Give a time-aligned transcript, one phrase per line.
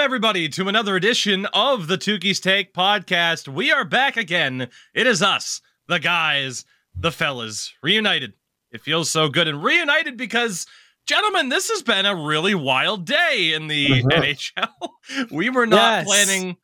[0.00, 3.46] everybody, to another edition of the Tougie's Take podcast.
[3.48, 4.68] We are back again.
[4.94, 6.64] It is us, the guys,
[6.96, 8.32] the fellas, reunited.
[8.72, 10.66] It feels so good and reunited because,
[11.06, 14.04] gentlemen, this has been a really wild day in the Mhm.
[14.12, 14.68] NHL.
[15.30, 16.06] We were not Yes.
[16.06, 16.56] planning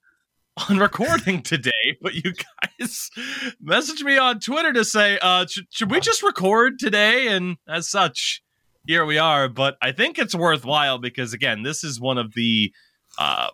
[0.69, 3.11] on recording today, but you guys
[3.65, 7.29] messaged me on Twitter to say, uh, should, should we just record today?
[7.29, 8.43] And as such,
[8.87, 9.49] here we are.
[9.49, 12.73] But I think it's worthwhile because, again, this is one of the
[13.19, 13.49] uh,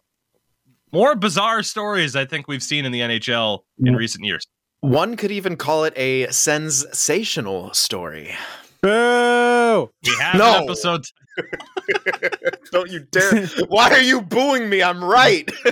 [0.92, 3.96] more bizarre stories I think we've seen in the NHL in Mm.
[3.96, 4.46] recent years.
[4.80, 8.34] One could even call it a sensational story.
[8.82, 9.90] Boo!
[10.04, 10.58] We have No.
[10.58, 11.04] an episode.
[12.72, 13.46] Don't you dare.
[13.68, 14.82] Why are you booing me?
[14.82, 15.50] I'm right.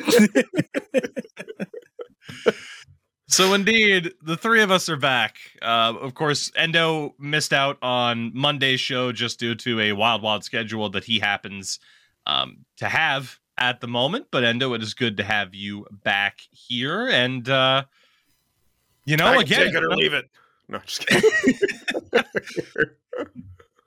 [3.29, 5.37] So indeed, the three of us are back.
[5.63, 10.43] Uh, of course, Endo missed out on Monday's show just due to a wild, wild
[10.43, 11.79] schedule that he happens
[12.27, 14.27] um, to have at the moment.
[14.31, 17.85] But Endo, it is good to have you back here, and uh,
[19.05, 20.29] you know, I can again, take it or leave it.
[20.69, 21.31] No, just kidding.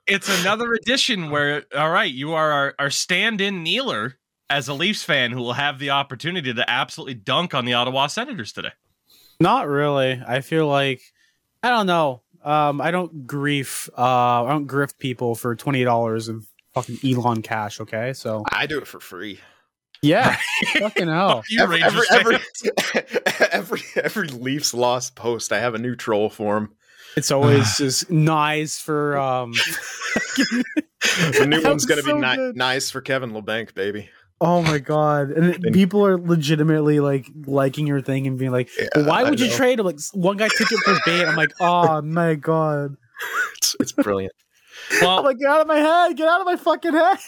[0.06, 4.14] it's another edition where, all right, you are our, our stand-in kneeler
[4.50, 8.06] as a Leafs fan who will have the opportunity to absolutely dunk on the Ottawa
[8.06, 8.72] Senators today.
[9.40, 10.22] Not really.
[10.26, 11.00] I feel like
[11.62, 12.22] I don't know.
[12.44, 13.88] Um, I don't grief.
[13.96, 17.80] Uh, I don't grift people for twenty dollars of fucking Elon cash.
[17.80, 19.40] Okay, so I do it for free.
[20.04, 20.36] Yeah,
[20.78, 21.42] fucking hell.
[21.48, 23.02] You Every, Rangers every, every,
[23.52, 26.70] every, every Leafs lost post, I have a new troll for him.
[27.16, 29.52] It's always just nice for um.
[31.36, 34.08] The new That one's going to so be ni- nice for Kevin Labanc, baby.
[34.40, 35.30] Oh my god!
[35.30, 39.20] And And- people are legitimately like liking your thing and being like, Yeah, well, "Why
[39.20, 39.54] I would you know.
[39.56, 41.24] trade?" Like one guy took it for bait.
[41.24, 42.96] I'm like, "Oh my god!"
[43.58, 44.32] It's, it's brilliant.
[45.00, 46.16] Well, I'm like, "Get out of my head!
[46.16, 47.18] Get out of my fucking head!"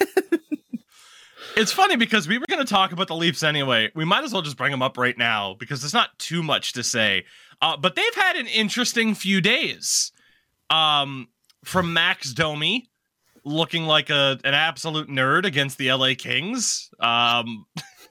[1.57, 3.91] It's funny because we were going to talk about the Leafs anyway.
[3.95, 6.75] We might as well just bring them up right now because there's not too much
[6.75, 7.25] to say.
[7.63, 10.13] Uh, but they've had an interesting few days.
[10.69, 11.29] Um,
[11.65, 12.89] from Max Domi
[13.45, 16.91] looking like a an absolute nerd against the LA Kings.
[17.01, 17.65] Um,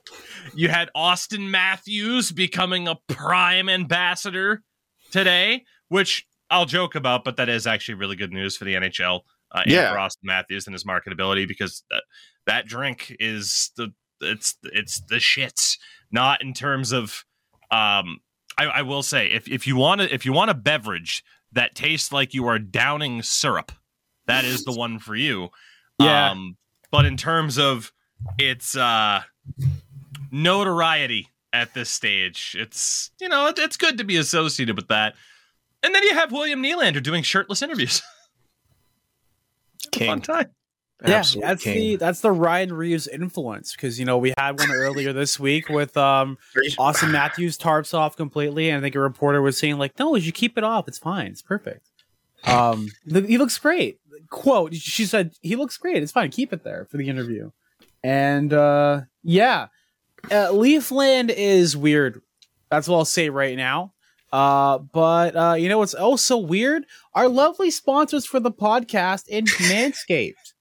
[0.55, 4.63] you had Auston Matthews becoming a prime ambassador
[5.11, 9.22] today, which I'll joke about, but that is actually really good news for the NHL.
[9.51, 9.91] Uh, and Yeah.
[9.91, 12.03] for Auston Matthews and his marketability because that,
[12.45, 15.78] that drink is the it's it's the shits.
[16.11, 17.25] Not in terms of
[17.72, 18.19] um
[18.57, 21.75] I, I will say if if you want to if you want a beverage that
[21.75, 23.72] tastes like you are downing syrup,
[24.28, 25.50] that is the one for you.
[26.00, 26.31] Yeah.
[26.31, 26.57] Um
[26.91, 27.91] but in terms of
[28.38, 29.22] its uh
[30.31, 35.16] notoriety at this stage, it's you know, it, it's good to be associated with that.
[35.84, 38.01] And then you have William Nylander doing shirtless interviews.
[39.91, 40.07] King.
[40.07, 40.50] Fun time.
[41.06, 41.73] Yeah, Absolute that's king.
[41.75, 45.67] the that's the Ryan Reaves influence because you know we had one earlier this week
[45.67, 46.38] with um
[46.78, 50.31] Auston Matthews tarps off completely, and I think a reporter was saying like, "No, you
[50.31, 50.88] keep it off.
[50.88, 51.28] It's fine.
[51.28, 51.89] It's perfect."
[52.45, 54.00] Um, the, he looks great.
[54.29, 56.01] Quote: She said he looks great.
[56.01, 56.31] It's fine.
[56.31, 57.51] Keep it there for the interview.
[58.01, 59.67] And uh, yeah,
[60.31, 62.22] uh, Leafland is weird.
[62.72, 63.94] That's what I'll say right now.
[64.31, 66.85] Uh, but uh, you know what's also weird?
[67.13, 70.53] Our lovely sponsors for the podcast in Manscaped.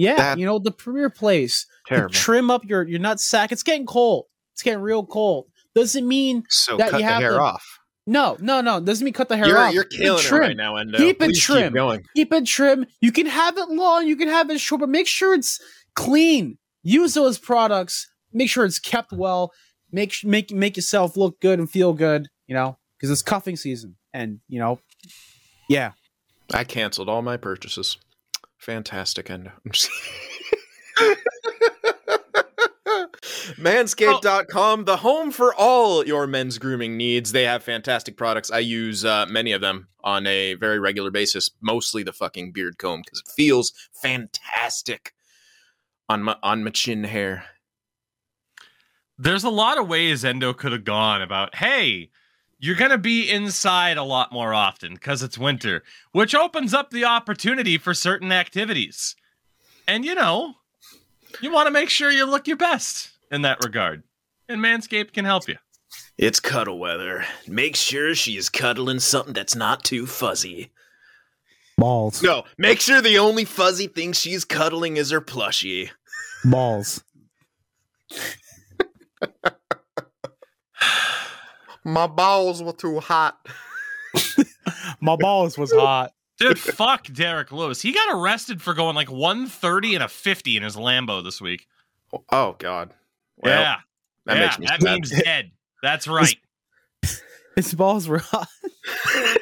[0.00, 2.12] Yeah, That- you know the premier place Terrible.
[2.14, 3.52] trim up your your nut sack.
[3.52, 4.26] It's getting cold.
[4.54, 5.46] It's getting real cold.
[5.74, 7.78] Doesn't mean So that cut you the have hair to- off.
[8.06, 8.80] no, no, no.
[8.80, 9.74] Doesn't mean cut the hair You're, off.
[9.74, 10.98] you're killing it right now, Endo.
[10.98, 11.72] Keep it trim.
[11.72, 12.04] going.
[12.16, 12.86] Keep it trim.
[13.00, 14.06] You can have it long.
[14.06, 15.60] You can have it short, but make sure it's
[15.94, 16.58] clean.
[16.82, 18.10] Use those products.
[18.32, 19.52] Make sure it's kept well.
[19.92, 22.28] Make make make yourself look good and feel good.
[22.46, 24.80] You know, because it's cuffing season, and you know,
[25.68, 25.92] yeah.
[26.52, 27.96] I canceled all my purchases.
[28.60, 29.30] Fantastic,
[29.72, 29.90] just-
[33.58, 37.32] Manscaped.com, the home for all your men's grooming needs.
[37.32, 38.50] They have fantastic products.
[38.50, 42.78] I use uh, many of them on a very regular basis, mostly the fucking beard
[42.78, 43.72] comb because it feels
[44.02, 45.14] fantastic
[46.08, 47.44] on my on my chin hair.
[49.18, 52.10] there's a lot of ways Endo could have gone about, hey,
[52.60, 56.90] you're going to be inside a lot more often because it's winter, which opens up
[56.90, 59.16] the opportunity for certain activities.
[59.88, 60.54] And, you know,
[61.40, 64.02] you want to make sure you look your best in that regard.
[64.48, 65.56] And Manscaped can help you.
[66.18, 67.24] It's cuddle weather.
[67.48, 70.70] Make sure she is cuddling something that's not too fuzzy.
[71.78, 72.22] Balls.
[72.22, 75.88] No, make sure the only fuzzy thing she's cuddling is her plushie.
[76.44, 77.02] Balls.
[81.84, 83.38] My balls were too hot.
[85.00, 86.12] My balls was hot.
[86.38, 87.82] Dude, fuck Derek Lewis.
[87.82, 91.66] He got arrested for going like 130 and a 50 in his Lambo this week.
[92.30, 92.94] Oh God.
[93.36, 93.76] Well, yeah,
[94.26, 94.90] that yeah, makes me that sad.
[94.90, 95.50] meme's dead.
[95.82, 96.36] That's right.
[97.56, 98.48] His balls were hot.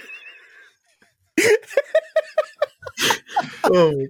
[3.64, 4.06] oh,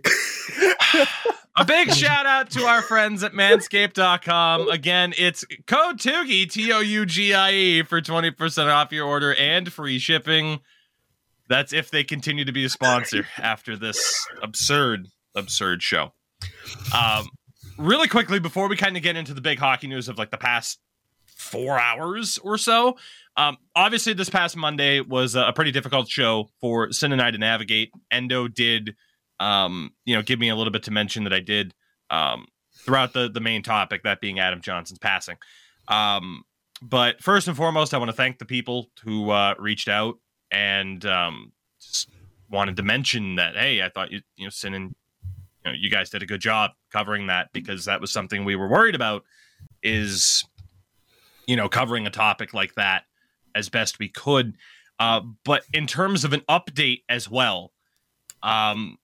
[1.58, 4.68] A big shout out to our friends at manscaped.com.
[4.68, 9.34] Again, it's code Tougie, T O U G I E, for 20% off your order
[9.34, 10.60] and free shipping.
[11.48, 16.12] That's if they continue to be a sponsor after this absurd, absurd show.
[16.94, 17.26] Um,
[17.76, 20.38] really quickly, before we kind of get into the big hockey news of like the
[20.38, 20.78] past
[21.26, 22.96] four hours or so,
[23.36, 27.38] um, obviously, this past Monday was a pretty difficult show for Sin and I to
[27.38, 27.90] navigate.
[28.12, 28.94] Endo did
[29.40, 31.74] um, you know, give me a little bit to mention that I did
[32.10, 32.46] um,
[32.76, 35.36] throughout the the main topic, that being Adam Johnson's passing.
[35.88, 36.44] Um,
[36.80, 40.18] but first and foremost, I want to thank the people who uh, reached out
[40.50, 42.10] and um, just
[42.50, 43.56] wanted to mention that.
[43.56, 44.94] Hey, I thought you you know, Sin and
[45.64, 48.56] you know, you guys did a good job covering that because that was something we
[48.56, 49.24] were worried about.
[49.82, 50.44] Is
[51.46, 53.04] you know covering a topic like that
[53.54, 54.56] as best we could.
[55.00, 57.72] Uh, but in terms of an update as well,
[58.42, 58.98] um,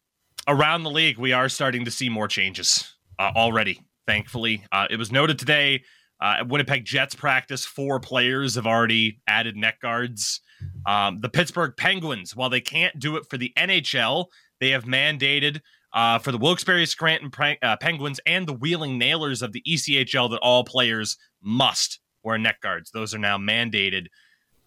[0.48, 3.80] around the league, we are starting to see more changes uh, already.
[4.06, 5.82] Thankfully, uh, it was noted today
[6.20, 7.64] uh, at Winnipeg Jets practice.
[7.64, 10.40] Four players have already added neck guards.
[10.86, 14.26] Um, the Pittsburgh Penguins, while they can't do it for the NHL,
[14.60, 15.60] they have mandated
[15.92, 17.30] uh, for the Wilkes-Barre Scranton
[17.62, 22.60] uh, Penguins and the Wheeling Nailers of the ECHL that all players must wear neck
[22.60, 22.90] guards.
[22.90, 24.06] Those are now mandated,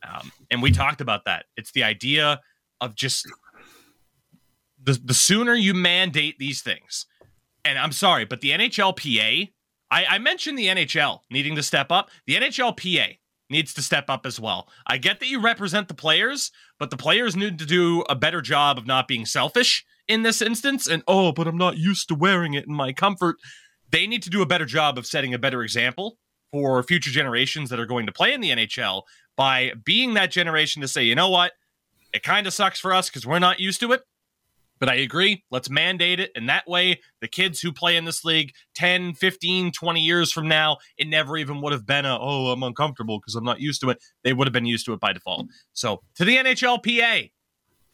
[0.07, 1.45] um, and we talked about that.
[1.57, 2.39] It's the idea
[2.79, 3.27] of just
[4.87, 7.05] the the sooner you mandate these things,
[7.65, 9.51] and I'm sorry, but the NHLPA,
[9.91, 12.09] I, I mentioned the NHL needing to step up.
[12.25, 13.17] The NHLPA
[13.49, 14.69] needs to step up as well.
[14.87, 18.41] I get that you represent the players, but the players need to do a better
[18.41, 20.87] job of not being selfish in this instance.
[20.87, 23.35] And oh, but I'm not used to wearing it in my comfort.
[23.91, 26.17] They need to do a better job of setting a better example
[26.53, 29.03] for future generations that are going to play in the NHL
[29.35, 31.51] by being that generation to say, you know what,
[32.13, 34.03] it kind of sucks for us because we're not used to it.
[34.79, 35.43] But I agree.
[35.51, 36.31] Let's mandate it.
[36.35, 40.47] And that way, the kids who play in this league 10, 15, 20 years from
[40.47, 43.81] now, it never even would have been a, oh, I'm uncomfortable because I'm not used
[43.81, 44.03] to it.
[44.23, 45.47] They would have been used to it by default.
[45.73, 47.31] So to the NHLPA,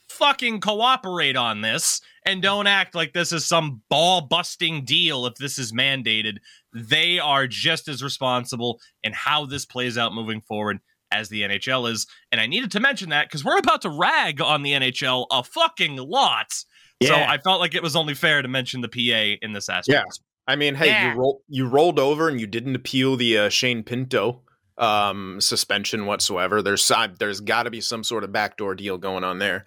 [0.10, 5.36] fucking cooperate on this and don't act like this is some ball busting deal if
[5.36, 6.38] this is mandated.
[6.74, 10.80] They are just as responsible in how this plays out moving forward
[11.12, 12.08] as the NHL is.
[12.32, 15.44] And I needed to mention that because we're about to rag on the NHL a
[15.44, 16.54] fucking lot.
[17.02, 19.88] So I felt like it was only fair to mention the PA in this aspect.
[19.90, 20.04] Yeah.
[20.48, 21.14] I mean, hey, Yeah.
[21.14, 24.42] you roll, you rolled over and you didn't appeal the uh, Shane Pinto
[24.78, 26.62] um, suspension whatsoever.
[26.62, 29.66] There's some- there's got to be some sort of backdoor deal going on there.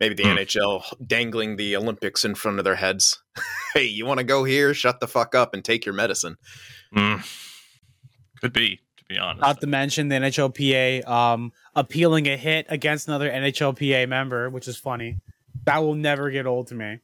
[0.00, 0.38] Maybe the Hmm.
[0.38, 3.22] NHL dangling the Olympics in front of their heads.
[3.74, 4.72] hey, you want to go here?
[4.72, 6.36] Shut the fuck up and take your medicine.
[6.96, 7.22] Mm.
[8.40, 9.42] Could be, to be honest.
[9.42, 14.76] Not to mention the NHLPA um, appealing a hit against another NHLPA member, which is
[14.78, 15.18] funny.
[15.64, 17.00] That will never get old to me.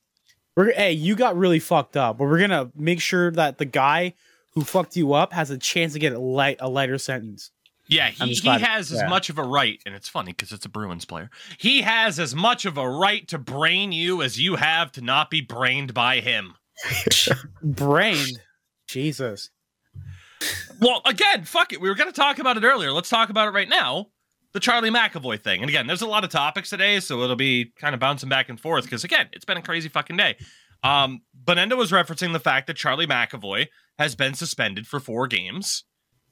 [0.57, 4.15] We're hey, you got really fucked up, but we're gonna make sure that the guy
[4.55, 7.51] who fucked you up has a chance to get a light a lighter sentence.
[7.89, 10.69] Yeah, he, he has as much of a right, and it's funny because it's a
[10.69, 11.31] Bruins player.
[11.57, 15.31] He has as much of a right to brain you as you have to not
[15.31, 16.55] be brained by him.
[17.63, 18.41] Brained,
[18.89, 19.51] Jesus.
[20.81, 21.81] Well, again, fuck it.
[21.81, 22.93] We were going to talk about it earlier.
[22.93, 24.09] Let's talk about it right now.
[24.57, 25.61] The Charlie McAvoy thing.
[25.61, 28.49] And again, there's a lot of topics today, so it'll be kind of bouncing back
[28.49, 30.35] and forth because, again, it's been a crazy fucking day.
[30.83, 33.67] Um, Benenda was referencing the fact that Charlie McAvoy
[33.99, 35.85] has been suspended for four games.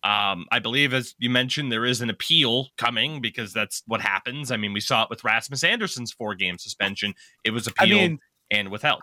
[0.04, 4.50] Um, I believe, as you mentioned, there is an appeal coming because that's what happens.
[4.50, 7.12] I mean, we saw it with Rasmus Andersson's four game suspension.
[7.44, 8.18] It was I appealed mean,
[8.50, 9.02] and withheld.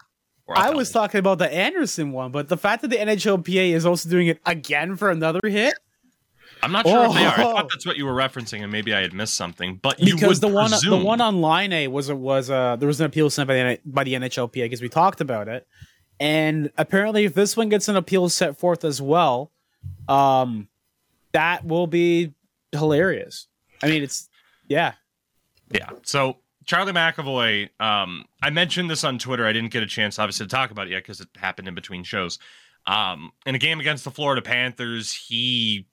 [0.49, 4.09] I was talking about the Andersson one, but the fact that the NHLPA is also
[4.09, 5.75] doing it again for another hit
[6.63, 7.33] I'm not sure if they are.
[7.39, 7.51] I Oh.
[7.53, 9.75] thought that's what you were referencing, and maybe I had missed something.
[9.81, 12.75] But you because the one presume, the one on line A was a, was uh
[12.77, 15.67] there was an appeal sent by the by the NHLPA because we talked about it,
[16.19, 19.51] and apparently if this one gets an appeal set forth as well,
[20.07, 20.67] um,
[21.31, 22.33] that will be
[22.71, 23.47] hilarious.
[23.81, 24.29] I mean, it's
[24.67, 24.93] yeah,
[25.73, 25.89] Yeah.
[26.03, 29.45] So Charlie McAvoy, um, I mentioned this on Twitter.
[29.47, 31.73] I didn't get a chance, obviously, to talk about it yet because it happened in
[31.75, 32.37] between shows.
[32.85, 35.87] Um, in a game against the Florida Panthers, he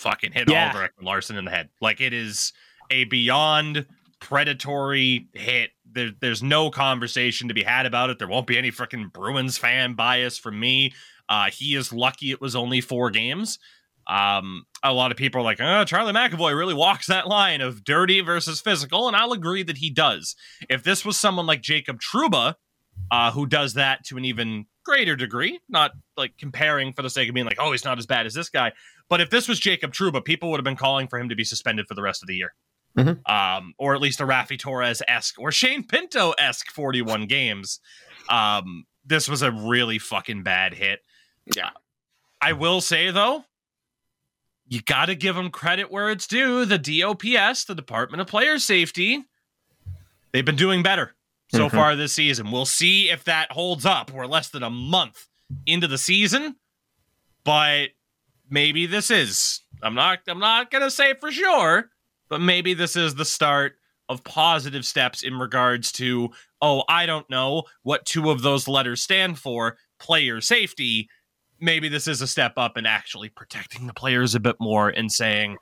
[0.00, 0.70] fucking hit Yeah.
[0.70, 1.68] Oliver Ekman-Larsson in the head.
[1.80, 2.52] Like it is
[2.90, 3.86] a beyond
[4.20, 5.70] predatory hit.
[5.92, 8.18] There, there's no conversation to be had about it.
[8.18, 10.92] There won't be any freaking Bruins fan bias from me.
[11.28, 13.58] Uh, he is lucky it was only four games.
[14.06, 17.84] Um, a lot of people are like, oh, Charlie McAvoy really walks that line of
[17.84, 20.34] dirty versus physical, and I'll agree that he does.
[20.68, 22.54] If this was someone like Jacob Trouba,
[23.10, 27.28] uh, who does that to an even greater degree, not like comparing for the sake
[27.28, 28.72] of being like, oh, he's not as bad as this guy.
[29.08, 31.44] But if this was Jacob Trouba, people would have been calling for him to be
[31.44, 32.54] suspended for the rest of the year.
[32.96, 33.28] Mhm.
[33.30, 37.80] Um, or at least a Raffi Torres esque or Shane Pinto esque 41 games.
[38.28, 41.00] Um, this was a really fucking bad hit.
[41.54, 41.70] Yeah.
[42.40, 43.44] I will say though,
[44.66, 46.64] you got to give them credit where it's due.
[46.64, 49.24] The DOPS, the Department of Player Safety,
[50.32, 51.14] they've been doing better
[51.52, 51.72] so Mhm.
[51.72, 52.50] far this season.
[52.50, 54.10] We'll see if that holds up.
[54.10, 55.26] We're less than a month
[55.66, 56.56] into the season,
[57.44, 57.90] but
[58.48, 59.60] maybe this is.
[59.82, 60.20] I'm not.
[60.28, 61.90] I'm not gonna say for sure,
[62.28, 63.76] but maybe this is the start
[64.08, 66.30] of positive steps in regards to.
[66.62, 69.78] Oh, I don't know what two of those letters stand for.
[69.98, 71.08] Player safety.
[71.58, 75.10] Maybe this is a step up in actually protecting the players a bit more and
[75.12, 75.56] saying,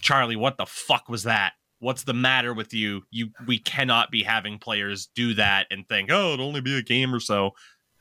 [0.00, 1.52] Charlie, what the fuck was that?
[1.82, 3.02] What's the matter with you?
[3.10, 6.82] You we cannot be having players do that and think, oh, it'll only be a
[6.82, 7.50] game or so.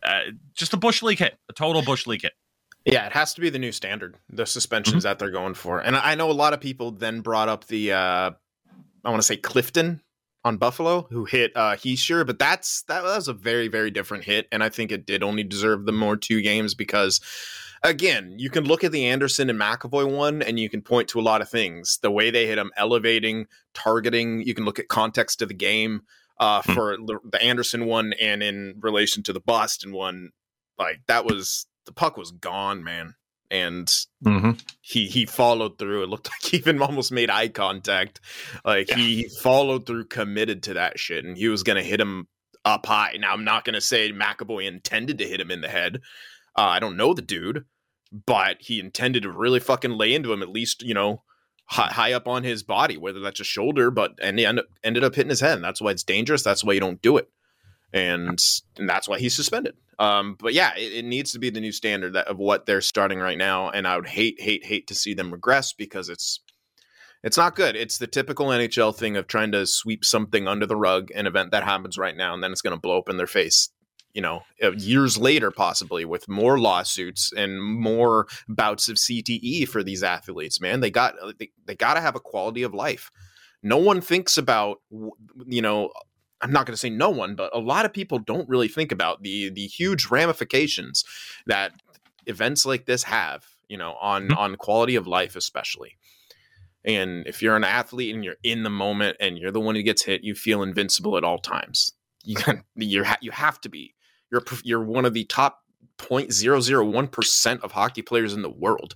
[0.03, 0.21] Uh,
[0.53, 2.33] just a bush league hit, a total bush league hit.
[2.85, 5.79] Yeah, it has to be the new standard, the suspensions that they're going for.
[5.79, 8.31] And I know a lot of people then brought up the uh
[9.03, 10.01] I want to say Clifton
[10.45, 14.47] on Buffalo who hit uh Hischier, but that's that was a very very different hit
[14.51, 17.19] and I think it did only deserve the more two games because
[17.83, 21.19] again, you can look at the Andersson and McAvoy one and you can point to
[21.19, 21.99] a lot of things.
[22.01, 26.01] The way they hit him elevating, targeting, you can look at context of the game
[26.39, 26.73] uh Hmm.
[26.73, 30.29] for the Andersson one and in relation to the Boston one
[30.79, 33.15] like that was the puck was gone, man.
[33.49, 33.87] And
[34.23, 34.51] Mm-hmm.
[34.81, 36.03] he he followed through.
[36.03, 38.21] It looked like he even almost made eye contact.
[38.63, 42.27] Like he followed through, committed to that shit, and he was gonna hit him
[42.63, 43.15] up high.
[43.19, 45.99] Now I'm not gonna say McAvoy intended to hit him in the head.
[46.57, 47.65] Uh, I don't know the dude,
[48.11, 51.23] but he intended to really fucking lay into him at least, you know,
[51.67, 55.03] high, high up on his body, whether that's a shoulder, but and he ended, ended
[55.03, 55.55] up hitting his head.
[55.55, 56.43] And that's why it's dangerous.
[56.43, 57.29] That's why you don't do it,
[57.93, 58.39] and
[58.77, 59.75] and that's why he's suspended.
[59.99, 62.81] Um, but yeah, it, it needs to be the new standard that, of what they're
[62.81, 66.39] starting right now, and I would hate, hate, hate to see them regress because it's
[67.23, 67.75] it's not good.
[67.75, 71.51] It's the typical NHL thing of trying to sweep something under the rug, an event
[71.51, 73.69] that happens right now, and then it's going to blow up in their face.
[74.13, 79.83] You know, uh, years later, possibly with more lawsuits and more bouts of CTE for
[79.83, 80.59] these athletes.
[80.59, 83.09] Man, they got they, they got to have a quality of life.
[83.63, 84.81] No one thinks about
[85.45, 85.91] you know
[86.41, 88.91] I'm not going to say no one, but a lot of people don't really think
[88.91, 91.03] about the the huge ramifications
[91.45, 91.71] that
[92.25, 94.37] events like this have, you know, on Mhm.
[94.37, 95.97] on quality of life especially.
[96.83, 99.83] And if you're an athlete and you're in the moment and you're the one who
[99.83, 101.93] gets hit, you feel invincible at all times.
[102.23, 102.35] You
[102.75, 103.93] you ha- you have to be.
[104.31, 105.59] You're you're one of the top
[105.97, 108.95] 0.001% of hockey players in the world.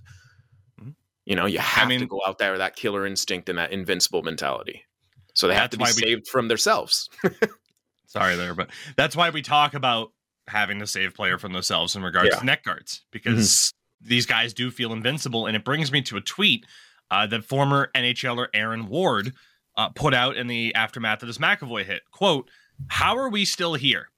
[0.80, 0.94] Mhm.
[1.24, 3.72] You know, you have to mean- go out there with that killer instinct and that
[3.72, 4.84] invincible mentality.
[5.34, 7.08] So they have to be why we- saved from themselves.
[8.06, 10.12] Sorry there, but that's why we talk about
[10.48, 12.38] having to save player from themselves in regards Yeah.
[12.38, 15.46] to neck guards because these guys do feel invincible.
[15.46, 16.64] And it brings me to a tweet
[17.10, 19.32] uh, that former NHLer Aaron Ward
[19.76, 22.02] uh, put out in the aftermath of this McAvoy hit.
[22.10, 22.48] Quote,
[22.88, 24.08] how are we still here?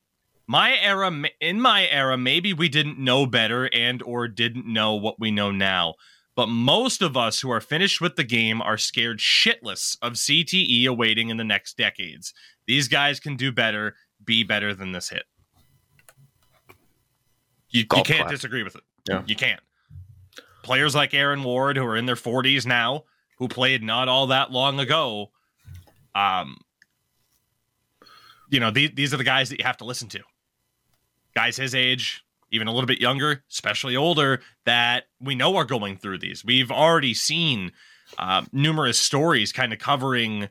[0.50, 1.12] My era,
[1.43, 5.50] in my era, maybe we didn't know better and or didn't know what we know
[5.50, 5.95] now.
[6.35, 10.87] But most of us who are finished with the game are scared shitless of CTE
[10.87, 12.33] awaiting in the next decades.
[12.67, 15.25] These guys can do better, be better than this hit.
[17.71, 18.31] You, you can't clap.
[18.31, 18.85] disagree with it.
[19.07, 19.25] Yeah.
[19.26, 19.61] You can't.
[20.62, 23.05] Players like Aaron Ward, who are in their 40s now,
[23.38, 25.31] who played not all that long ago,
[26.14, 26.57] um,
[28.50, 30.21] you know, these, these are the guys that you have to listen to.
[31.38, 35.97] Guys his age, even a little bit younger, especially older, that we know are going
[35.97, 36.45] through these.
[36.45, 37.71] We've already seen
[38.18, 40.49] uh, numerous stories kind of covering,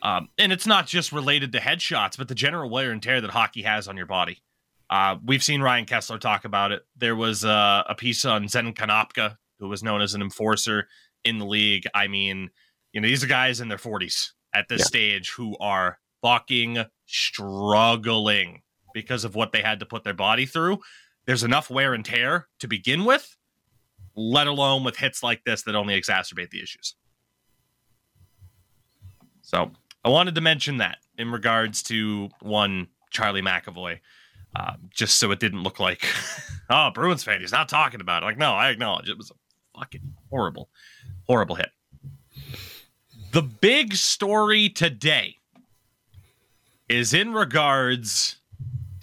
[0.00, 3.30] um, and it's not just related to headshots, but the general wear and tear that
[3.30, 4.40] hockey has on your body.
[4.88, 6.82] Uh, we've seen Ryan Kesler talk about it.
[6.96, 10.86] There was uh, a piece on Zen Konopka, who was known as an enforcer
[11.24, 11.82] in the league.
[11.96, 12.50] I mean,
[12.92, 14.84] you know, these are guys in their 40s at this Yeah.
[14.86, 20.78] stage who are fucking struggling because of what they had to put their body through.
[21.26, 23.36] There's enough wear and tear to begin with,
[24.16, 26.94] let alone with hits like this that only exacerbate the issues.
[29.42, 29.70] So
[30.04, 34.00] I wanted to mention that in regards to one Charlie McAvoy,
[34.56, 36.04] uh, just so it didn't look like,
[36.70, 38.26] oh, Bruins fan, he's not talking about it.
[38.26, 40.70] Like, no, I acknowledge it was a fucking horrible,
[41.26, 41.70] horrible hit.
[43.32, 45.36] The big story today
[46.88, 48.37] is in regards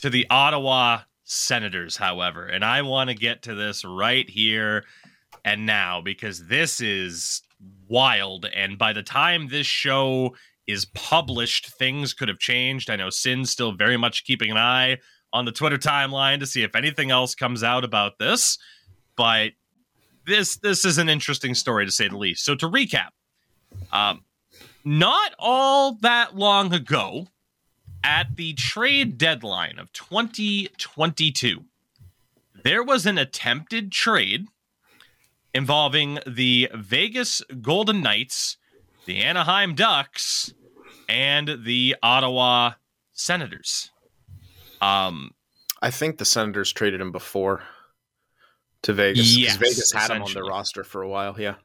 [0.05, 4.85] to the Ottawa Senators, however, and I want to get to this right here
[5.43, 7.41] and now because this is
[7.87, 8.45] wild.
[8.53, 10.35] And by the time this show
[10.67, 12.91] is published, things could have changed.
[12.91, 14.99] I know Sin's still very much keeping an eye
[15.33, 18.59] on the Twitter timeline to see if anything else comes out about this.
[19.15, 19.53] But
[20.27, 22.45] this this is an interesting story to say the least.
[22.45, 23.09] So to recap,
[23.91, 24.23] um,
[24.83, 27.25] not all that long ago,
[28.05, 31.65] at the trade deadline of 2022,
[32.63, 34.45] there was an attempted trade
[35.55, 38.57] involving the Vegas Golden Knights,
[39.05, 40.53] the Anaheim Ducks,
[41.09, 42.73] and the Ottawa
[43.11, 43.89] Senators.
[44.81, 45.31] Um,
[45.81, 47.63] I think the Senators traded him before
[48.83, 49.35] to Vegas.
[49.35, 51.35] Yes, Vegas had him on their roster for a while.
[51.39, 51.55] Yeah.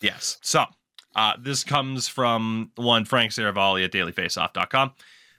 [0.00, 0.38] Yes.
[0.42, 0.64] So
[1.14, 4.92] uh, this comes from one Frank Seravalli at dailyfaceoff.com.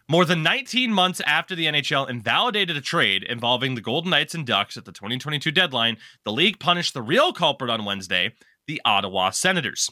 [0.07, 4.45] More than 19 months after the NHL invalidated a trade involving the Golden Knights and
[4.45, 8.35] Ducks at the 2022 deadline, the league punished the real culprit on Wednesday,
[8.67, 9.89] the Ottawa Senators.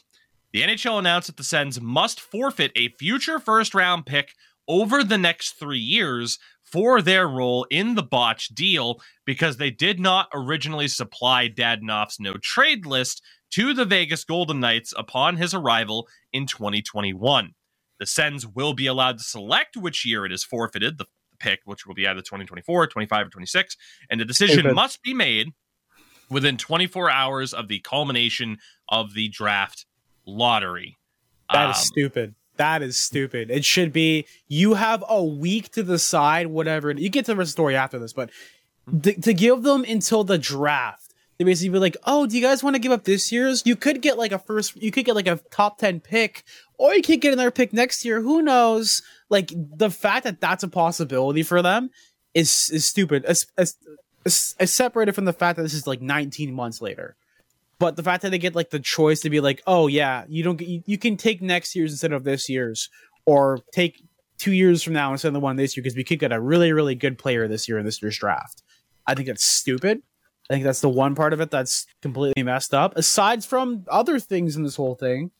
[0.52, 4.34] The NHL announced that the Sens must forfeit a future first round pick
[4.68, 9.98] over the next three years for their role in the botch deal because they did
[9.98, 16.06] not originally supply Dadonov's no trade list to the Vegas Golden Knights upon his arrival
[16.32, 17.52] in 2021.
[17.98, 21.06] The Sens will be allowed to select which year it is forfeited, the
[21.38, 23.76] pick, which will be either 2024, 25, or 26,
[24.10, 25.48] and the decision must be made
[26.30, 28.58] within 24 hours of the culmination
[28.88, 29.86] of the draft
[30.26, 30.96] lottery.
[31.52, 32.34] That is Um, stupid.
[32.56, 33.50] That is stupid.
[33.50, 36.92] It should be you have a week to decide whatever.
[36.92, 38.30] You get to the story after this, but
[39.02, 41.03] th- to give them until the draft,
[41.38, 43.62] they basically be like, "Oh, do you guys want to give up this year's?
[43.66, 46.44] You could get like a first, you could get like a top ten pick,
[46.78, 48.20] or you could get another pick next year.
[48.20, 49.02] Who knows?
[49.30, 51.90] Like the fact that that's a possibility for them
[52.34, 53.24] is is stupid.
[53.24, 53.76] As, as,
[54.24, 57.16] as, as separated from the fact that this is like 19 months later.
[57.78, 60.42] But the fact that they get like the choice to be like, oh yeah, you
[60.42, 62.88] don't get, you, you can take next year's instead of this year's,
[63.26, 64.04] or take
[64.38, 66.40] two years from now instead of the one this year because we could get a
[66.40, 68.62] really really good player this year in this year's draft.
[69.06, 70.02] I think that's stupid.
[70.50, 72.96] I think that's the one part of it that's completely messed up.
[72.96, 75.30] Aside from other things in this whole thing,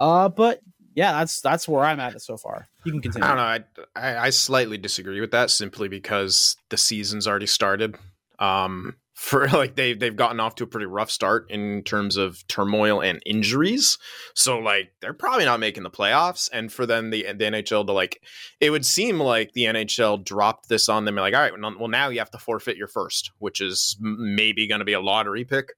[0.00, 0.60] uh, but
[0.94, 2.66] yeah, that's that's where I'm at so far.
[2.84, 3.24] You can continue.
[3.24, 3.88] I don't know.
[3.94, 7.96] I, I I slightly disagree with that simply because the season's already started.
[8.38, 12.46] Um, for like they they've gotten off to a pretty rough start in terms of
[12.48, 13.98] turmoil and injuries.
[14.34, 16.48] So like they're probably not making the playoffs.
[16.50, 18.22] And for them the the NHL to like,
[18.60, 21.16] it would seem like the NHL dropped this on them.
[21.16, 24.78] Like, all right, well now you have to forfeit your first, which is maybe going
[24.78, 25.74] to be a lottery pick.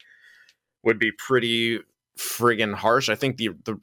[0.85, 1.81] Would be pretty
[2.17, 3.09] friggin' harsh.
[3.09, 3.77] I think the the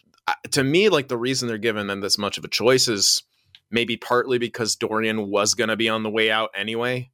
[0.52, 3.24] to me like the reason they're giving them this much of a choice is
[3.72, 7.10] maybe partly because Dorion was going to be on the way out anyway,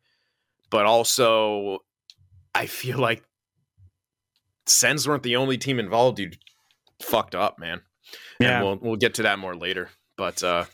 [0.70, 1.80] but also
[2.56, 3.24] I feel like
[4.66, 6.28] Sens weren't the only team involved who
[7.02, 7.82] fucked up, man.
[8.40, 8.58] Yeah.
[8.58, 9.90] And we'll we'll get to that more later.
[10.18, 10.66] But uh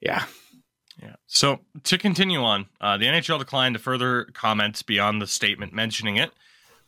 [0.00, 0.24] yeah.
[1.00, 1.16] Yeah.
[1.26, 6.16] So to continue on, uh, the NHL declined to further comment beyond the statement mentioning
[6.16, 6.30] it.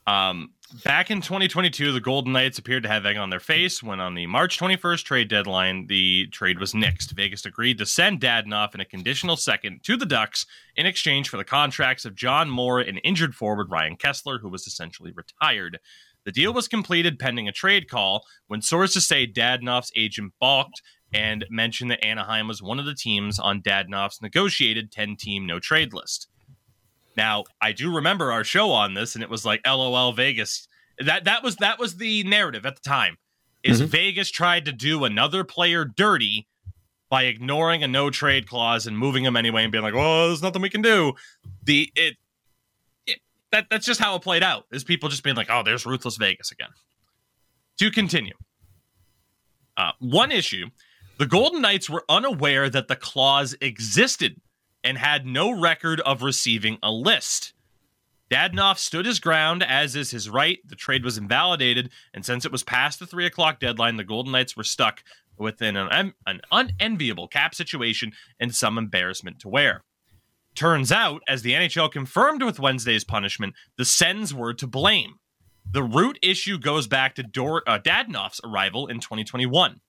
[0.07, 0.53] Um,
[0.85, 4.15] back in 2022, the Golden Knights appeared to have egg on their face when, on
[4.15, 7.13] the March 21st trade deadline, the trade was nixed.
[7.13, 11.37] Vegas agreed to send Dadonov in a conditional second to the Ducks in exchange for
[11.37, 15.79] the contracts of John Moore and injured forward Ryan Kesler, who was essentially retired.
[16.25, 21.47] The deal was completed pending a trade call when sources say Dadonov's agent balked and
[21.49, 25.95] mentioned that Anaheim was one of the teams on Dadonov's negotiated 10 team no trade
[25.95, 26.29] list.
[27.19, 30.69] Now, I do remember our show on this, and it was like LOL Vegas.
[31.05, 33.19] That that was that was the narrative at the time.
[33.65, 33.89] Is Mhm.
[33.89, 36.47] Vegas tried to do another player dirty
[37.11, 40.43] by ignoring a no trade clause and moving him anyway and being like, "Oh, there's
[40.43, 41.15] nothing we can do."
[41.65, 42.19] The it,
[43.05, 44.67] it that that's just how it played out.
[44.71, 46.71] Is people just being like, "Oh, there's ruthless Vegas again."
[47.79, 48.35] To continue,
[49.77, 50.71] uh, one issue:
[51.19, 54.41] the Golden Knights were unaware that the clause existed
[54.89, 57.53] and had no record of receiving a list.
[58.31, 60.61] Dadonov stood his ground, as is his right.
[60.67, 64.33] The trade was invalidated, and since it was past the three o'clock deadline, the Golden
[64.33, 65.05] Knights were stuck
[65.37, 69.85] within an, an unenviable cap situation and some embarrassment to wear.
[70.55, 75.17] Turns out, as the NHL confirmed with Wednesday's punishment, the Sens were to blame.
[75.71, 79.81] The root issue goes back to Dor- uh, Dadonov's arrival in 2021.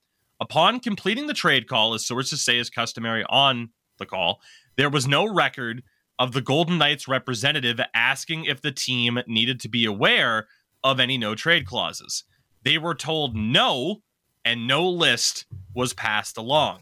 [0.42, 4.42] Upon completing the trade call, as sources say is customary on the call,
[4.80, 5.84] there was no record
[6.18, 10.48] of the Golden Knights representative asking if the team needed to be aware
[10.86, 12.24] of any no trade clauses.
[12.64, 14.04] They were told no,
[14.46, 16.80] and no list was passed along.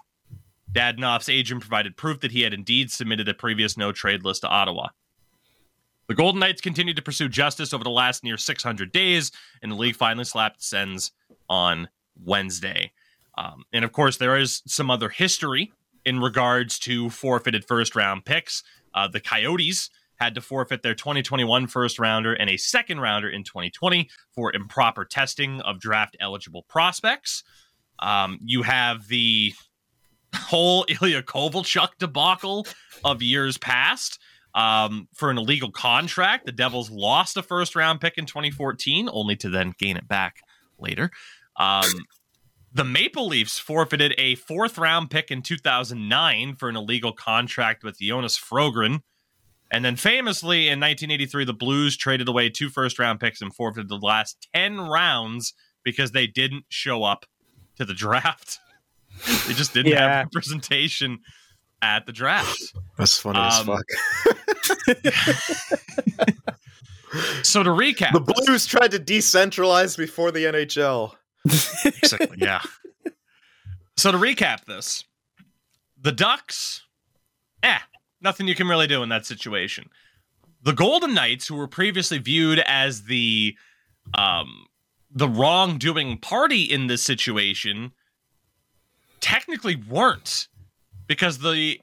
[0.72, 4.48] Dadonov's agent provided proof that he had indeed submitted a previous no trade list to
[4.48, 4.90] Ottawa.
[6.08, 9.32] The Golden Knights continued to pursue justice over the last near 600 days,
[9.64, 11.14] and the league finally slapped Sens
[11.50, 11.90] on
[12.24, 12.92] Wednesday.
[13.40, 15.72] Um, and of course, there is some other history
[16.08, 18.64] in regards to forfeited first round picks.
[18.94, 23.44] Uh, the Coyotes had to forfeit their 2021 first rounder and a second rounder in
[23.44, 27.44] 2020 for improper testing of draft eligible prospects.
[28.00, 29.54] Um, you have the
[30.34, 32.66] whole Ilya Kovalchuk debacle
[33.04, 34.18] of years past.
[34.56, 39.36] Um, for an illegal contract, the Devils lost a first round pick in 2014, only
[39.36, 40.38] to then gain it back
[40.80, 41.12] later.
[41.58, 41.92] Um,
[42.78, 48.00] the Maple Leafs forfeited a fourth round pick in 2009 for an illegal contract with
[48.00, 49.02] Jonas Frogren.
[49.70, 53.90] And then famously in 1983, the Blues traded away two first round picks and forfeited
[53.90, 57.26] the last 10 rounds because they didn't show up
[57.78, 58.60] to the draft.
[59.48, 60.08] they just didn't Yeah.
[60.20, 61.20] have representation
[61.82, 62.62] at the draft.
[62.98, 63.86] That's funny as Um, fuck.
[67.42, 71.16] So to recap, The Blues tried to decentralize before the NHL.
[71.84, 72.62] Basically, yeah.
[73.98, 75.04] So to recap this,
[76.00, 76.84] the Ducks,
[77.64, 77.80] eh,
[78.22, 79.90] nothing you can really do in that situation.
[80.62, 83.56] The Golden Knights, who were previously viewed as the
[84.18, 84.66] um
[85.10, 87.92] the wrongdoing party in this situation,
[89.20, 90.48] technically weren't.
[91.08, 91.80] Because the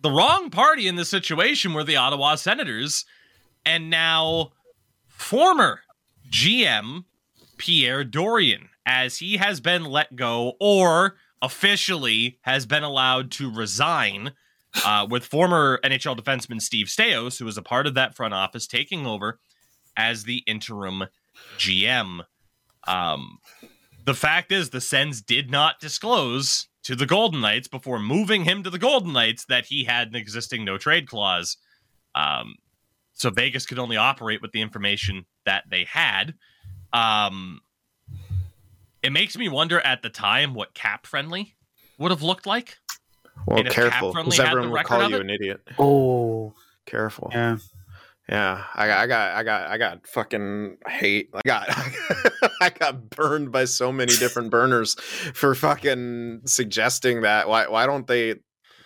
[0.00, 3.04] the wrong party in this situation were the Ottawa Senators,
[3.64, 4.52] and now
[5.06, 5.80] former
[6.30, 7.04] GM
[7.62, 14.32] Pierre Dorion, as he has been let go or officially has been allowed to resign,
[14.84, 18.66] uh, with former NHL defenseman Steve Staios, who was a part of that front office,
[18.66, 19.38] taking over
[19.96, 21.04] as the interim
[21.56, 22.22] GM.
[22.88, 23.38] Um,
[24.04, 28.64] the fact is, the Sens did not disclose to the Golden Knights before moving him
[28.64, 31.58] to the Golden Knights that he had an existing no trade clause.
[32.16, 32.56] Um,
[33.12, 36.34] so Vegas could only operate with the information that they had.
[36.92, 37.60] Um,
[39.02, 41.54] it makes me wonder at the time what cap friendly
[41.98, 42.78] would have looked like.
[43.46, 45.60] Well, careful, Cap-Friendly because everyone would call you an idiot.
[45.78, 46.54] oh,
[46.86, 47.30] Careful.
[47.32, 47.56] yeah.
[48.28, 51.30] Yeah, I got, I got, I got, I got fucking hate.
[51.34, 51.66] I got,
[52.60, 57.48] I got burned by so many different burners for fucking suggesting that.
[57.48, 58.36] Why, why don't they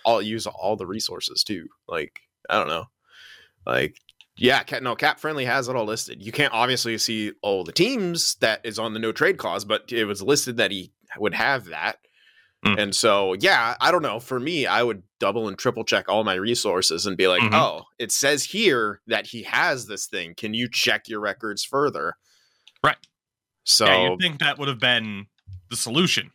[0.05, 1.67] all use all the resources too?
[1.87, 2.87] Like, I don't know.
[3.67, 3.99] Like,
[4.37, 6.23] yeah, no, Cap Friendly has it all listed.
[6.23, 9.91] You can't obviously see all the teams that is on the no trade clause, but
[9.93, 11.99] it was listed that he would have that.
[12.65, 12.79] Mm.
[12.83, 14.19] And so, yeah, I don't know.
[14.19, 17.55] For me, I would double and triple check all my resources and be like, Mhm.
[17.55, 20.35] oh, it says here that he has this thing.
[20.35, 22.15] Can you check your records further?
[22.83, 22.97] Right.
[23.65, 25.27] So, yeah, you'd think that would have been
[25.71, 26.33] the solution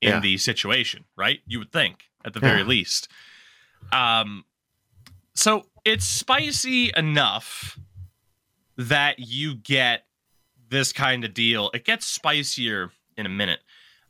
[0.00, 0.20] in Yeah.
[0.20, 1.40] the situation, right?
[1.46, 2.66] You would think, at the very Yeah.
[2.66, 3.08] least.
[3.92, 4.44] Um,
[5.34, 7.78] so it's spicy enough
[8.76, 10.04] that you get
[10.68, 11.70] this kind of deal.
[11.74, 13.60] It gets spicier in a minute.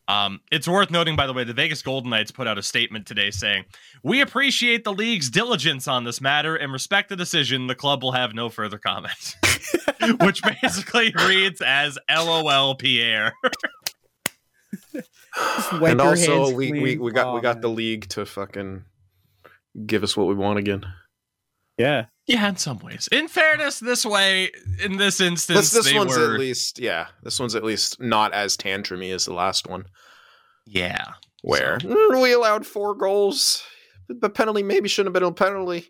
[0.08, 3.06] Um, it's worth noting, by the way, the Vegas Golden Knights put out a statement
[3.06, 3.64] today saying,
[4.02, 7.68] We appreciate the league's diligence on this matter and respect the decision.
[7.68, 9.36] The club will have no further comment.
[10.20, 13.32] Which basically reads as LOL Pierre.
[15.70, 17.60] And also we, we we got Oh, we got man.
[17.62, 18.84] the league to fucking
[19.86, 20.84] give us what we want again.
[21.80, 22.06] Yeah.
[22.26, 23.08] Yeah, in some ways.
[23.10, 24.50] In fairness, this way,
[24.84, 26.34] in this instance, This this they one's were.
[26.34, 27.08] at least yeah.
[27.24, 29.86] This one's at least not as tantrumy as the last one,
[30.64, 31.06] yeah.
[31.42, 33.64] where "Mm, we allowed four goals.
[34.08, 35.88] The penalty maybe shouldn't have been a penalty.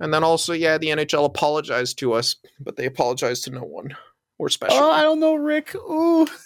[0.00, 3.96] And then also, yeah, the NHL apologized to us, but they apologized to no one.
[4.38, 4.78] We're special.
[4.78, 5.74] Oh, I don't know, Rick.
[5.76, 6.26] Ooh.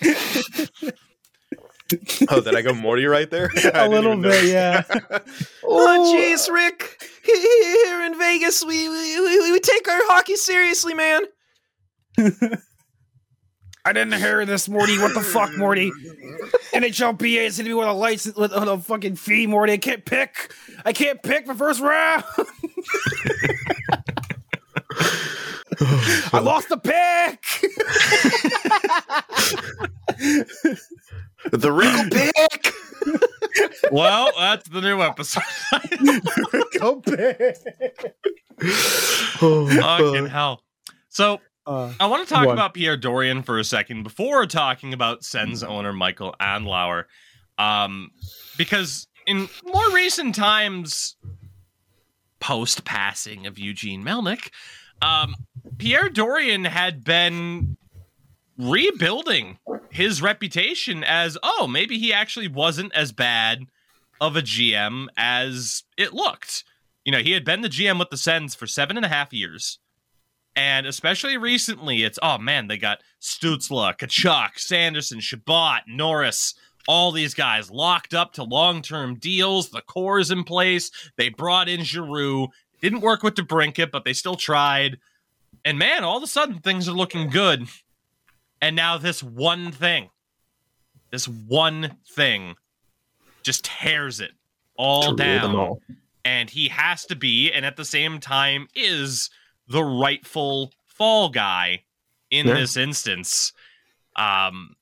[2.28, 3.50] oh, did I go Morty right there?
[3.74, 4.50] a little bit, notice.
[4.50, 4.82] yeah.
[5.64, 7.02] oh, jeez, Rick.
[7.24, 11.22] Here in Vegas, we, we we we take our hockey seriously, man.
[13.86, 14.98] I didn't hear this, Morty.
[14.98, 15.90] What the fuck, Morty?
[16.72, 19.74] NHLPA is going to be with a license with with a fucking fee, Morty.
[19.74, 20.52] I can't pick.
[20.84, 22.24] I can't pick the first round.
[26.32, 27.44] I lost the pick.
[31.50, 32.74] The Rickle pick.
[33.92, 35.42] Well, that's the new episode.
[36.78, 37.56] Go pick.
[39.38, 40.62] Fucking hell.
[41.08, 42.52] So Uh, I want to talk What?
[42.52, 47.04] about Pierre Dorion for a second before talking about Sens owner Michael Andlauer.
[47.58, 48.10] Um,
[48.58, 51.16] because in more recent times,
[52.40, 54.50] post passing of Eugene Melnyk,
[55.00, 55.34] um,
[55.78, 57.76] Pierre Dorion had been
[58.58, 59.58] rebuilding
[59.90, 63.66] his reputation as oh, maybe he actually wasn't as bad
[64.20, 66.64] of a GM as it looked.
[67.04, 69.32] You know, he had been the GM with the Sens for seven and a half
[69.32, 69.78] years.
[70.56, 76.54] And especially recently, it's oh man, they got Stutzle, Tkachuk, Sanderson, Chabot, Norris,
[76.86, 79.70] all these guys locked up to long term deals.
[79.70, 80.90] The core is in place.
[81.16, 82.48] They brought in Giroux.
[82.80, 84.98] Didn't work with DeBrincat, but they still tried.
[85.64, 87.66] And man, all of a sudden things are looking good.
[88.60, 90.10] And now this one thing,
[91.10, 92.56] this one thing
[93.42, 94.32] just tears it
[94.76, 95.76] all down.
[96.24, 99.28] And he has to be, and at the same time, is
[99.68, 101.84] the rightful fall guy
[102.30, 102.54] in Yeah.
[102.54, 103.52] this instance.
[104.16, 104.76] Um,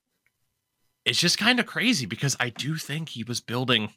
[1.04, 3.92] it's just kind of crazy because I do think he was building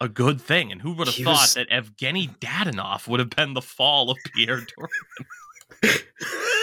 [0.00, 0.70] a good thing.
[0.70, 4.10] And who would have He thought was- that Evgeny Dadonov would have been the fall
[4.10, 6.02] of Pierre Dorion?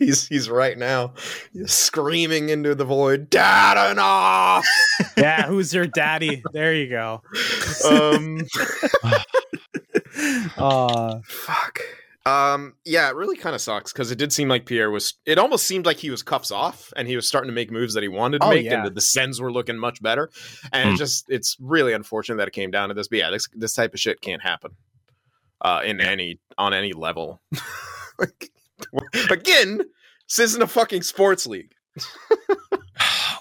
[0.00, 1.14] he's he's right now
[1.66, 3.30] screaming into the void.
[3.30, 4.64] Dadanoff!
[5.16, 6.42] yeah, who's your daddy?
[6.52, 7.22] There you go.
[7.88, 8.40] um,
[10.56, 11.78] Uh, fuck.
[12.26, 15.14] Um, yeah, it really kind of sucks because it did seem like Pierre was.
[15.24, 17.94] It almost seemed like he was cuffs off, and he was starting to make moves
[17.94, 18.74] that he wanted to Oh, make, yeah.
[18.74, 20.30] and the, the Sens were looking much better.
[20.72, 20.94] And Hmm.
[20.94, 23.08] it just, it's really unfortunate that it came down to this.
[23.08, 24.72] But yeah, this this type of shit can't happen.
[25.62, 27.40] Uh, in any on any level.
[28.18, 28.50] like,
[29.30, 29.78] again,
[30.28, 31.72] this isn't a fucking sports league.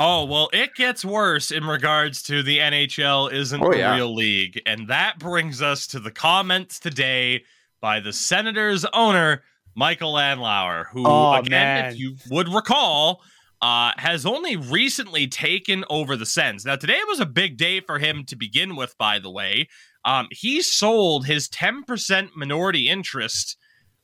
[0.02, 3.95] Oh, well, it gets worse in regards to the NHL isn't Oh, the yeah.
[3.95, 4.62] real league.
[4.65, 7.43] And that brings us to the comments today
[7.82, 9.43] by the Senators owner,
[9.75, 11.91] Michael Andlauer, who, Oh, again, man.
[11.91, 13.21] if you would recall,
[13.62, 16.63] uh, has only recently taken over the Sens.
[16.63, 19.67] Now, today was a big day for him to begin with, by the way.
[20.06, 23.58] Um, he sold his 10% minority interest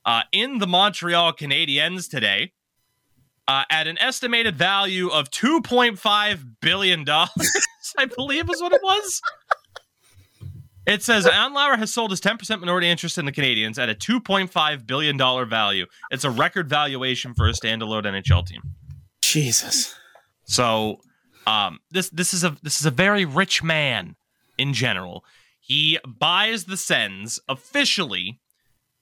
[0.06, 2.52] uh, in the Montreal Canadiens today
[3.48, 7.06] uh, at an estimated value of $2.5 billion,
[7.98, 9.22] I believe is what it was.
[10.86, 14.86] It says Andlauer has sold his 10% minority interest in the Canadiens at a $2.5
[14.86, 15.18] billion
[15.50, 15.88] value.
[16.12, 18.62] It's a record valuation for a standalone NHL team.
[19.22, 19.96] Jesus.
[20.44, 21.00] So
[21.48, 24.16] um, this this is a this is a very rich man
[24.60, 25.26] in general.
[25.60, 28.40] He buys the Sens officially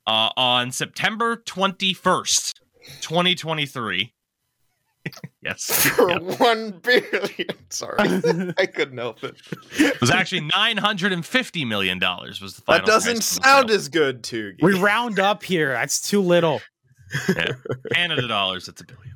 [0.08, 2.54] uh, on September 21st,
[3.02, 4.14] 2023.
[5.44, 5.88] yes.
[5.96, 6.18] For yeah.
[6.38, 7.48] one billion.
[7.70, 7.98] Sorry,
[8.58, 9.36] I couldn't help it.
[9.78, 14.24] It was actually 950 million dollars was the final That doesn't price sound as good,
[14.24, 14.54] too.
[14.62, 15.74] we round up here.
[15.74, 16.62] That's too little.
[17.94, 19.16] Canada dollars, it's a billion.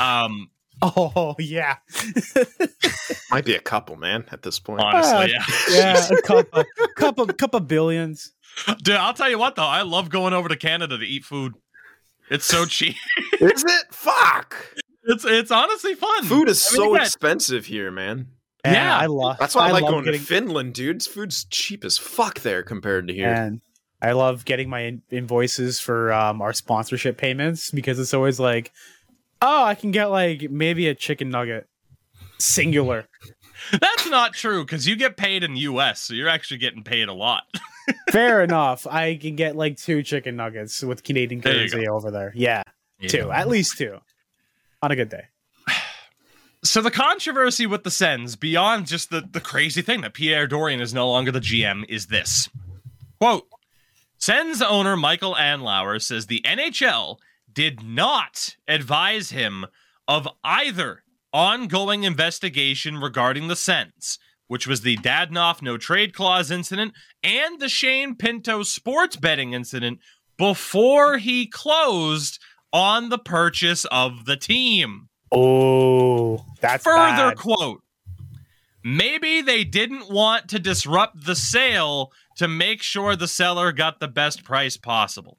[0.00, 0.50] Um
[0.82, 1.76] Oh yeah,
[3.30, 4.80] Might be a couple, man, at this point.
[4.80, 5.44] honestly, yeah.
[5.70, 6.08] yeah.
[6.10, 6.64] A couple,
[6.96, 8.32] couple, couple billions.
[8.82, 11.54] Dude, I'll tell you what though, I love going over to Canada to eat food.
[12.30, 12.96] It's so cheap.
[13.40, 13.86] Is it?
[13.90, 14.56] Fuck.
[15.04, 16.24] It's it's honestly fun.
[16.24, 18.28] Food is I mean, so again, expensive here, man.
[18.64, 18.96] Yeah.
[18.96, 19.36] I love.
[19.38, 21.02] That's why I, like going getting, to Finland, dude.
[21.02, 23.28] Food's cheap as fuck there compared to here.
[23.28, 23.60] And
[24.00, 28.72] I love getting my invoices for um, our sponsorship payments because it's always like,
[29.42, 31.68] oh, I can get like maybe a chicken nugget,
[32.38, 33.06] singular.
[33.72, 37.12] That's not true because you get paid in U.S., so you're actually getting paid a
[37.12, 37.44] lot.
[38.10, 38.86] Fair enough.
[38.86, 42.32] I can get like two chicken nuggets with Canadian There you currency over there.
[42.34, 42.62] Yeah,
[43.06, 43.98] two, at least two,
[44.82, 45.24] on a good day.
[46.66, 50.80] So the controversy with the Sens, beyond just the, the crazy thing that Pierre Dorion
[50.80, 52.48] is no longer the GM, is this.
[53.20, 53.46] Quote
[54.16, 57.18] Sens owner Michael Andlauer says the NHL
[57.52, 59.66] did not advise him
[60.08, 61.03] of either
[61.34, 67.68] ongoing investigation regarding the Sens, which was the Dadonov no trade clause incident and the
[67.68, 69.98] Shane Pinto sports betting incident,
[70.38, 72.40] before he closed
[72.72, 75.08] on the purchase of the team.
[75.30, 77.36] Oh, that's Further bad.
[77.36, 77.82] quote
[78.84, 84.08] Maybe they didn't want to disrupt the sale to make sure the seller got the
[84.08, 85.38] best price possible.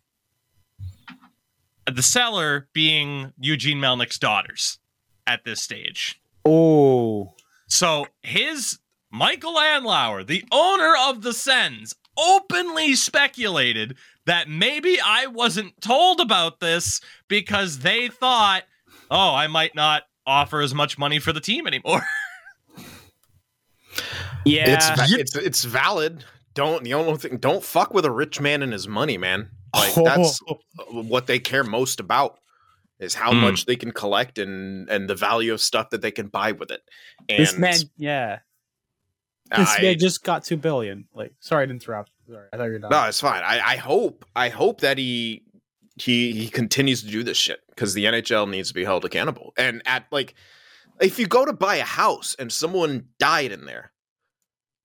[1.90, 4.80] The seller being Eugene Melnyk's daughters
[5.28, 6.22] at this stage.
[6.46, 7.34] Oh,
[7.68, 8.80] So his
[9.12, 16.60] Michael Andlauer, the owner of the Sens, openly speculated that maybe I wasn't told about
[16.60, 18.64] this because they thought,
[19.10, 22.02] oh, I might not offer as much money for the team anymore.
[24.46, 24.78] yeah.
[24.78, 26.24] It's it's it's valid.
[26.54, 29.50] Don't the only thing don't fuck with a rich man and his money, man.
[29.76, 30.40] Like that's
[30.90, 32.40] what they care most about
[33.00, 33.42] is how Hmm.
[33.42, 36.72] much they can collect and and the value of stuff that they can buy with
[36.72, 36.82] it.
[37.30, 37.76] And this man.
[37.98, 38.40] Yeah,
[39.56, 41.08] this I, man just got two billion.
[41.14, 42.12] Like, sorry to interrupt.
[42.28, 42.90] Sorry, I thought you were done.
[42.92, 43.44] no, it's fine.
[43.44, 45.44] I, I hope I hope that he
[45.98, 49.54] he he continues to do this shit because the NHL needs to be held accountable.
[49.58, 50.34] And at like,
[51.00, 53.92] if you go to buy a house and someone died in there,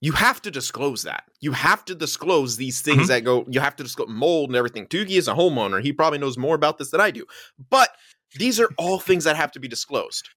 [0.01, 1.25] you have to disclose that.
[1.41, 3.09] You have to disclose these things Mhm.
[3.09, 3.45] that go.
[3.51, 4.87] You have to disclose mold and everything.
[4.87, 5.83] Doogie is a homeowner.
[5.83, 7.27] He probably knows more about this than I do.
[7.71, 7.95] But
[8.37, 10.29] these are all things that have to be disclosed.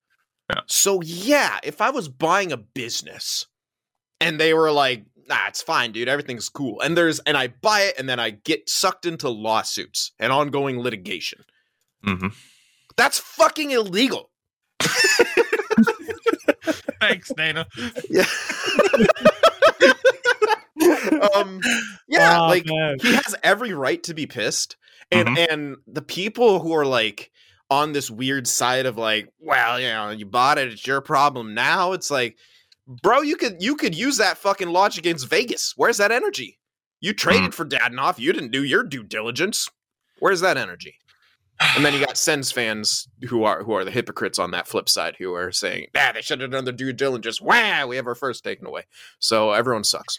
[0.50, 0.62] Yeah.
[0.68, 3.46] So yeah, if I was buying a business
[4.20, 6.10] and they were like, "Nah, it's fine, dude.
[6.10, 10.12] Everything's cool," and there's and I buy it and then I get sucked into lawsuits
[10.20, 11.46] and ongoing litigation,
[12.06, 12.28] Mm-hmm.
[12.98, 14.30] that's fucking illegal.
[17.00, 17.66] Thanks, Dana.
[18.10, 18.26] Yeah.
[21.34, 21.62] um.
[22.08, 22.98] Yeah, Oh, like man.
[23.02, 24.76] he has every right to be pissed
[25.12, 25.48] and Mhm.
[25.50, 27.32] and the people who are like
[27.70, 31.54] on this weird side of like well you know you bought it it's your problem
[31.54, 32.38] now it's like
[32.88, 36.60] bro you could you could use that fucking logic against vegas where's that energy
[37.02, 39.70] you traded for Dadonov you didn't do your due diligence
[40.20, 40.96] where's that energy
[41.60, 44.90] and then you got Sens fans who are who are the hypocrites on that flip
[44.90, 48.08] side who are saying, "Ah, they should have done their due diligence." Wow, we have
[48.08, 48.84] our first taken away.
[49.20, 50.18] So everyone sucks.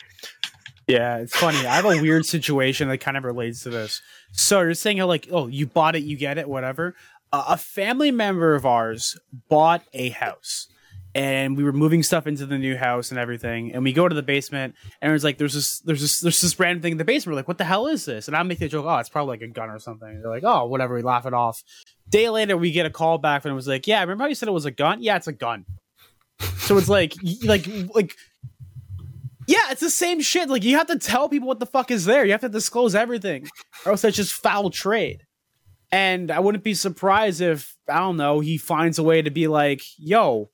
[0.86, 1.58] Yeah, it's funny.
[1.66, 4.02] I have a weird situation that kind of relates to this.
[4.32, 6.94] So you're saying how like, oh, you bought it, you get it, whatever.
[7.32, 9.18] Uh, a family member of ours
[9.48, 10.68] bought a house,
[11.14, 13.72] and we were moving stuff into the new house and everything.
[13.72, 16.58] And we go to the basement, and it's like, there's this, there's this, there's this
[16.58, 17.34] random thing in the basement.
[17.34, 18.28] We're like, what the hell is this?
[18.28, 20.20] And I'm making the joke, oh, it's probably like a gun or something.
[20.20, 20.94] They're like, oh, whatever.
[20.94, 21.62] We laugh it off.
[22.08, 24.34] Day later, we get a call back, and it was like, yeah, remember how you
[24.34, 25.02] said it was a gun?
[25.02, 25.64] Yeah, it's a gun.
[26.58, 28.16] So it's like, like, like
[29.46, 30.48] yeah, it's the same shit.
[30.48, 32.24] Like you have to tell people what the fuck is there.
[32.24, 33.48] You have to disclose everything,
[33.84, 35.22] or else that's just foul trade.
[35.92, 39.46] And I wouldn't be surprised if I don't know he finds a way to be
[39.46, 40.50] like, "Yo,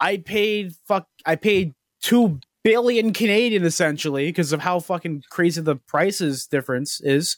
[0.00, 5.76] I paid fuck, I paid two billion Canadian essentially because of how fucking crazy the
[5.76, 7.36] prices difference is.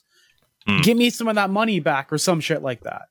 [0.66, 0.81] Hmm.
[0.83, 3.03] Give me some of that money back or some shit like that."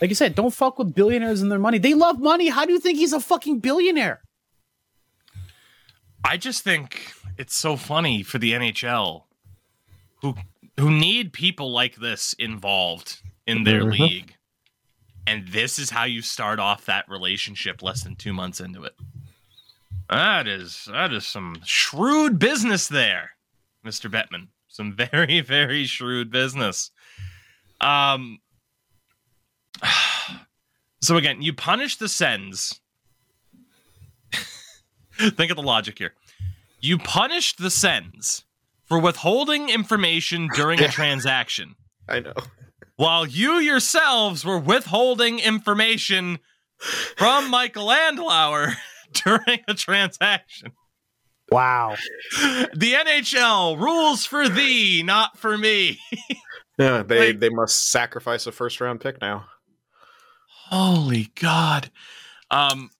[0.00, 1.78] Like you said, don't fuck with billionaires and their money.
[1.78, 2.48] They love money.
[2.48, 4.22] How do you think he's a fucking billionaire?
[6.24, 9.24] I just think it's so funny for the NHL
[10.22, 10.34] who
[10.78, 13.98] who need people like this involved in their Mhm.
[13.98, 14.34] league.
[15.26, 18.94] And this is how you start off that relationship less than 2 months into it.
[20.08, 23.30] That is that is some shrewd business there,
[23.86, 24.10] Mr.
[24.10, 24.48] Bettman.
[24.68, 26.90] Some very very shrewd business.
[27.80, 28.38] Um
[31.00, 32.80] so again, you punish the Sens
[35.30, 36.14] think of the logic here.
[36.80, 38.44] You punished the Sens
[38.86, 41.74] for withholding information during a transaction,
[42.08, 42.34] I know.
[43.00, 46.38] While you yourselves were withholding information
[47.16, 48.74] from Michael Andlauer
[49.24, 50.72] during a transaction.
[51.50, 51.96] Wow.
[52.74, 55.98] The NHL rules for thee, not for me.
[56.78, 59.46] Yeah, they Like- they must sacrifice a first round pick now.
[60.68, 61.90] Holy God.
[62.50, 62.90] Um,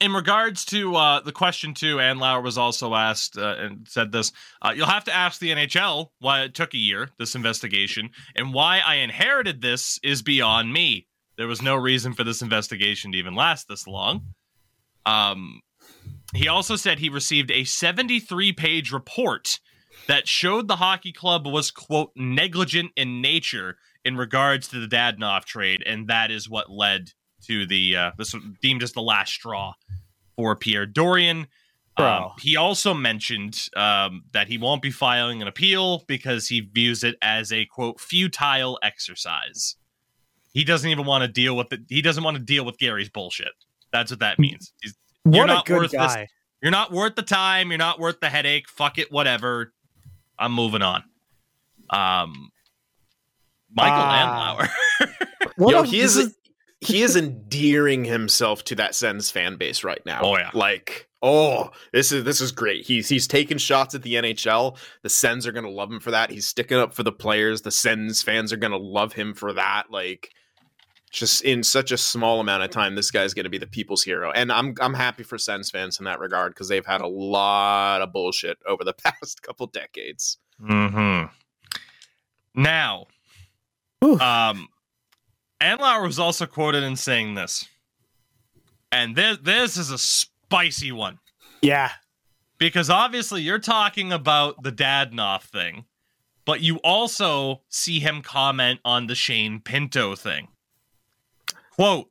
[0.00, 4.32] in regards to uh, the question too, Andlauer was also asked uh, and said this.
[4.62, 8.54] Uh, you'll have to ask the NHL why it took a year, this investigation, and
[8.54, 11.06] why I inherited this is beyond me.
[11.36, 14.34] There was no reason for this investigation to even last this long.
[15.06, 15.62] Um,
[16.34, 19.58] he also said he received a 73 page report
[20.06, 25.44] that showed the hockey club was quote negligent in nature in regards to the Dadonov
[25.44, 27.12] trade, and that is what led
[27.46, 29.74] to the uh, this was deemed as the last straw
[30.36, 31.46] for Pierre Dorion.
[31.96, 37.02] Um, he also mentioned um, that he won't be filing an appeal because he views
[37.02, 39.74] it as a quote futile exercise.
[40.52, 41.80] He doesn't even want to deal with it.
[41.88, 43.50] He doesn't want to deal with Gary's bullshit.
[43.92, 44.72] That's what that means.
[44.80, 46.16] He's, You're What a not good worth this-
[46.62, 47.70] you're not worth the time.
[47.70, 48.68] You're not worth the headache.
[48.68, 49.10] Fuck it.
[49.12, 49.72] Whatever.
[50.38, 51.02] I'm moving on.
[51.90, 52.50] Um,
[53.72, 54.56] Michael Ah.
[54.56, 54.68] Andlauer.
[55.70, 56.36] Yo, he this is,
[56.80, 60.20] he is endearing himself to that Sens fan base right now.
[60.22, 60.50] Oh, yeah.
[60.54, 62.86] like oh, this is this is great.
[62.86, 64.76] He's he's taking shots at the NHL.
[65.02, 66.30] The Sens are gonna love him for that.
[66.30, 67.62] He's sticking up for the players.
[67.62, 69.90] The Sens fans are gonna love him for that.
[69.90, 70.30] Like
[71.10, 74.30] just in such a small amount of time, this guy's gonna be the people's hero.
[74.30, 78.02] And I'm I'm happy for Sens fans in that regard because they've had a lot
[78.02, 80.38] of bullshit over the past couple decades.
[80.64, 81.22] hmm
[82.54, 83.06] Now,
[84.00, 84.18] Whew.
[84.20, 84.68] um,
[85.60, 87.66] Andlauer was also quoted in saying this,
[88.92, 91.18] and this this is a spicy one
[91.60, 91.90] yeah.
[92.58, 95.84] because obviously you're talking about the Dadonov thing,
[96.44, 100.48] but you also see him comment on the Shane Pinto thing.
[101.72, 102.10] Quote,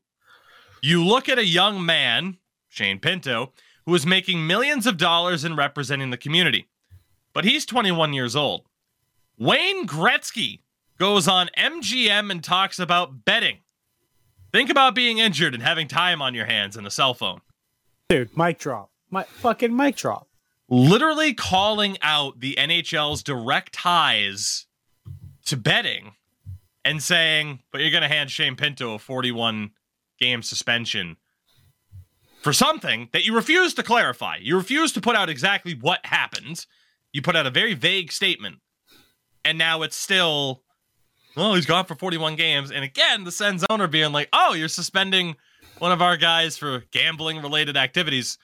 [0.81, 2.37] you look at a young man,
[2.69, 3.53] Shane Pinto,
[3.85, 6.67] who is making millions of dollars in representing the community,
[7.33, 8.65] but he's 21 years old.
[9.37, 10.59] Wayne Gretzky
[10.97, 13.57] goes on MGM and talks about betting.
[14.51, 17.41] Think about being injured and having time on your hands and a cell phone.
[18.09, 18.91] Dude, mic drop.
[19.09, 20.27] My fucking mic drop.
[20.69, 24.65] literally calling out the NHL's direct ties
[25.45, 26.11] to betting
[26.83, 29.71] and saying, but you're going to hand Shane Pinto a 41
[30.19, 31.17] game suspension
[32.41, 34.37] for something that you refuse to clarify.
[34.41, 36.65] You refuse to put out exactly what happened.
[37.13, 38.57] You put out a very vague statement.
[39.45, 40.63] And now it's still,
[41.37, 42.71] well, he's gone for 41 games.
[42.71, 45.35] And again, the Sens owner being like, oh, you're suspending
[45.77, 48.39] one of our guys for gambling related activities.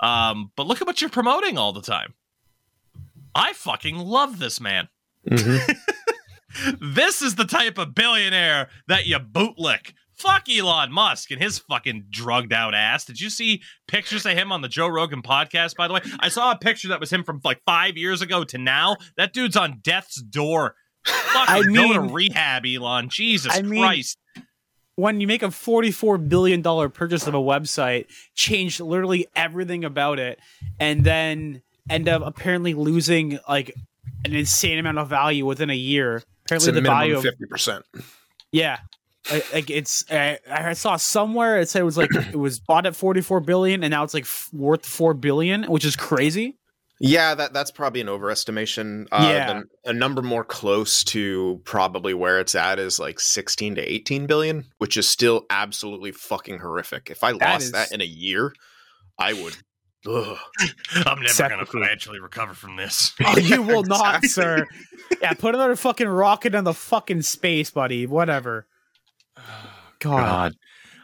[0.00, 2.14] Um, but look at what you're promoting all the time.
[3.34, 4.88] I fucking love this man.
[6.80, 9.92] this is the type of billionaire that you bootlick.
[10.14, 13.04] Fuck Elon Musk and his fucking drugged out ass.
[13.04, 16.00] Did you see pictures of him on the Joe Rogan podcast, by the way?
[16.18, 18.96] I saw a picture that was him from like five years ago to now.
[19.16, 20.74] That dude's on death's door.
[21.06, 23.08] Fucking I go to mean- rehab, Elon.
[23.08, 24.18] Jesus I mean- Christ.
[24.96, 30.38] when you make a $44 billion purchase of a website, change literally everything about it,
[30.80, 33.74] and then end up apparently losing like
[34.24, 36.16] an insane amount of value within a year.
[36.16, 37.84] It's Apparently, a the value of fifty percent.
[38.52, 38.78] yeah,
[39.30, 40.04] like, like it's.
[40.10, 43.84] I, I saw somewhere it said it was like it was bought at 44 billion,
[43.84, 46.57] and now it's like f- worth four billion, which is crazy.
[47.00, 49.06] Yeah, that that's probably an overestimation.
[49.12, 49.52] Uh, Yeah.
[49.84, 54.26] the- a number more close to probably where it's at is like sixteen to eighteen
[54.26, 57.08] billion, which is still absolutely fucking horrific.
[57.10, 58.52] If I That lost is- that in a year,
[59.18, 59.56] I would.
[60.08, 60.38] Ugh.
[61.06, 63.12] I'm never going to financially recover from this.
[63.24, 64.66] Oh, you will not, sir.
[65.20, 68.06] Yeah, put another fucking rocket in the fucking space, buddy.
[68.06, 68.66] Whatever.
[69.98, 70.54] God.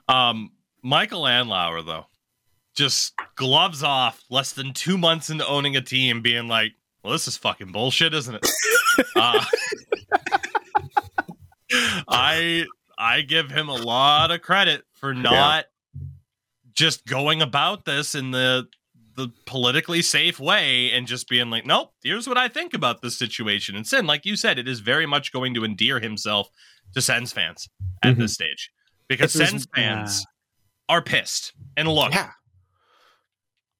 [0.08, 0.50] Um,
[0.82, 2.06] Michael Andlauer, though,
[2.74, 6.72] just gloves off less than two months into owning a team, being like,
[7.02, 8.46] well, this is fucking bullshit, isn't it?
[9.16, 9.44] uh,
[12.08, 12.64] I
[12.98, 15.66] I give him a lot of credit for not
[16.72, 18.66] just going about this in the
[19.16, 23.16] the politically safe way and just being like, nope, here's what I think about this
[23.16, 23.76] situation.
[23.76, 26.48] And Cyn, like you said, it is very much going to endear himself
[26.94, 27.68] to Sens fans
[28.02, 28.18] at Mhm.
[28.18, 28.70] this stage
[29.08, 30.26] because If it was- Sens fans
[30.88, 31.52] are pissed.
[31.76, 32.30] And look, Yeah,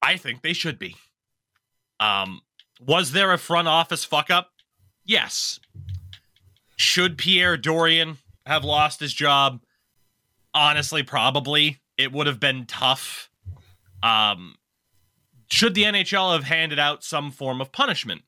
[0.05, 0.95] I think they should be.
[1.99, 2.41] Um,
[2.79, 4.51] was there a front office fuck up?
[5.03, 5.59] Yes.
[6.75, 9.61] Should Pierre Dorion have lost his job?
[10.53, 11.79] Honestly, probably.
[11.97, 13.31] It would have been tough.
[14.03, 14.57] Um,
[15.49, 18.21] should the NHL have handed out some form of punishment?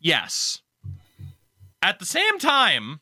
[0.00, 0.62] Yes.
[1.80, 3.00] At the same time,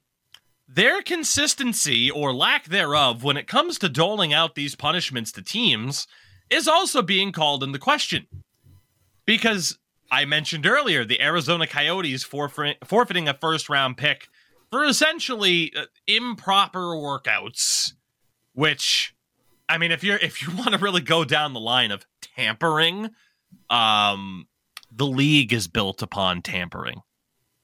[0.68, 6.06] their consistency or lack thereof when it comes to doling out these punishments to teams
[6.52, 8.26] is also being called into question.
[9.24, 9.78] Because
[10.10, 14.28] I mentioned earlier the Arizona Coyotes forfeit, forfeiting a first round pick
[14.70, 17.92] for essentially uh, improper workouts,
[18.52, 19.14] which
[19.68, 22.04] I mean if you're if you want to really go down the line of
[22.36, 23.10] tampering,
[23.70, 24.46] um
[24.94, 27.00] the league is built upon tampering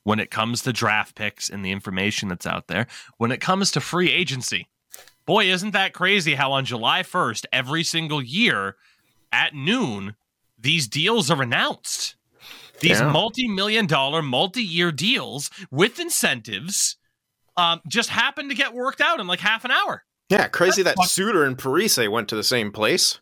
[0.04, 2.86] when it comes to draft picks and the information that's out there.
[3.18, 4.66] When it comes to free agency,
[5.28, 8.74] boy, isn't that crazy how on July 1st, every single year
[9.30, 10.16] at noon,
[10.58, 12.16] these deals are announced.
[12.80, 13.10] These Yeah.
[13.12, 16.96] multi million dollar, multi year deals with incentives
[17.56, 20.04] um, just happen to get worked out in like half an hour.
[20.30, 20.46] yeah.
[20.48, 21.06] Crazy that Fuck.
[21.08, 23.20] Suter and Parise went to the same place.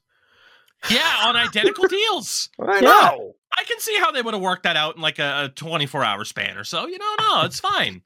[0.91, 2.51] Yeah, on identical deals.
[2.61, 2.81] I Yeah.
[2.83, 3.33] know.
[3.57, 6.05] I can see how they would have worked that out in like a, a 24
[6.05, 6.87] hour span or so.
[6.87, 8.03] You know, no, it's fine.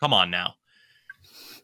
[0.00, 0.54] Come on now.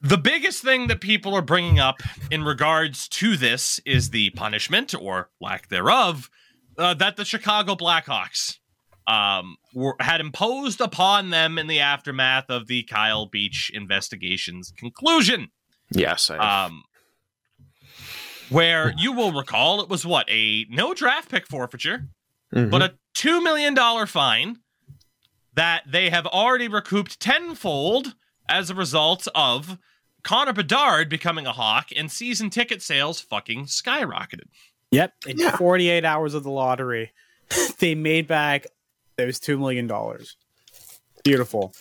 [0.05, 4.95] The biggest thing that people are bringing up in regards to this is the punishment
[4.95, 6.29] or lack thereof
[6.77, 8.59] uh, that the Chicago Blackhawks
[9.07, 15.49] um, were, had imposed upon them in the aftermath of the Kyle Beach investigation's conclusion
[15.91, 16.83] Yes, I, um,
[18.51, 22.09] where you will recall it was what a no draft pick forfeiture,
[22.55, 22.71] Mhm.
[22.71, 24.59] but a two million dollar fine
[25.55, 28.15] that they have already recouped tenfold
[28.49, 29.79] as a result of
[30.25, 34.49] Connor Bedard becoming a hawk and season ticket sales fucking skyrocketed.
[34.91, 35.13] Yep.
[35.27, 35.57] In Yeah.
[35.57, 37.13] 48 hours of the lottery,
[37.79, 38.67] they made back
[39.17, 39.89] those $2 million.
[41.23, 41.75] Beautiful.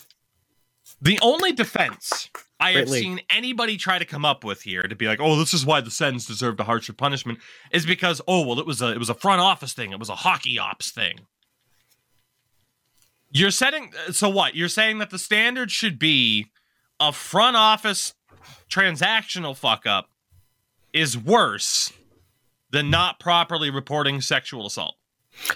[1.01, 2.29] The only defense
[2.59, 3.03] I have Great league.
[3.03, 5.81] seen anybody try to come up with here to be like, "Oh, this is why
[5.81, 7.39] the Sens deserved a harsher punishment,"
[7.71, 9.91] is because, "Oh, well, it was a it was a front office thing.
[9.91, 11.19] It was a hockey ops thing."
[13.31, 14.55] You're setting so what?
[14.55, 16.51] You're saying that the standard should be
[17.01, 18.13] a front office
[18.69, 20.09] transactional fuck up
[20.91, 21.91] is worse
[22.71, 24.95] than not properly reporting sexual assault.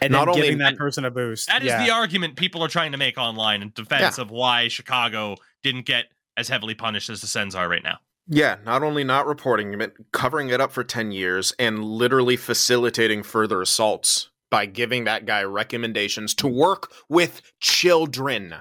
[0.01, 1.47] And Not then only- giving that person a boost.
[1.47, 1.85] That is yeah.
[1.85, 6.05] the argument people are trying to make online in defense of why Chicago didn't get
[6.35, 7.99] as heavily punished as the Sens are right now.
[8.27, 13.23] Yeah, not only not reporting it, covering it up for 10 years and literally facilitating
[13.23, 18.55] further assaults by giving that guy recommendations to work with children.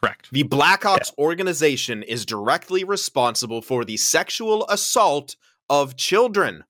[0.00, 0.28] Correct.
[0.30, 5.36] The Blackhawks organization is directly responsible for the sexual assault
[5.68, 6.64] of children.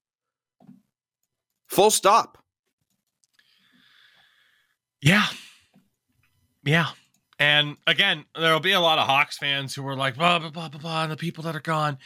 [1.67, 2.39] Full stop.
[5.01, 5.27] Yeah.
[6.65, 6.89] Yeah.
[7.39, 10.69] And again, there'll be a lot of Hawks fans who are like, blah, blah, blah,
[10.69, 11.99] blah, blah, and the people that are gone.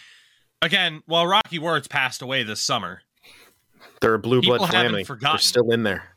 [0.60, 3.02] Again, while Rocky Wirtz passed away this summer,
[4.00, 5.04] They're a blue blood family.
[5.04, 6.16] They're still in there.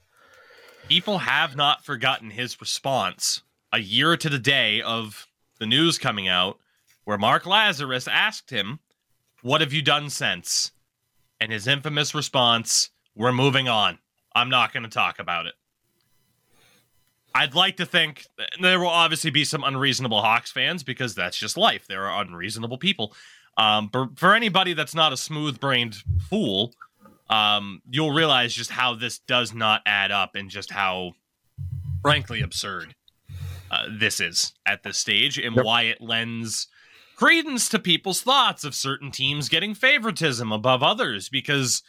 [0.90, 3.42] people have not forgotten his response
[3.72, 5.28] a year to the day of
[5.60, 6.60] the news coming out,
[7.04, 8.80] where Mark Lazerus asked him,
[9.42, 10.72] What have you done since?
[11.40, 14.00] And his infamous response, We're moving on.
[14.36, 15.54] I'm not going to talk about it.
[17.34, 18.26] I'd like to think
[18.62, 21.86] there will obviously be some unreasonable Hawks fans because that's just life.
[21.88, 23.14] There are unreasonable people.
[23.58, 25.98] Um, but for anybody that's not a smooth brained
[26.30, 26.74] fool,
[27.30, 31.14] um, you'll realize just how this does not add up and just how,
[32.02, 32.96] frankly, absurd
[33.72, 35.66] uh, this is at this stage and Yep.
[35.66, 36.68] why it lends
[37.16, 41.30] credence to people's thoughts of certain teams getting favoritism above others.
[41.30, 41.82] Because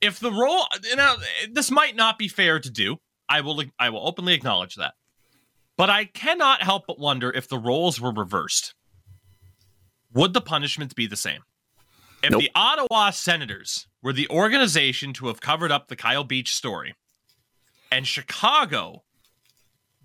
[0.00, 1.16] if the role, you know,
[1.50, 2.98] this might not be fair to do.
[3.28, 4.94] I will, I will openly acknowledge that.
[5.76, 8.74] But I cannot help but wonder if the roles were reversed.
[10.14, 11.42] Would the punishments be the same?
[12.22, 12.40] If Nope.
[12.40, 16.94] the Ottawa Senators were the organization to have covered up the Kyle Beach story,
[17.92, 19.04] and Chicago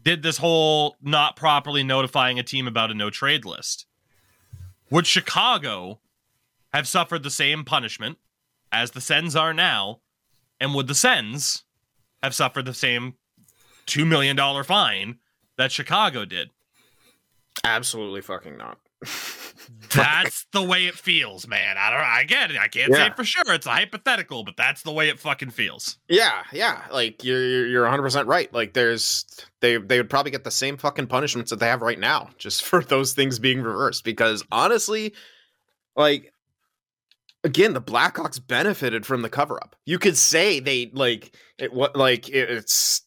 [0.04, 3.86] did this whole not properly notifying a team about a no trade list,
[4.90, 6.00] would Chicago
[6.74, 8.18] have suffered the same punishment
[8.72, 10.02] as the Sens are now?
[10.60, 11.64] And would the Sens
[12.22, 13.16] have suffered the same
[13.88, 15.20] $2 million fine
[15.58, 16.50] that Chicago did?
[17.64, 18.80] Absolutely fucking not.
[19.94, 21.78] That's the way it feels, man.
[21.78, 22.00] I don't.
[22.00, 22.58] I get it.
[22.58, 23.06] I can't say Yeah.
[23.08, 23.44] it for sure.
[23.54, 25.98] It's a hypothetical, but that's the way it fucking feels.
[26.10, 26.82] Yeah, yeah.
[26.92, 28.52] Like you're you're- you're 100 percent right.
[28.52, 29.26] Like there's
[29.62, 32.64] they they would probably get the same fucking punishments that they have right now, just
[32.66, 34.04] for those things being reversed.
[34.04, 35.14] Because honestly,
[35.96, 36.34] like
[37.44, 39.76] again, the Blackhawks benefited from the cover up.
[39.86, 41.72] You could say they like it.
[41.72, 43.03] What like it, it's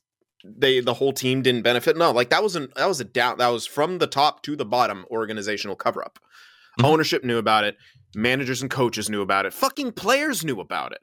[0.59, 1.97] they the whole team didn't benefit.
[1.97, 4.57] No, like that was an that was a down that was from the top to
[4.57, 6.18] the bottom organizational cover up.
[6.78, 6.84] Mhm.
[6.86, 7.76] Ownership knew about it.
[8.14, 9.53] Managers and coaches knew about it.
[9.55, 11.01] Fucking players knew about it.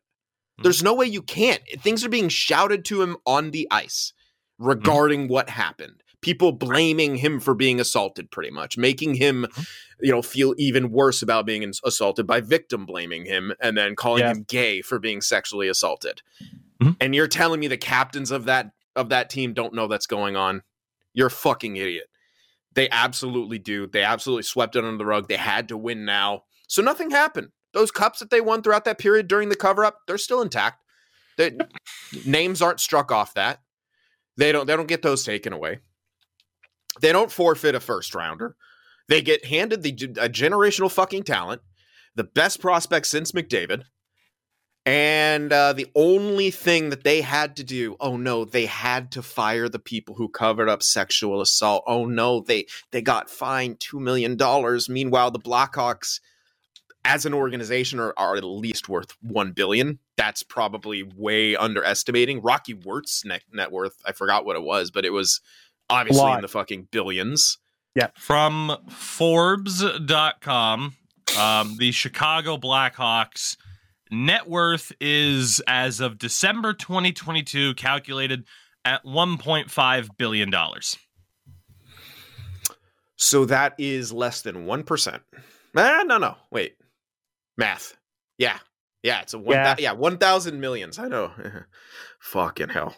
[0.62, 1.62] There's no way you can't.
[1.80, 4.14] Things are being shouted to him on the ice
[4.60, 6.02] regarding what happened.
[6.22, 9.46] People blaming him for being assaulted, pretty much, making him,
[10.00, 14.22] you know, feel even worse about being assaulted by victim blaming him and then calling
[14.22, 14.32] Yeah.
[14.32, 16.22] him gay for being sexually assaulted.
[16.82, 16.96] Mhm.
[17.02, 20.36] And you're telling me the captains of that of that team don't know that's going
[20.36, 20.62] on?
[21.14, 22.08] You're a fucking idiot.
[22.74, 23.88] They absolutely do.
[23.88, 25.28] They absolutely swept it under the rug.
[25.28, 26.44] They had to win now.
[26.68, 27.50] So nothing happened.
[27.74, 30.80] Those cups that they won throughout that period during the cover up, they're still intact.
[31.38, 31.68] The
[32.26, 33.60] names aren't struck off that.
[34.38, 35.80] They don't they don't get those taken away.
[37.02, 38.56] They don't forfeit a first rounder.
[39.08, 41.62] They get handed the a generational fucking talent,
[42.16, 43.84] the best prospect since McDavid.
[44.86, 49.22] And uh, the only thing that they had to do, oh no, they had to
[49.22, 51.86] fire the people who covered up sexual assault.
[51.88, 54.90] Oh no, they they got fined two million dollars.
[54.90, 56.20] Meanwhile, the Blackhawks,
[57.06, 60.00] as an organization, are, are at least worth one billion.
[60.18, 62.42] That's probably way underestimating.
[62.42, 65.40] Rocky Wirtz net, net worth, I forgot what it was, but it was
[65.90, 67.58] obviously in the fucking billions.
[67.96, 68.08] Yeah.
[68.16, 70.96] From Forbes.com,
[71.40, 73.56] um, the Chicago Blackhawks
[74.14, 78.46] net worth is, as of December 2022, calculated
[78.86, 80.54] at $1.5 billion.
[83.16, 85.22] So that is less than one percent.
[85.78, 86.76] Ah, no, no, wait,
[87.58, 87.96] math.
[88.38, 88.58] Yeah,
[89.02, 89.56] yeah, it's a one.
[89.56, 89.70] Yeah.
[89.70, 91.00] Yeah, yeah one thousand millions.
[91.00, 91.32] I know.
[92.20, 92.96] Fucking hell.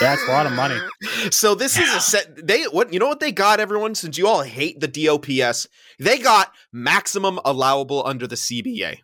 [0.00, 0.78] That's a lot of money.
[1.30, 2.46] So this is a set.
[2.46, 5.66] They what you know what they got everyone since you all hate the DOPS.
[5.98, 9.00] They got maximum allowable under the CBA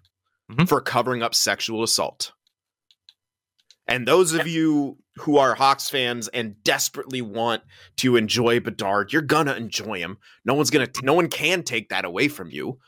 [0.50, 0.68] Mhm.
[0.68, 2.32] for covering up sexual assault.
[3.88, 7.62] And those of you who are Hawks fans and desperately want
[7.98, 10.18] to enjoy Bedard, you're gonna enjoy him.
[10.44, 10.88] No one's gonna.
[11.02, 12.78] No one can take that away from you.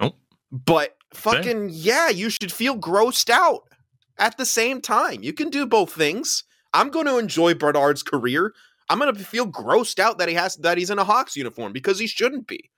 [0.00, 0.16] Nope.
[0.50, 3.68] But fucking yeah, you should feel grossed out
[4.18, 5.22] at the same time.
[5.22, 6.44] You can do both things.
[6.74, 8.52] I'm going to enjoy Bedard's career.
[8.90, 11.72] I'm going to feel grossed out that he has that he's in a Hawks uniform
[11.72, 12.70] because he shouldn't be.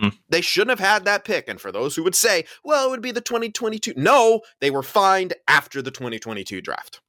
[0.00, 0.08] Hmm.
[0.30, 1.46] They shouldn't have had that pick.
[1.46, 3.92] And for those who would say, well, it would be the 2022.
[3.96, 7.02] No, they were fined after the 2022 draft.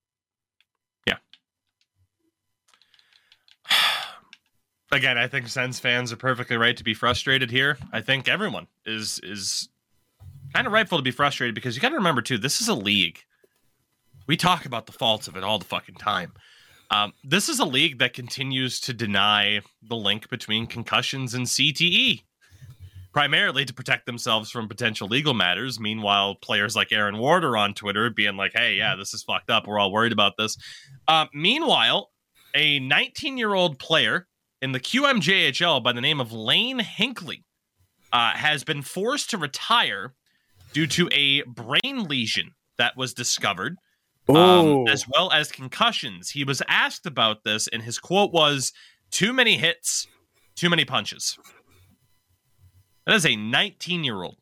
[1.07, 1.15] Yeah.
[4.91, 7.77] Again, I think Sens fans are perfectly right to be frustrated here.
[7.93, 9.69] I think everyone is is
[10.53, 12.75] kind of rightful to be frustrated because you got to remember too, this is a
[12.75, 13.19] league.
[14.27, 16.33] We talk about the faults of it all the fucking time.
[16.89, 22.23] Um, this is a league that continues to deny the link between concussions and CTE.
[23.11, 25.79] Primarily to protect themselves from potential legal matters.
[25.79, 29.49] Meanwhile, players like Aaron Ward are on Twitter being like, hey, yeah, this is fucked
[29.49, 29.67] up.
[29.67, 30.57] We're all worried about this.
[31.07, 32.09] Uh, meanwhile,
[32.55, 34.27] a 19 year old player
[34.61, 37.43] in the QMJHL by the name of Lane Hinkley
[38.13, 40.13] uh, has been forced to retire
[40.73, 43.77] due to a brain lesion that was discovered,
[44.29, 46.29] um, as well as concussions.
[46.29, 48.71] He was asked about this, and his quote was,
[49.11, 50.07] Too many hits,
[50.55, 51.37] too many punches.
[53.05, 54.37] That is a 19 year old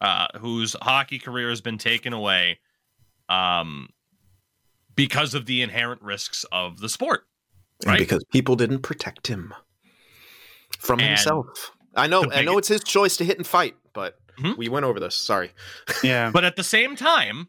[0.00, 2.58] uh, whose hockey career has been taken away
[3.28, 3.88] um,
[4.94, 7.24] because of the inherent risks of the sport.
[7.86, 7.98] Right?
[7.98, 9.54] And because people didn't protect him
[10.78, 11.72] from And himself.
[11.94, 12.22] I know.
[12.22, 14.56] the I know it's his choice to hit and fight, but Mhm.
[14.56, 15.14] we went over this.
[15.16, 15.50] Sorry.
[16.02, 16.30] yeah.
[16.30, 17.48] But at the same time,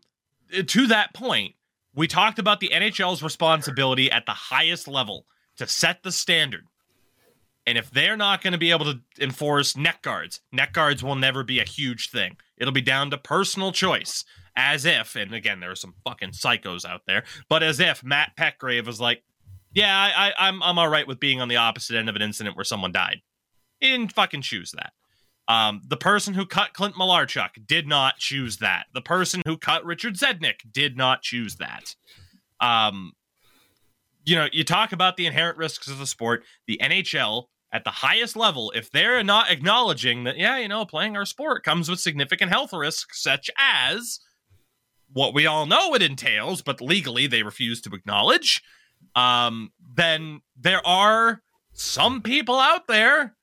[0.57, 1.55] uh, to that point,
[1.95, 5.25] we talked about the NHL's responsibility at the highest level
[5.57, 6.65] to set the standard.
[7.65, 11.15] And if they're not going to be able to enforce neck guards, neck guards will
[11.15, 12.37] never be a huge thing.
[12.57, 14.25] It'll be down to personal choice.
[14.55, 18.33] As if, and again, there are some fucking psychos out there, but as if Matt
[18.37, 19.23] Petgrave was like,
[19.73, 22.21] "Yeah, I, I, I'm I'm all right with being on the opposite end of an
[22.21, 23.21] incident where someone died."
[23.79, 24.93] He didn't fucking choose that.
[25.47, 28.85] Um, the person who cut Clint Malarchuk did not choose that.
[28.93, 31.95] The person who cut Richard Zednik did not choose that.
[32.61, 33.13] Um,
[34.25, 36.43] you know, you talk about the inherent risks of the sport.
[36.67, 41.17] The NHL at the highest level, if they're not acknowledging that, yeah, you know, playing
[41.17, 44.19] our sport comes with significant health risks, such as
[45.11, 48.61] what we all know it entails, but legally they refuse to acknowledge,
[49.15, 51.41] um, then there are
[51.73, 53.35] some people out there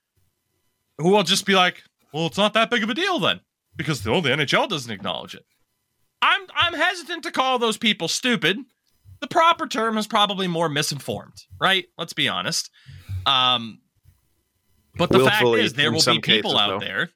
[0.99, 3.41] who will just be like, well, it's not that big of a deal then,
[3.77, 5.45] because oh, the NHL doesn't acknowledge it.
[6.23, 8.59] I'm I'm hesitant to call those people stupid.
[9.21, 11.87] The proper term is probably more misinformed, right?
[11.99, 12.71] Let's be honest.
[13.27, 13.81] Um,
[14.97, 16.85] but the fact is, there will be people cases, out though.
[16.87, 17.11] there.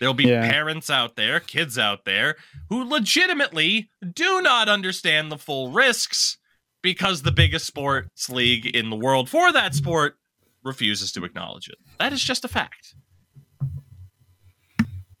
[0.00, 0.50] There'll be Yeah.
[0.50, 2.36] parents out there, kids out there
[2.68, 6.36] who legitimately do not understand the full risks
[6.82, 10.18] because the biggest sports league in the world for that sport
[10.64, 11.76] refuses to acknowledge it.
[11.98, 12.94] That is just a fact.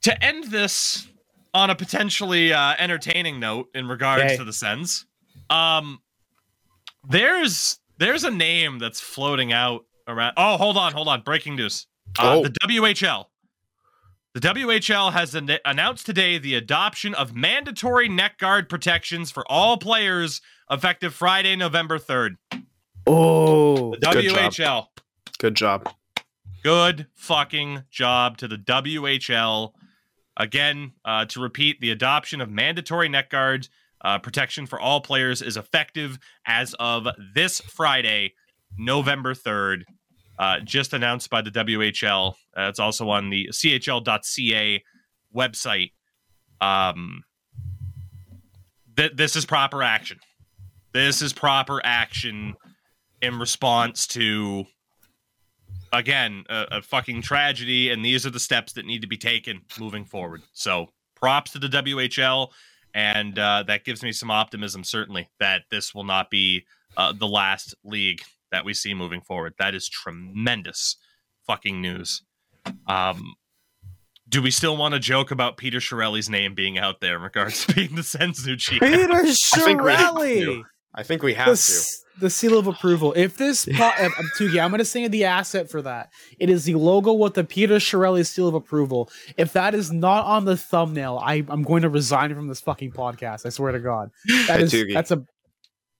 [0.02, 1.08] To end this
[1.54, 4.36] on a potentially uh, entertaining note in regards Yay.
[4.38, 5.06] to the Sens,
[5.48, 6.00] um,
[7.08, 10.34] there's there's a name that's floating out around.
[10.36, 11.22] Oh, hold on, hold on!
[11.22, 11.86] Breaking news:
[12.18, 12.42] uh, Oh.
[12.42, 13.26] the WHL.
[14.34, 19.76] The WHL has an- announced today the adoption of mandatory neck guard protections for all
[19.76, 22.36] players effective Friday, November 3rd.
[23.06, 24.86] Oh, The WHL.
[25.38, 25.88] Good job.
[26.64, 29.72] Good fucking job to the WHL.
[30.36, 33.68] Again, uh, to repeat, the adoption of mandatory neck guard
[34.04, 38.34] uh, protection for all players is effective as of this Friday,
[38.76, 39.82] November 3rd.
[40.38, 42.34] Uh, just announced by the WHL.
[42.56, 44.82] Uh, it's also on the CHL.ca
[45.34, 45.92] website.
[46.60, 47.22] Um,
[48.96, 50.18] th- this is proper action.
[50.92, 52.54] This is proper action
[53.22, 54.64] in response to
[55.92, 59.60] again a, a fucking tragedy and these are the steps that need to be taken
[59.78, 62.48] moving forward so props to the whl
[62.94, 66.64] and uh, that gives me some optimism certainly that this will not be
[66.96, 68.22] uh, the last league
[68.52, 70.96] that we see moving forward that is tremendous
[71.46, 72.22] fucking news
[72.86, 73.34] um
[74.28, 77.66] do we still want to joke about Peter Chiarelli's name being out there in regards
[77.66, 78.80] to being the Sens new chief?
[78.80, 80.64] Peter think we have Chiarelli.
[80.94, 81.00] To.
[81.00, 82.20] I think we have the, to.
[82.20, 83.12] the seal of approval.
[83.16, 86.10] If this, po- um, Tougie, I'm going to say the asset for that.
[86.38, 89.10] It is the logo with the Peter Chiarelli seal of approval.
[89.36, 92.92] If that is not on the thumbnail, I, I'm going to resign from this fucking
[92.92, 93.44] podcast.
[93.46, 94.10] I swear to God.
[94.46, 94.94] That Hey, is Tougie.
[94.94, 95.24] that's a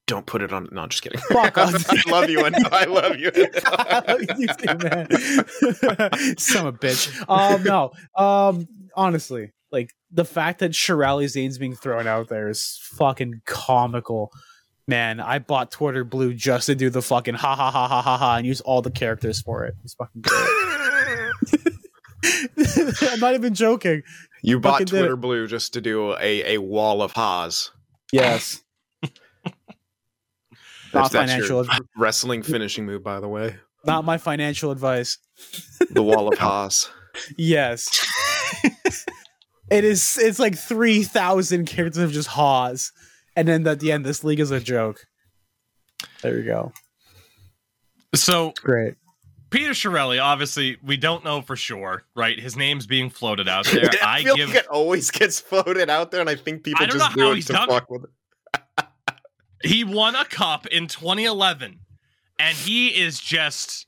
[0.06, 0.68] Don't put it on.
[0.70, 1.18] No, I'm just kidding.
[1.20, 1.74] Fuck off.
[1.90, 2.44] I love you.
[2.44, 3.30] and I love you.
[3.34, 5.08] you too, man.
[6.38, 7.24] Son of a bitch.
[7.28, 7.90] Um, no.
[8.16, 14.30] Um, honestly, like the fact that Chiarelli's Zane's being thrown out there is fucking comical.
[14.86, 18.18] Man, I bought Twitter Blue just to do the fucking ha ha ha ha ha
[18.18, 19.74] ha and use all the characters for it.
[19.82, 20.64] It's fucking great.
[23.10, 24.02] I'm not even joking.
[24.42, 25.16] you bought Fucking Twitter.
[25.16, 27.70] Blue just to do a, a wall of Haas.
[28.12, 28.62] Yes.
[29.02, 29.52] not
[30.92, 31.64] That's financial.
[31.64, 33.56] your wrestling finishing move, by the way.
[33.86, 35.18] Not my financial advice.
[35.90, 36.90] The wall of Haas.
[37.36, 37.88] Yes.
[39.70, 42.92] it is it's like 3000 characters of just Haws.
[43.36, 45.06] And then at the end this league is a joke.
[46.22, 46.72] There you go.
[48.14, 48.94] So Great.
[49.50, 52.38] Peter Chiarelli, obviously, we don't know for sure, right?
[52.40, 53.88] His name's being floated out there.
[54.02, 56.82] I, I feel give like it always gets floated out there, and I think people
[56.82, 58.86] I don't just know how do it he's to done fuck with it.
[59.62, 61.78] he won a cup in 2011
[62.38, 63.86] and he is just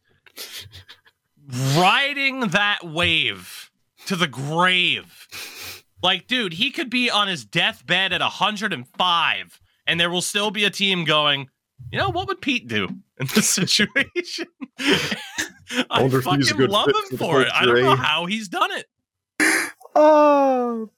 [1.77, 3.71] riding that wave
[4.07, 5.76] to the grave.
[6.07, 10.65] Like, dude, he could be on his deathbed at 105, and there will still be
[10.65, 11.49] a team going,
[11.91, 12.87] you know, what would Pete do
[13.19, 14.47] in this situation?
[14.79, 17.49] I wonder if he's a fucking good love him for the for it.
[17.53, 18.87] I don't know how he's done it.
[19.97, 20.91] Oh,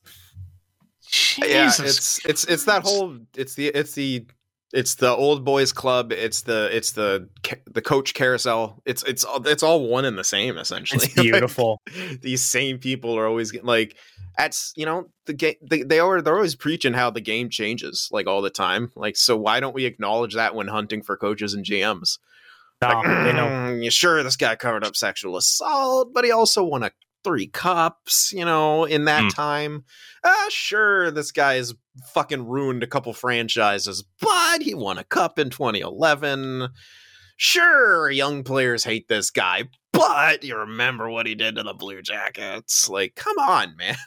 [1.11, 1.49] Jesus.
[1.49, 4.27] yeah, it's it's it's that whole it's the it's the
[4.75, 6.13] it's the old boys club.
[6.13, 7.31] It's the it's the
[7.65, 8.83] the coach carousel.
[8.85, 11.03] It's it's all it's all one and the same essentially.
[11.07, 11.81] it's beautiful.
[11.97, 13.97] Like, these same people are always getting like
[14.39, 18.09] at you know the game they, they are they're always preaching how the game changes
[18.13, 18.91] like all the time.
[18.97, 22.19] Like so why don't we acknowledge that when hunting for coaches and GMs?
[22.81, 23.47] No, Like, they know.
[23.49, 26.93] "Mm, sure, this guy covered up sexual assault, but he also won a
[27.25, 29.29] three cups, you know, in that Hmm.
[29.31, 29.85] time.
[30.23, 31.75] Ah, sure, this guy has
[32.15, 36.69] fucking ruined a couple franchises, but he won a cup in 2011.
[37.37, 42.01] Sure, young players hate this guy, but you remember what he did to the Blue
[42.03, 42.89] Jackets.
[42.89, 43.97] Like, come on, man.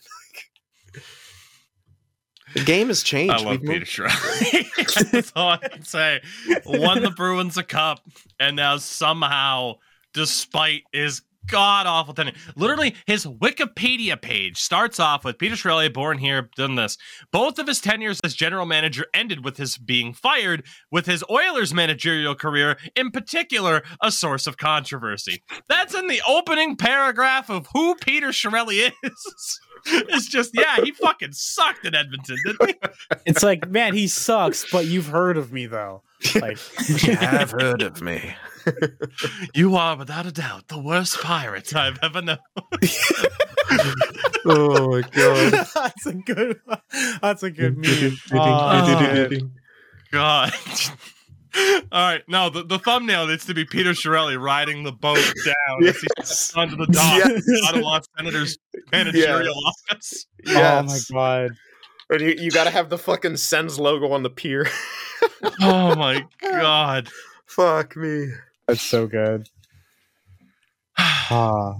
[2.53, 3.33] the game has changed.
[3.33, 5.11] I love We've Peter Chiarelli.
[5.11, 6.21] That's all I can say.
[6.65, 7.99] Won the Bruins a cup,
[8.39, 9.75] and now somehow,
[10.13, 16.17] despite his god awful tenure, literally his Wikipedia page starts off with Peter Chiarelli, born
[16.17, 16.97] here, done this.
[17.31, 21.73] Both of his tenures as general manager ended with his being fired, with his Oilers
[21.73, 25.43] managerial career, in particular, a source of controversy.
[25.67, 29.59] That's in the opening paragraph of who Peter Chiarelli is.
[30.13, 32.75] It's just, yeah, he fucking sucked in Edmonton, didn't he?
[33.25, 36.03] It's like, man, he sucks, but you've heard of me though.
[36.35, 36.57] Like,
[36.87, 38.35] You have heard of me.
[39.55, 42.37] You are, without a doubt, the worst pirate I've ever known.
[44.45, 45.67] oh my god.
[45.73, 46.59] that's a good.
[47.21, 48.17] That's a good meme.
[48.33, 49.37] Oh, oh
[50.11, 50.53] God.
[51.57, 55.83] All right, no, the, the thumbnail needs to be Peter Chiarelli riding the boat down
[55.85, 56.53] as he Yes.
[56.55, 57.43] onto the dock Yes.
[57.67, 58.57] Ottawa Senators
[58.91, 60.25] managerial office.
[60.47, 61.51] oh my god.
[62.09, 64.67] Or you, you got to have the fucking Sens logo on the pier.
[65.61, 67.07] Oh my God.
[67.45, 68.27] Fuck me.
[68.67, 69.47] That's so good.
[70.97, 71.75] Ah,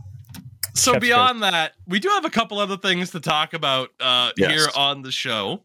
[0.73, 4.31] So Chef's beyond that, we do have a couple other things to talk about uh,
[4.37, 4.51] Yes.
[4.51, 5.63] here on the show.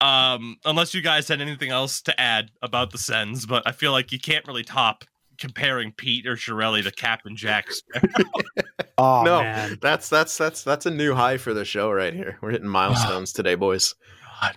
[0.00, 3.92] Um, unless you guys had anything else to add about the Sens, but I feel
[3.92, 5.04] like you can't really top
[5.38, 8.24] comparing Pete or Chiarelli to Captain Jack Sparrow.
[8.98, 9.78] oh no, man.
[9.80, 12.38] that's that's that's that's a new high for the show right here.
[12.40, 13.94] We're hitting milestones today, boys.
[14.40, 14.56] God.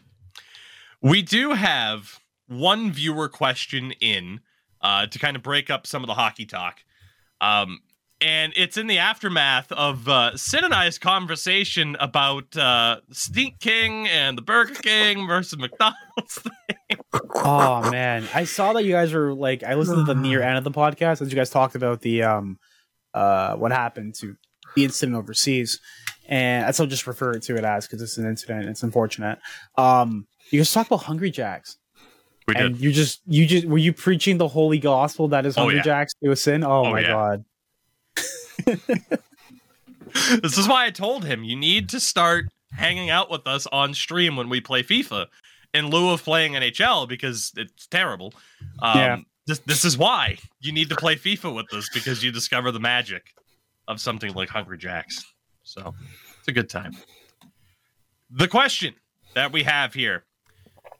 [1.01, 4.41] We do have one viewer question in
[4.81, 6.79] uh, to kind of break up some of the hockey talk.
[7.39, 7.79] Um,
[8.21, 14.07] and it's in the aftermath of uh, Sid and I's conversation about uh, Sneak King
[14.07, 16.39] and the Burger King versus McDonald's.
[17.43, 20.57] Oh man, I saw that you guys were like, I listened to the near end
[20.57, 22.57] of the podcast as you guys talked about the um,
[23.13, 24.35] uh, what happened to
[24.75, 25.79] the incident overseas,
[26.27, 28.69] and that's what I'll just refer to it as because it's an incident.
[28.69, 29.39] It's unfortunate.
[29.77, 31.77] Um, you guys talk about Hungry Jacks,
[32.47, 35.61] We and you just you just were you preaching the holy gospel that is Oh,
[35.61, 35.83] Hungry yeah.
[35.83, 36.63] Jacks to a sin?
[36.63, 37.07] Oh, Oh, my yeah.
[37.07, 37.45] god.
[40.41, 43.93] this is why I told him you need to start hanging out with us on
[43.93, 45.27] stream when we play FIFA
[45.73, 48.33] in lieu of playing NHL because it's terrible.
[48.79, 49.17] Um, Yeah.
[49.47, 52.79] This, this is why you need to play FIFA with us because you discover the
[52.79, 53.33] magic
[53.87, 55.25] of something like Hungry Jacks.
[55.63, 55.95] So
[56.37, 56.95] it's a good time.
[58.29, 58.93] The question
[59.33, 60.25] that we have here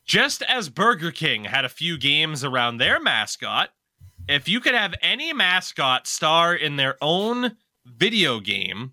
[0.06, 3.70] just as Burger King had a few games around their mascot,
[4.28, 8.92] if you could have any mascot star in their own video game,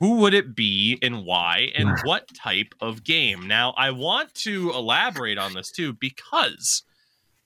[0.00, 3.46] who would it be and why and what type of game?
[3.46, 6.82] Now, I want to elaborate on this too because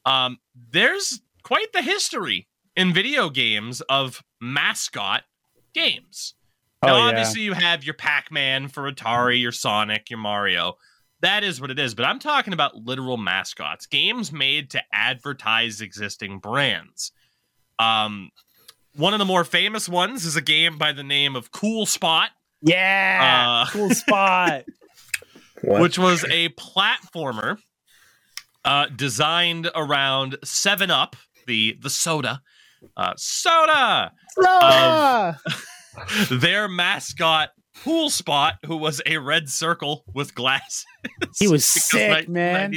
[0.05, 0.39] um,
[0.73, 5.25] there's quite the history in video games of mascot
[5.75, 6.35] games.
[6.83, 7.03] Now, Oh, yeah.
[7.05, 10.79] obviously, you have your Pac Man for Atari, your Sonic, your Mario.
[11.23, 11.95] That is what it is.
[11.95, 17.13] But I'm talking about literal mascots, games made to advertise existing brands.
[17.79, 18.31] Um,
[18.95, 22.29] one of the more famous ones is a game by the name of Cool Spot,
[22.61, 24.65] Yeah, Uh, cool spot.
[25.65, 27.57] which was a platformer
[28.65, 31.17] uh, designed around Seven Up,
[31.47, 32.43] the the soda.
[32.97, 34.13] Uh, soda.
[34.45, 35.39] Ah!
[36.31, 37.51] Their mascot,
[37.85, 40.85] Cool Spot, who was a red circle with glasses.
[41.39, 42.75] He was Because sick, man.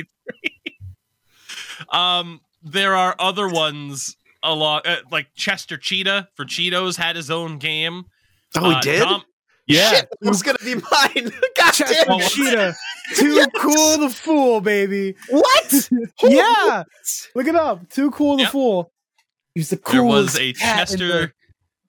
[1.92, 7.58] um, there are other ones along, uh, like Chester Cheetah for Cheetos had his own
[7.58, 8.06] game.
[8.56, 9.00] Oh, he Uh, did?
[9.00, 9.24] Dom-
[9.68, 11.32] yeah, Shit, that was gonna be mine.
[11.58, 12.30] God Chester damn it.
[12.30, 12.76] Cheetah,
[13.16, 15.16] too cool the fool, baby.
[15.30, 15.90] What?
[16.24, 16.84] yeah,
[17.34, 17.90] look it up.
[17.90, 18.52] Too cool the Yep.
[18.52, 18.92] fool.
[19.56, 21.34] He was the there was a cat in Chester.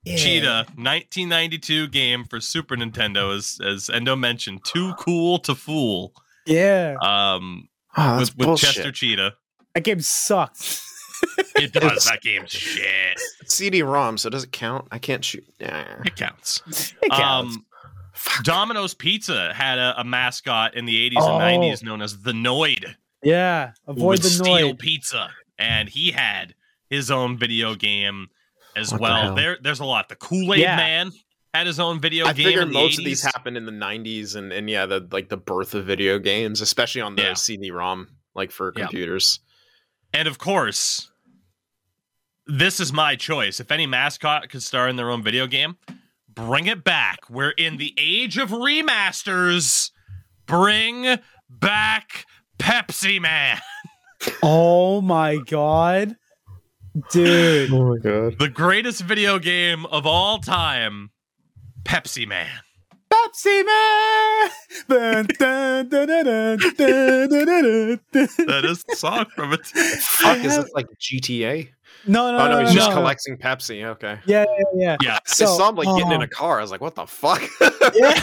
[0.07, 0.17] The- Yeah.
[0.17, 6.15] Cheetah, 1992 game for Super Nintendo, as as Endo mentioned, too cool to fool.
[6.47, 6.97] Yeah.
[7.03, 8.59] Um, Oh, with, with.
[8.61, 9.35] Chester Cheetah,
[9.75, 10.83] That game sucked.
[11.57, 12.05] it does.
[12.05, 13.19] that game's shit.
[13.47, 14.87] CD-ROM, so does it count?
[14.93, 15.47] I can't shoot.
[15.59, 16.03] Yeah.
[16.05, 16.63] It counts.
[17.03, 17.57] It counts.
[17.57, 17.65] Um,
[18.43, 21.39] Domino's Pizza had a, a mascot in the 80s Oh.
[21.39, 22.95] and 90s known as the Noid.
[23.23, 23.73] yeah.
[23.87, 24.77] who Avoid would the steal noise.
[24.79, 26.55] pizza, and he had
[26.91, 28.29] his own video game
[28.77, 29.23] as What well.
[29.23, 29.35] hell?
[29.35, 30.09] There, there's a lot.
[30.09, 30.77] The Kool Aid Yeah.
[30.77, 31.11] Man
[31.55, 32.45] had his own video I game.
[32.47, 32.99] figured in most 80s.
[32.99, 36.19] of these happened in the 90s and, and yeah, the like the birth of video
[36.19, 37.35] games, especially on the Yeah.
[37.35, 38.83] CD-ROM, like for Yeah.
[38.85, 39.41] computers.
[40.13, 41.11] And of course,
[42.47, 43.59] this is my choice.
[43.59, 45.77] If any mascot could star in their own video game,
[46.29, 47.29] bring it back.
[47.31, 49.91] We're in the age of remasters.
[50.47, 51.19] Bring
[51.49, 52.25] back
[52.59, 53.59] Pepsi Man.
[54.43, 56.17] Oh my god.
[57.11, 57.73] Dude.
[57.73, 58.39] Oh my god.
[58.39, 61.11] The greatest video game of all time,
[61.85, 62.49] Pepsi Man.
[63.11, 64.51] Pepsi Man.
[64.89, 65.27] that
[68.65, 69.67] is the song from it.
[69.67, 71.69] Fuck, is this like GTA?
[72.07, 72.97] No, no, oh, no, no, he's no, just no.
[72.97, 73.85] collecting Pepsi.
[73.85, 74.19] Okay.
[74.25, 74.97] Yeah, yeah, yeah.
[75.03, 75.19] yeah.
[75.27, 76.59] So, I saw him like uh, getting in a car.
[76.59, 77.43] I was like, what the fuck?
[77.95, 78.15] Yeah.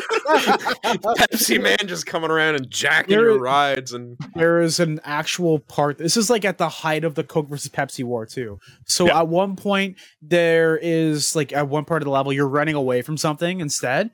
[0.26, 5.58] Pepsi man just coming around and jacking There your rides and there is an actual
[5.58, 5.98] part.
[5.98, 8.58] This is like at the height of the Coke versus Pepsi war too.
[8.86, 9.20] So Yeah.
[9.20, 13.02] at one point there is like at one part of the level you're running away
[13.02, 14.10] from something instead,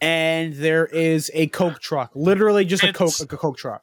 [0.00, 3.82] and there is a Coke truck, literally just a Coke It's- a Coke truck.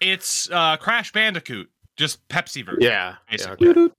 [0.00, 2.82] It's uh, Crash Bandicoot, just Pepsi version.
[2.82, 3.14] yeah.
[3.30, 3.90] yeah okay.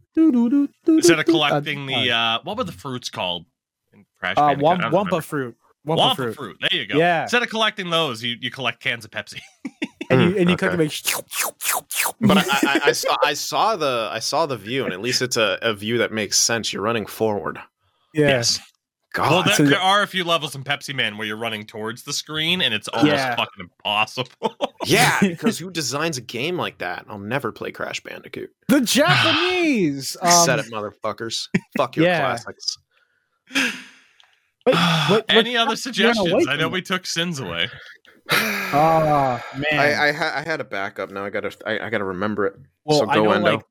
[0.87, 3.45] Instead of collecting the uh, what were the fruits called
[3.93, 4.63] in Crash uh, Bandicoot?
[4.63, 5.55] Wamp- I don't Wumpa fruit.
[5.85, 6.35] Wumpa, Wumpa fruit.
[6.35, 6.57] fruit.
[6.61, 6.97] There you go.
[6.97, 7.23] Yeah.
[7.23, 9.39] Instead of collecting those, you, you collect cans of Pepsi.
[10.11, 10.67] And you Mm, and you okay.
[10.75, 14.93] click the But I, I, I saw I saw the I saw the view, and
[14.93, 16.71] at least it's a, a view that makes sense.
[16.71, 17.57] You're running forward.
[18.13, 18.27] yeah.
[18.27, 18.59] Yes.
[19.15, 21.65] God, Well, there, so- there are a few levels in Pepsi Man where you're running
[21.65, 23.35] towards the screen, and it's almost Yeah.
[23.35, 24.55] fucking impossible.
[24.85, 27.05] yeah, because who designs a game like that?
[27.09, 28.51] I'll never play Crash Bandicoot.
[28.67, 28.81] The
[29.39, 30.17] Japanese.
[30.21, 31.47] Um, Set it, motherfuckers.
[31.77, 32.19] Fuck your yeah.
[32.19, 32.77] classics.
[34.65, 36.47] Wait, what- what- Any other suggestions?
[36.47, 37.69] I know we took sins away.
[38.77, 39.79] Oh man.
[39.79, 41.11] I I, ha- I had a backup.
[41.11, 42.55] Now I gotta I, I gotta remember it.
[42.83, 43.51] Well, so I go know, Endo.
[43.53, 43.63] like,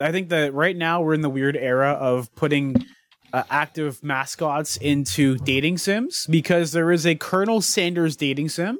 [0.00, 2.84] I think that right now we're in the weird era of putting
[3.32, 8.78] uh, active mascots into dating sims because there is a Colonel Sanders dating sim.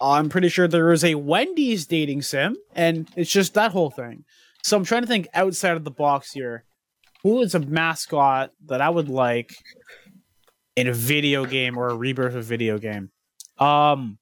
[0.00, 4.24] I'm pretty sure there is a Wendy's dating sim, and it's just that whole thing.
[4.62, 6.64] So I'm trying to think outside of the box here.
[7.22, 9.50] Who is a mascot that I would like
[10.76, 13.10] in a video game or a rebirth of video game?
[13.58, 14.18] Um,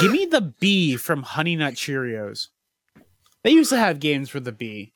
[0.00, 2.48] give me the bee from Honey Nut Cheerios.
[3.44, 4.92] They used to have games for the bee,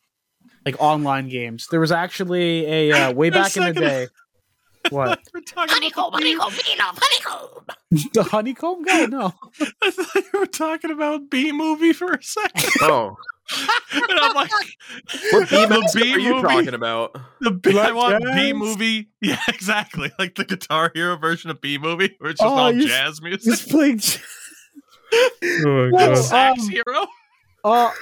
[0.64, 1.68] like online games.
[1.70, 4.08] There was actually a uh, way Wait a back in the day.
[4.90, 7.64] What We're talking about the honeycomb.
[8.12, 9.06] the honeycomb guy?
[9.06, 9.32] No,
[9.82, 12.70] I thought you were talking about B movie for a second.
[12.82, 13.16] Oh,
[13.92, 14.50] and I'm like,
[15.32, 16.48] what B the B are you movie.
[16.48, 17.16] talking about?
[17.40, 19.08] The B, I Black want B movie.
[19.20, 20.10] Yeah, exactly.
[20.18, 23.20] Like the Guitar Hero version of B movie, where it's just Oh, all you- jazz
[23.22, 23.42] music.
[23.44, 24.00] he's playing.
[25.66, 26.16] Oh God.
[26.18, 27.06] Sax Um, Hero.
[27.66, 27.94] Oh,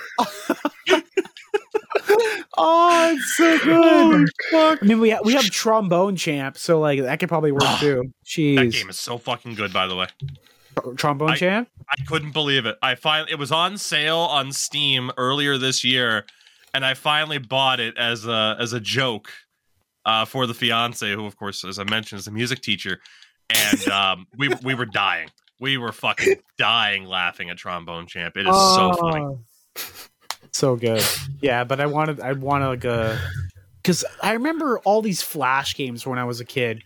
[2.57, 4.29] oh, it's so good.
[4.53, 8.13] I mean, we ha- we have trombone champ, so like that could probably work too.
[8.57, 10.07] That game is so fucking good, by the way.
[10.81, 11.69] Tr- trombone I- champ.
[11.89, 12.77] I couldn't believe it.
[12.83, 16.25] I finally it was on sale on Steam earlier this year,
[16.73, 19.31] and I finally bought it as a as a joke
[20.07, 23.01] uh, for the fiance, who of course, as I mentioned, is a music teacher,
[23.51, 25.29] and um, we we were dying.
[25.61, 28.37] We were fucking dying laughing at Trombone Champ.
[28.37, 29.25] It is so funny.
[29.25, 29.39] Oh,
[30.53, 31.05] So good.
[31.41, 33.21] Yeah, but I wanted I wanted like a
[33.83, 36.83] because I remember all these flash games when I was a kid.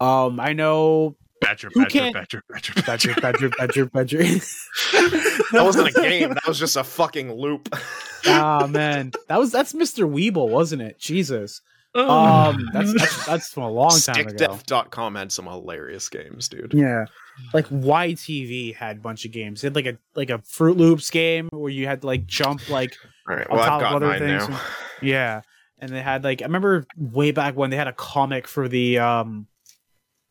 [0.00, 3.48] Um, I know Badger, Who badger, can't- badger, badger, Badger, badger.
[3.50, 4.22] Badger, Badger, Badger.
[5.52, 6.28] That wasn't a game.
[6.30, 7.74] That was just a fucking loop.
[8.26, 10.06] Ah man, that was that's Mr.
[10.06, 10.98] Weebl, wasn't it?
[10.98, 11.62] Jesus.
[11.94, 12.50] Oh.
[12.50, 14.46] Um, that's that's, that's from a long time ago.
[14.46, 16.74] Stickdeath.com had some hilarious games, dude.
[16.74, 17.06] Yeah.
[17.54, 19.62] Like YTV had a bunch of games.
[19.62, 22.68] They had like a like a Froot Loops game where you had to like jump
[22.68, 22.94] like
[23.26, 24.48] All right, On well, top I've of got other mine things.
[24.50, 24.60] now.
[25.00, 25.40] Yeah,
[25.78, 28.98] and they had like I remember way back when they had a comic for the
[28.98, 29.46] um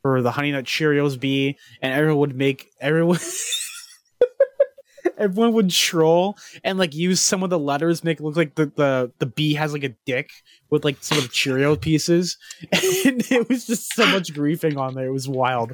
[0.02, 3.20] for the Honey Nut Cheerios bee, and everyone would make everyone
[5.18, 8.72] everyone would troll and like use some of the letters make it look like the
[8.76, 10.30] the the bee has like a dick
[10.70, 12.38] with like some of the Cheerio pieces,
[12.72, 15.08] and it was just so much griefing on there.
[15.08, 15.74] It was wild,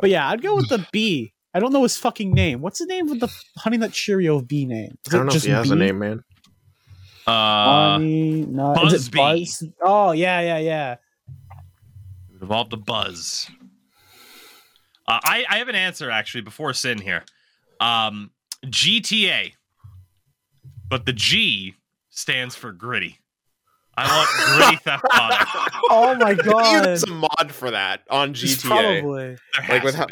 [0.00, 1.32] but yeah, I'd go with the bee.
[1.54, 2.60] I don't know his fucking name.
[2.60, 4.98] What's the name of the Honey Nut Cheerio bee name?
[5.06, 6.22] Is I don't it know if he has a name, man.
[7.26, 9.64] Uh, Honey Nut- is it Buzz?
[9.82, 10.92] Oh yeah, yeah, yeah.
[10.92, 13.50] It Evolve the buzz.
[15.08, 17.24] Uh, I I have an answer actually before Cyn here.
[17.80, 18.30] Um,
[18.64, 19.52] GTA,
[20.88, 21.74] but the G
[22.10, 23.18] stands for gritty.
[23.98, 25.44] I want gritty theft auto.
[25.90, 26.84] Oh my god!
[26.84, 28.66] There's a mod for that on GTA.
[28.66, 29.36] Probably.
[29.54, 30.06] Like has with how-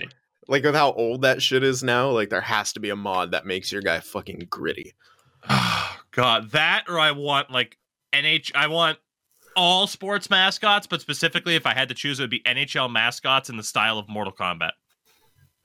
[0.48, 3.32] Like with how old that shit is now, like there has to be a mod
[3.32, 4.94] that makes your guy fucking gritty.
[6.12, 7.76] God, that or I want like
[8.12, 8.52] NH.
[8.54, 8.98] I want
[9.56, 13.48] all sports mascots, but specifically, if I had to choose, it would be NHL mascots
[13.50, 14.72] in the style of Mortal Kombat.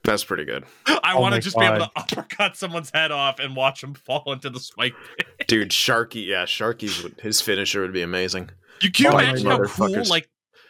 [0.03, 0.63] That's pretty good.
[0.85, 3.93] I Oh want to just be able to uppercut someone's head off and watch him
[3.93, 5.47] fall into the spike pit.
[5.47, 8.49] Dude, Sharky, yeah, Sharky's his finisher would be amazing.
[8.81, 10.29] You can you Oh imagine how cool like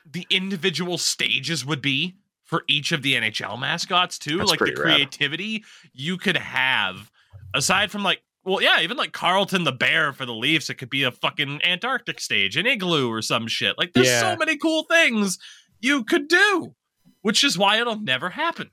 [0.10, 4.38] the individual stages would be for each of the NHL mascots too?
[4.40, 4.94] That's like the pretty rad.
[4.96, 5.64] creativity
[5.94, 7.12] you could have
[7.54, 10.90] aside from like well, yeah, even like Carlton the Bear for the Leafs, it could
[10.90, 13.78] be a fucking Antarctic stage, an igloo or some shit.
[13.78, 14.22] Like there's Yeah.
[14.32, 15.38] so many cool things
[15.82, 16.74] you could do,
[17.22, 18.72] which is why it'll never happen.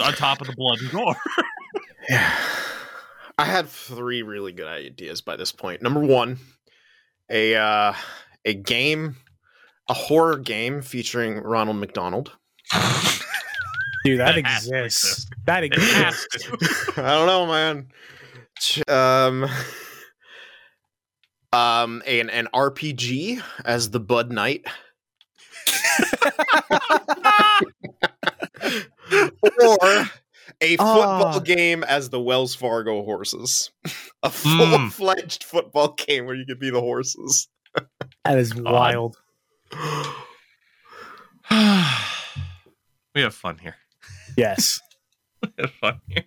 [0.00, 1.16] On top of the blood and gore.
[2.08, 2.36] Yeah.
[3.38, 5.82] I had three really good ideas by this point.
[5.82, 6.38] Number one,
[7.28, 7.94] a uh,
[8.44, 9.16] a game,
[9.88, 12.30] a horror game featuring Ronald McDonald.
[14.04, 15.26] Dude, that, That exists.
[15.46, 16.36] That exists.
[16.98, 17.88] I don't know, man.
[18.60, 19.48] Ch- Um,
[21.52, 24.64] um, an an RPG as the Bud Knight,
[29.42, 30.10] or
[30.60, 31.38] a football Ah.
[31.40, 33.70] game as the Wells Fargo horses.
[34.22, 34.32] a Mm.
[34.32, 37.48] full fledged football game where you could be the horses.
[38.24, 39.16] That is wild.
[43.14, 43.76] we have fun here.
[44.36, 44.80] Yes.
[45.42, 46.24] We have fun here.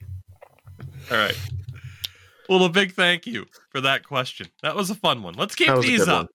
[1.10, 1.36] All right.
[2.48, 4.45] Well, a big thank you for that question.
[4.62, 5.34] That was a fun one.
[5.34, 6.18] Let's keep That was a these up.
[6.26, 6.28] one.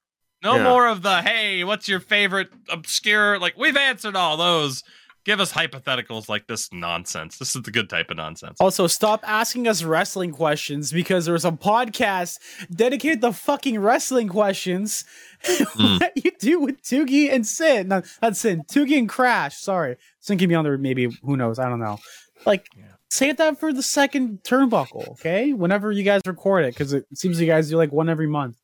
[0.42, 0.64] No Yeah.
[0.64, 3.38] more of the hey, what's your favorite obscure?
[3.38, 4.82] Like we've answered all those.
[5.24, 7.38] Give us hypotheticals like this nonsense.
[7.38, 8.56] This is the good type of nonsense.
[8.60, 12.38] Also, stop asking us wrestling questions because there's a podcast
[12.74, 15.04] dedicated to fucking wrestling questions.
[15.44, 15.96] Hmm.
[15.98, 17.86] what you do with Tougie and Cyn?
[17.88, 18.64] Not, not Cyn.
[18.68, 19.56] Tougie and Crash.
[19.56, 20.78] Sorry, Cyn can be on there.
[20.78, 21.58] Maybe who knows?
[21.58, 21.98] I don't know.
[22.46, 22.84] Like, Yeah.
[23.10, 25.52] save that for the second turnbuckle, okay?
[25.52, 28.56] Whenever you guys record it, because it seems you guys do like one every month.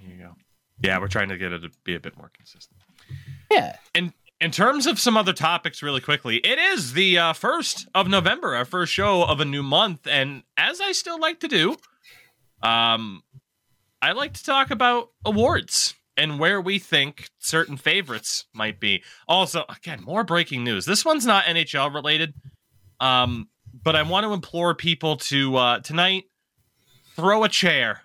[0.00, 0.32] Here you go.
[0.80, 2.80] Yeah, we're trying to get it to be a bit more consistent.
[3.52, 3.76] Yeah.
[4.44, 8.54] In terms of some other topics, really quickly, it is the uh, first of November,
[8.54, 11.78] our first show of a new month, and as I still like to do,
[12.62, 13.22] um,
[14.02, 19.02] I like to talk about awards and where we think certain favorites might be.
[19.26, 20.84] Also, again, more breaking news.
[20.84, 22.34] This one's not NHL related,
[23.00, 23.48] um,
[23.82, 26.24] but I want to implore people to uh, tonight
[27.16, 28.02] throw a chair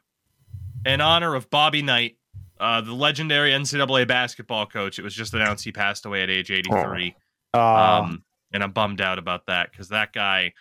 [0.85, 2.15] in honor of Bobby Knight,
[2.60, 4.99] uh, the legendary NCAA basketball coach.
[4.99, 7.16] It was just announced he passed away at age 83.
[7.53, 10.53] Uh, Um, and I'm bummed out about that because that guy,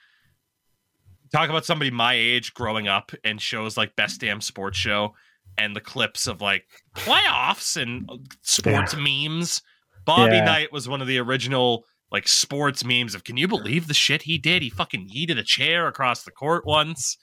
[1.33, 5.15] talk about somebody my age growing up and shows like Best Damn Sports Show
[5.57, 9.63] and the clips of like playoffs and uh, sports memes.
[10.05, 10.45] Bobby Yeah.
[10.45, 14.23] Knight was one of the original like sports memes of can you believe the shit
[14.23, 14.63] he did?
[14.63, 17.19] He fucking yeeted a chair across the court once.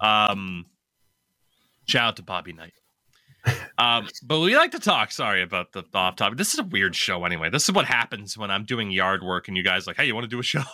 [0.00, 0.66] Um,
[1.86, 2.74] shout out to Bobby Knight.
[3.78, 5.12] Um, but we like to talk.
[5.12, 6.36] Sorry about the, off topic.
[6.36, 7.48] This is a weird show anyway.
[7.48, 10.14] This is what happens when I'm doing yard work and you guys like, hey, you
[10.14, 10.64] want to do a show?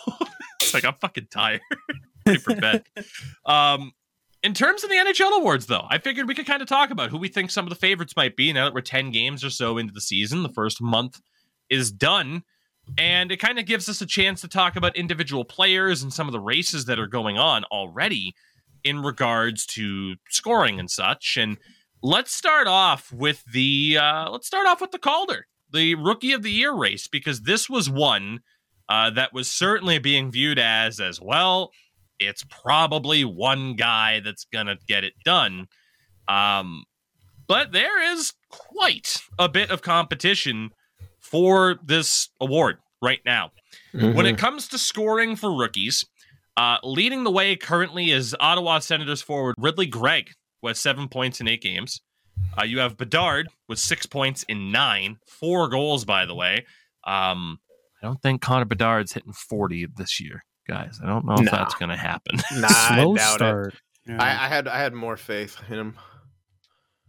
[0.59, 1.61] it's like I'm fucking tired.
[2.25, 2.83] Ready for bed.
[3.45, 3.91] Um,
[4.41, 7.09] in terms of the NHL awards, though, I figured we could kind of talk about
[7.09, 8.51] who we think some of the favorites might be.
[8.53, 11.19] Now that we're ten games or so into the season, the first month
[11.69, 12.43] is done,
[12.97, 16.27] and it kind of gives us a chance to talk about individual players and some
[16.27, 18.35] of the races that are going on already
[18.83, 21.37] in regards to scoring and such.
[21.39, 21.57] And
[22.01, 26.43] let's start off with the uh, let's start off with the Calder, the Rookie of
[26.43, 28.39] the Year race, because this was one
[28.89, 31.71] uh, that was certainly being viewed as as well.
[32.19, 35.67] It's probably one guy that's gonna get it done.
[36.27, 36.85] Um,
[37.47, 40.71] but there is quite a bit of competition
[41.19, 43.51] for this award right now.
[44.13, 46.05] When it comes to scoring for rookies,
[46.57, 50.31] uh, leading the way currently is Ottawa Senators forward Ridly Greig
[50.65, 52.01] with seven points in eight games.
[52.59, 56.65] Uh, you have Bedard with six points in nine, four goals, by the way.
[57.05, 57.59] Um,
[58.03, 60.99] I don't think Connor Bedard's hitting 40 this year, guys.
[61.01, 61.51] I don't know if Nah.
[61.51, 62.37] that's going to happen.
[62.57, 63.75] nah, slow I start.
[64.05, 64.21] Yeah.
[64.21, 65.95] I, I had I had more faith in him.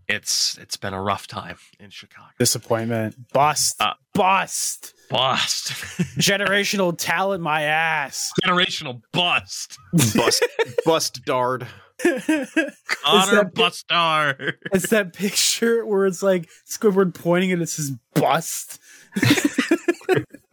[0.09, 2.29] It's it's been a rough time in Chicago.
[2.39, 3.17] Disappointment.
[3.33, 3.75] Bust.
[3.81, 4.95] Uh, Bust.
[5.11, 5.69] Bust.
[6.19, 8.31] Generational talent, my ass.
[8.45, 9.77] Generational bust.
[10.15, 10.47] Bust
[10.87, 11.67] bust dard.
[12.05, 14.59] Connor that- Bustard.
[14.73, 18.79] It's that picture where it's like Squidward pointing and it says bust.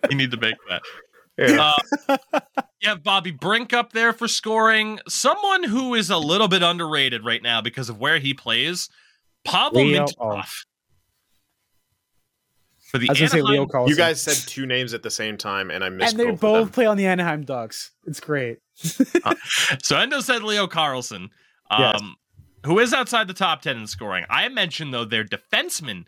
[0.09, 0.81] you need to make that.
[1.37, 1.73] Yeah.
[2.29, 2.39] Uh,
[2.79, 4.99] you have Bobby Brink up there for scoring.
[5.07, 8.89] Someone who is a little bit underrated right now because of where he plays.
[9.43, 10.65] Pavel Leo- Mintyukov.
[12.93, 13.89] For the I was gonna say Leo Carlsson.
[13.89, 16.19] You guys said two names at the same time, and I missed it.
[16.19, 16.73] and they both, both of them.
[16.73, 17.89] play on the Anaheim Ducks.
[18.05, 18.59] It's great.
[18.75, 21.29] So Endo said Leo Carlsson,
[21.71, 22.01] um, Yes.
[22.65, 24.25] who is outside the top 10 in scoring.
[24.29, 26.05] I mentioned, though, their defenseman,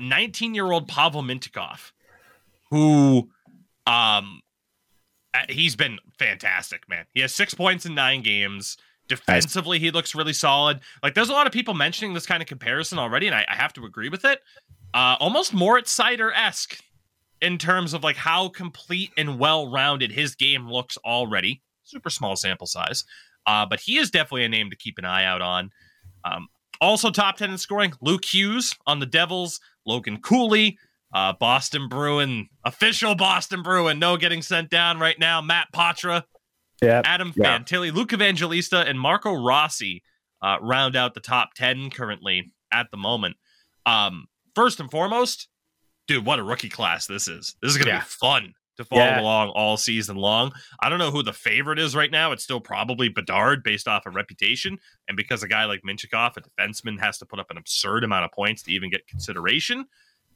[0.00, 1.90] 19 year old Pavel Mintyukov,
[2.70, 3.28] who
[3.88, 4.42] um,
[5.34, 7.06] uh, he's been fantastic, man.
[7.12, 8.76] He has six points in nine games.
[9.08, 10.78] Defensively, he looks really solid.
[11.02, 13.56] Like, there's a lot of people mentioning this kind of comparison already, and I, I
[13.56, 14.40] have to agree with it.
[14.92, 16.78] Uh, almost Moritz Seider esque
[17.40, 21.62] in terms of like how complete and well rounded his game looks already.
[21.84, 23.04] Super small sample size,
[23.46, 25.70] uh, but he is definitely a name to keep an eye out on.
[26.24, 26.48] Um,
[26.80, 30.78] also, top 10 in scoring Luke Hughes on the Devils, Logan Cooley,
[31.12, 35.40] uh, Boston Bruin, official Boston Bruin, no getting sent down right now.
[35.42, 36.22] Matt Poitras,
[36.80, 37.02] Yeah.
[37.04, 37.58] Adam Yeah.
[37.58, 40.02] Fantilli, Luke Evangelista, and Marco Rossi
[40.42, 43.36] uh, round out the top 10 currently at the moment.
[43.84, 45.48] Um, first and foremost,
[46.06, 47.56] dude, what a rookie class this is.
[47.62, 47.98] This is going to Yeah.
[48.00, 49.20] be fun to follow Yeah.
[49.20, 50.52] along all season long.
[50.80, 52.32] I don't know who the favorite is right now.
[52.32, 54.78] It's still probably Bedard based off of reputation.
[55.08, 58.24] And because a guy like Mintyukov, a defenseman, has to put up an absurd amount
[58.24, 59.86] of points to even get consideration.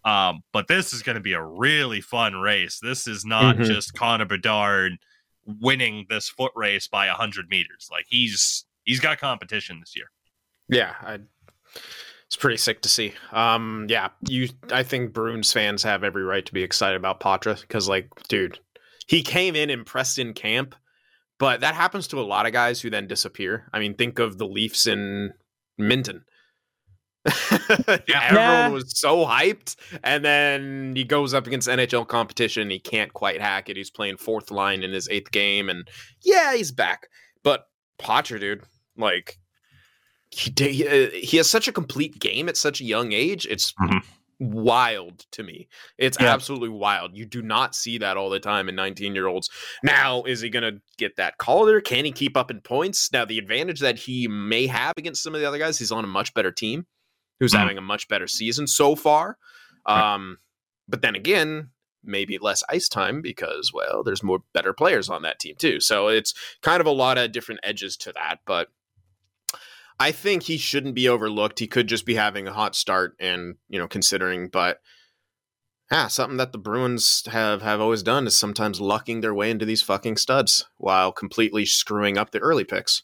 [0.05, 2.79] Um, but this is going to be a really fun race.
[2.83, 3.67] This is not Mhm.
[3.67, 4.99] just Connor Bedard
[5.47, 7.89] winning this foot race by 100 meters.
[7.91, 10.11] Like he's he's got competition this year.
[10.69, 11.21] Yeah, I,
[12.27, 13.15] it's pretty sick to see.
[13.33, 14.49] Um, yeah, you.
[14.73, 18.59] I think Bruins fans have every right to be excited about Poitras because, like, dude,
[19.07, 20.75] he came in impressed in camp,
[21.39, 23.69] but that happens to a lot of guys who then disappear.
[23.73, 25.33] I mean, think of the Leafs in
[25.81, 26.23] Minten.
[28.07, 28.69] Yeah, Everyone Yeah.
[28.69, 32.69] was so hyped, and then he goes up against NHL competition.
[32.71, 33.77] He can't quite hack it.
[33.77, 35.87] He's playing fourth line in his eighth game, and
[36.23, 37.09] yeah, he's back.
[37.43, 37.67] But
[37.99, 38.63] Poitras, dude,
[38.97, 39.39] like
[40.35, 43.47] he uh, he has such a complete game at such a young age.
[43.47, 44.03] It's Mhm.
[44.41, 45.69] wild to me.
[45.99, 46.33] It's Yeah.
[46.33, 47.17] absolutely wild.
[47.17, 49.49] You do not see that all the time in 19 year olds.
[49.83, 51.81] Now, is he going to get that Calder?
[51.81, 53.13] Can he keep up in points?
[53.13, 56.05] Now, the advantage that he may have against some of the other guys, he's on
[56.05, 56.87] a much better team
[57.41, 57.59] who's Mhm.
[57.59, 59.39] having a much better season so far.
[59.87, 60.39] Um,
[60.89, 61.71] but then again,
[62.03, 65.81] maybe less ice time because, well, there's more better players on that team too.
[65.81, 68.41] So it's kind of a lot of different edges to that.
[68.47, 68.69] But
[70.01, 71.59] I think he shouldn't be overlooked.
[71.61, 74.79] He could just be having a hot start and, you know, considering, but
[75.91, 79.65] yeah, something that the Bruins have have always done is sometimes lucking their way into
[79.65, 83.03] these fucking studs while completely screwing up the early picks.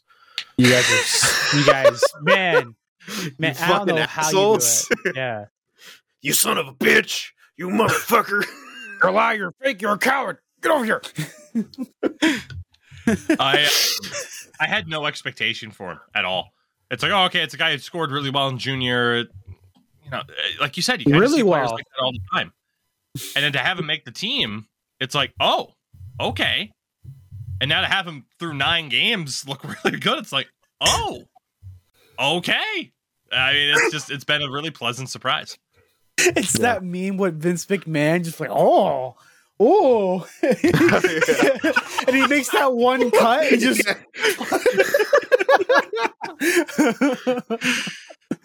[0.57, 2.75] You guys are, you guys, man,
[3.39, 4.87] man, You I don't fucking know how assholes.
[4.89, 5.15] you do it.
[5.15, 5.45] Yeah.
[6.21, 7.29] You son of a bitch!
[7.57, 8.43] You motherfucker!
[9.01, 10.37] You're a liar, you're fake, you're a coward.
[10.61, 11.01] Get over here.
[13.39, 13.67] I
[14.59, 16.51] I had no expectation for him at all.
[16.91, 19.19] It's like, oh, okay, it's a guy who scored really well in junior.
[20.03, 20.23] You know, uh,
[20.59, 21.71] like you said, you Really see well.
[21.71, 22.51] like that all the time.
[23.35, 24.67] And then to have him make the team,
[24.99, 25.73] it's like, oh,
[26.19, 26.71] okay.
[27.61, 30.47] And now to have him through nine games look really good, it's like,
[30.81, 31.23] oh,
[32.19, 32.91] okay.
[33.31, 35.57] I mean, it's just it's been a really pleasant surprise.
[36.23, 39.15] It's that meme with Vince McMahon just like, oh,
[39.59, 40.27] oh.
[40.43, 43.81] and he makes that one cut and just.
[47.21, 47.45] Oh,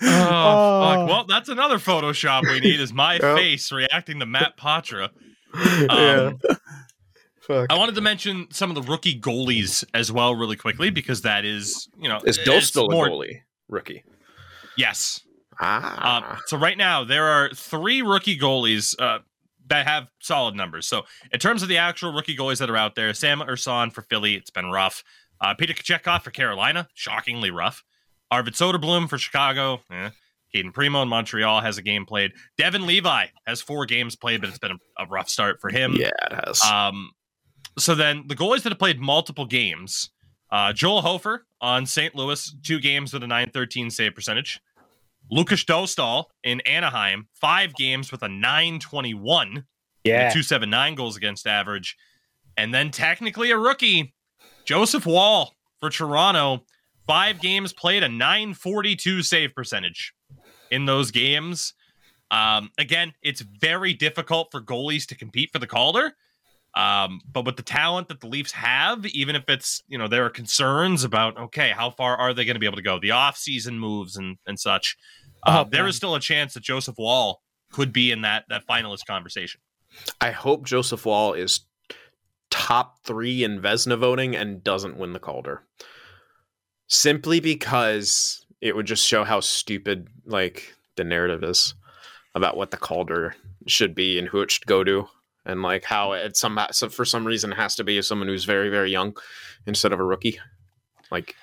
[0.02, 0.82] Oh.
[0.82, 1.08] fuck.
[1.08, 3.36] Well, that's another Photoshop we need is my Yep.
[3.36, 5.10] face reacting to Matt Poitras.
[5.54, 5.86] yeah.
[5.88, 6.38] Um,
[7.40, 7.66] Fuck.
[7.72, 11.44] I wanted to mention some of the rookie goalies as well, really quickly, because that
[11.44, 14.02] is, you know, Is it's Dostal a more- goalie rookie?
[14.76, 15.20] Yes.
[15.60, 19.20] Ah, Um, so right now there are three rookie goalies uh,
[19.68, 20.88] that have solid numbers.
[20.88, 24.02] So in terms of the actual rookie goalies that are out there, Sam Ersson for
[24.02, 25.04] Philly, it's been rough.
[25.40, 27.84] Uh, Peter Kochetkov for Carolina, shockingly rough.
[28.30, 29.80] Arvid Soderblom for Chicago.
[29.90, 30.10] Eh.
[30.52, 32.32] Cayden Primeau in Montreal has a game played.
[32.56, 35.94] Devin Levi has four games played, but it's been a, a rough start for him.
[35.94, 36.62] yeah, it has.
[36.62, 37.10] Um,
[37.78, 40.10] so then the goalies that have played multiple games,
[40.50, 42.14] uh, Joel Hofer on St.
[42.14, 44.60] Louis, two games with a 913 save percentage.
[45.30, 49.62] Lukas Dostal in Anaheim, five games with a 921 and a
[50.04, 50.30] yeah.
[50.30, 51.96] 279 goals against average.
[52.56, 54.14] And then technically a rookie,
[54.66, 56.64] Joseph Woll for Toronto,
[57.06, 60.12] five games played a 942 save percentage
[60.70, 61.74] in those games.
[62.30, 66.12] Um, again, it's very difficult for goalies to compete for the Calder.
[66.74, 70.26] Um, but with the talent that the Leafs have, even if it's, you know, there
[70.26, 72.98] are concerns about, okay, how far are they going to be able to go?
[73.00, 74.96] The off-season moves and, and such.
[75.46, 75.88] Uh, Oh, there man.
[75.88, 77.40] is still a chance that Joseph Woll
[77.72, 79.60] could be in that, that finalist conversation.
[80.20, 81.60] I hope Joseph Woll is
[82.50, 85.62] top three in Vezina voting and doesn't win the Calder.
[86.88, 91.74] Simply because it would just show how stupid like the narrative is
[92.34, 93.34] about what the Calder
[93.66, 95.08] should be and who it should go to.
[95.44, 98.68] And like how it some so for some reason has to be someone who's very,
[98.68, 99.16] very young
[99.64, 100.40] instead of a rookie.
[101.10, 101.36] Like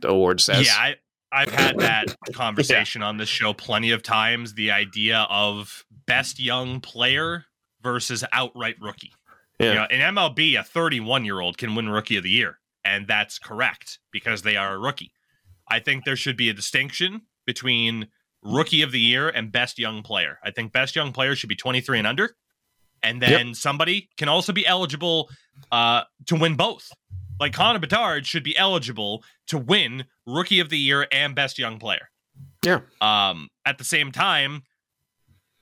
[0.00, 0.66] the award says.
[0.66, 0.96] Yeah, I,
[1.30, 4.54] I've had that conversation on this show plenty of times.
[4.54, 7.44] The idea of best young player
[7.82, 9.12] versus outright rookie.
[9.58, 9.68] Yeah.
[9.68, 13.06] You know, in MLB, a 31 year old can win Rookie of the Year, and
[13.06, 15.12] that's correct because they are a rookie.
[15.68, 18.08] I think there should be a distinction between
[18.42, 20.38] Rookie of the Year and Best Young Player.
[20.44, 22.36] I think Best Young Player should be 23 and under,
[23.02, 25.28] and then somebody can also be eligible
[25.72, 26.90] uh, to win both.
[27.40, 31.78] Like Connor Bedard should be eligible to win Rookie of the Year and Best Young
[31.78, 32.10] Player.
[32.64, 32.80] Yeah.
[33.00, 34.62] Um, at the same time,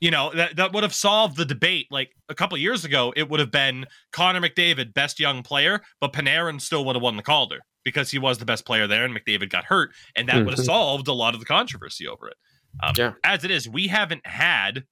[0.01, 1.87] you know that that would have solved the debate.
[1.91, 6.13] Like a couple years ago, it would have been Connor McDavid, best young player, but
[6.13, 9.15] Panarin still would have won the Calder because he was the best player there, and
[9.15, 10.65] McDavid got hurt, and that would have Mhm.
[10.67, 12.37] solved a lot of the controversy over it.
[12.83, 13.13] Um, Yeah.
[13.23, 14.85] As it is, we haven't had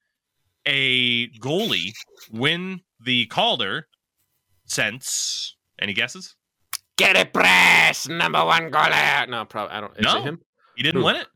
[0.67, 1.93] a goalie
[2.31, 3.89] win the Calder
[4.67, 5.57] since.
[5.81, 6.37] Any guesses?
[6.97, 9.29] Get it, press number one goalie.
[9.29, 9.97] No, probably I don't.
[9.97, 10.19] Is No.
[10.19, 10.41] it him?
[10.77, 11.07] He didn't Who?
[11.07, 11.27] win it.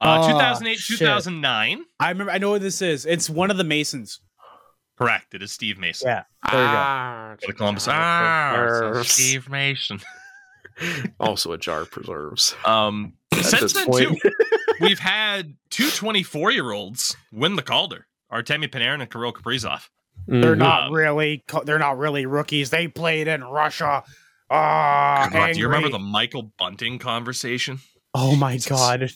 [0.00, 0.98] Uh, Oh, 2008, shit.
[0.98, 1.84] 2009.
[1.98, 2.32] I remember.
[2.32, 3.04] I know what this is.
[3.06, 4.20] It's one of the Masons.
[4.98, 5.34] Correct.
[5.34, 6.08] It is Steve Mason.
[6.08, 6.24] Yeah.
[6.50, 6.72] There you go.
[6.76, 7.84] Ah, For the Columbus.
[7.86, 9.10] jar Ah, of so preserves.
[9.10, 10.00] Steve Mason.
[11.20, 12.54] also a jar of preserves.
[12.64, 14.18] Um, since then, point.
[14.22, 14.30] too,
[14.80, 19.88] we've had two 24 year olds win the Calder Artemi Panarin and Kirill Kaprizov.
[20.26, 20.58] They're Mhm.
[20.58, 21.44] not Um, really.
[21.64, 22.68] They're not really rookies.
[22.70, 24.02] They played in Russia.
[24.50, 27.80] Ah, God, do you remember the Michael Bunting conversation?
[28.14, 29.10] Oh my god!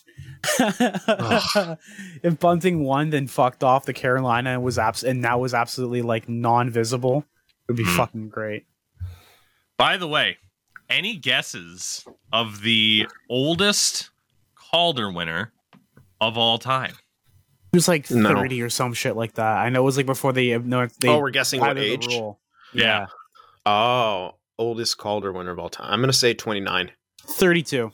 [2.23, 6.03] if Bunting won, then fucked off the Carolina and was abs- and that was absolutely
[6.03, 7.19] like non-visible.
[7.19, 7.97] It would be Hmm.
[7.97, 8.67] fucking great.
[9.79, 10.39] By the way,
[10.89, 14.11] any guesses of the oldest
[14.55, 15.53] Calder winner
[16.21, 16.93] of all time?
[17.73, 18.29] It was like No.
[18.35, 19.59] thirty or some shit like that.
[19.59, 22.07] I know it was like before they no they oh, we're guessing what age?
[22.07, 22.41] rule.
[22.73, 23.07] Yeah.
[23.67, 25.91] Oh, oldest Calder winner of all time.
[25.93, 26.91] I'm gonna say 29.
[27.27, 27.91] thirty-two.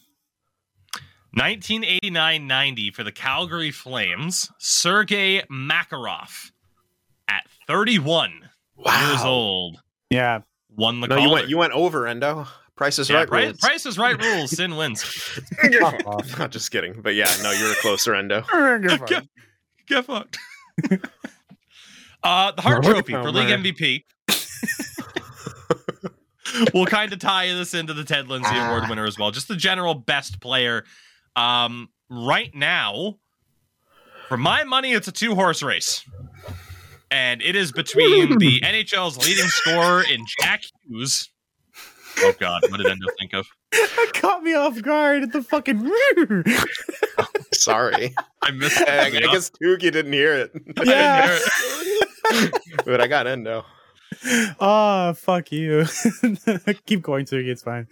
[1.36, 6.50] 1989-90 for the Calgary Flames, Sergei Makarov
[7.28, 8.32] at 31
[8.84, 9.80] years old
[10.10, 10.40] Yeah,
[10.76, 11.28] won the No, Calder.
[11.28, 12.46] you went you went over Endo.
[12.74, 13.28] Price is yeah, right.
[13.28, 13.58] Price, rules.
[13.60, 14.50] Price is right rules.
[14.52, 15.02] Cyn wins.
[15.02, 16.38] Fuck off.
[16.38, 18.42] Not just kidding, but yeah, no, you were closer, Endo.
[18.52, 19.28] You're fine.
[19.86, 20.38] Get fucked.
[22.22, 23.62] uh, the Hart Trophy for league man.
[23.62, 24.04] MVP.
[26.74, 29.30] we'll kind of tie this into the Ted Lindsay Award winner as well.
[29.30, 30.84] Just the general best player.
[31.36, 33.18] Um, right now,
[34.28, 36.04] for my money, it's a two horse race.
[37.10, 41.28] And it is between the NHL's leading scorer in Jack Hughes.
[42.18, 43.46] Oh God, what did Endo think of?
[43.72, 45.90] That caught me off guard at the fucking.
[47.54, 50.50] Sorry, I missed I, I guess Tougie didn't hear it,
[50.82, 51.38] yeah.
[52.84, 53.64] but I got Endo.
[54.58, 55.86] oh fuck you.
[56.86, 57.86] Keep going to it's fine.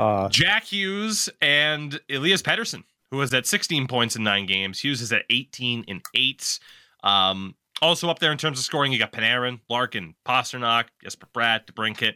[0.00, 4.80] Uh, Jack Hughes and Elias Pettersson, who was at 16 points in nine games.
[4.80, 6.58] Hughes is at 18 in eight.
[7.04, 11.66] Um, also up there in terms of scoring, you got Panarin, Larkin, Pastrnak, Jesper Bratt,
[11.66, 12.14] DeBrincat.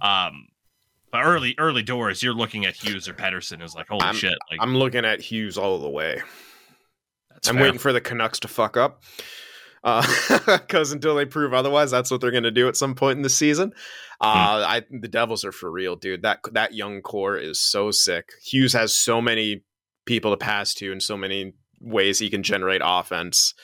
[0.00, 0.48] Um,
[1.10, 4.34] but early early doors, you're looking at Hughes or Pettersson is like holy I'm- shit.
[4.50, 6.20] Like I'm looking at Hughes all the way.
[7.30, 7.64] that's I'm fair.
[7.64, 9.02] waiting for the Canucks to fuck up.
[10.46, 13.22] Because until they prove otherwise, that's what they're going to do at some point in
[13.22, 13.72] the season.
[14.20, 16.22] Uh, I the Devils are for real, dude.
[16.22, 18.30] That that young core is so sick.
[18.42, 19.64] Hughes has so many
[20.04, 23.54] people to pass to, and so many ways he can generate offense.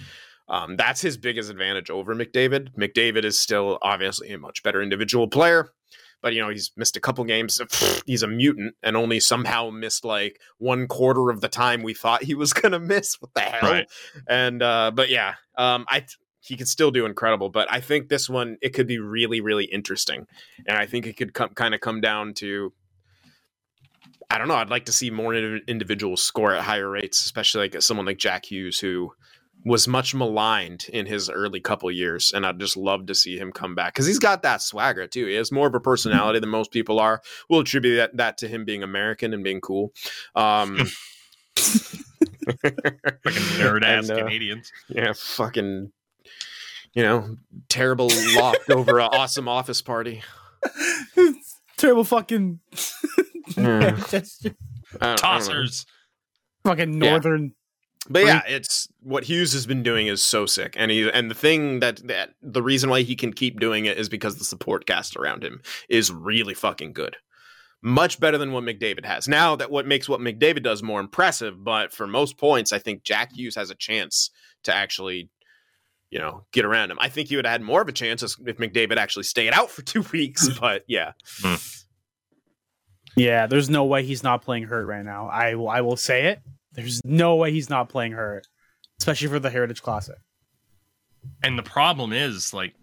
[0.49, 2.75] Um, that's his biggest advantage over McDavid.
[2.77, 5.71] McDavid is still obviously a much better individual player,
[6.23, 7.61] but you know he's missed a couple games.
[8.07, 12.23] He's a mutant and only somehow missed like one quarter of the time we thought
[12.23, 13.21] he was gonna miss.
[13.21, 13.71] What the hell?
[13.71, 13.87] Right.
[14.27, 16.07] And uh, but yeah, um, I
[16.41, 17.51] he could still do incredible.
[17.51, 20.27] But I think this one it could be really really interesting,
[20.67, 22.73] and I think it could come kind of come down to.
[24.31, 24.55] I don't know.
[24.55, 28.17] I'd like to see more indiv- individuals score at higher rates, especially like someone like
[28.17, 29.13] Jack Hughes, who
[29.65, 33.53] was much maligned in his early couple years, and I'd just love to see him
[33.53, 35.27] come back because he's got that swagger too.
[35.27, 37.21] He has more of a personality than most people are.
[37.49, 39.93] We'll attribute that, that to him being American and being cool.
[40.35, 40.79] Um,
[41.57, 44.73] Fucking nerd ass And, uh, Canadians.
[44.89, 45.93] yeah, fucking,
[46.95, 47.37] you know,
[47.69, 50.23] terrible loft over an awesome office party.
[51.77, 52.61] terrible fucking
[53.57, 53.63] Yeah.
[53.81, 54.55] Manchester-
[55.01, 55.55] I don't- I don't know.
[55.55, 55.87] Tossers.
[56.65, 57.11] fucking Yeah.
[58.09, 61.31] Northern But yeah, it's what Hughes has been doing is so sick, and he and
[61.31, 64.45] the thing that that the reason why he can keep doing it is because the
[64.45, 67.17] support cast around him is really fucking good,
[67.83, 69.29] much better than what McDavid has.
[69.29, 73.05] Now that what makes what McDavid does more impressive, but for most points, I think
[73.05, 74.31] Jack Hughes has a chance
[74.65, 75.31] to actually,
[76.11, 76.99] you know, get around him.
[77.01, 79.71] I think he would have had more of a chance if McDavid actually stayed out
[79.73, 80.49] for two weeks.
[80.49, 80.61] Hmm.
[80.61, 81.55] But yeah, hmm.
[83.17, 85.29] Yeah, there's no way he's not playing hurt right now.
[85.29, 86.41] I will, I will say it.
[86.75, 88.47] There's no way he's not playing hurt,
[88.99, 90.17] especially for the Heritage Classic.
[91.43, 92.75] And the problem is like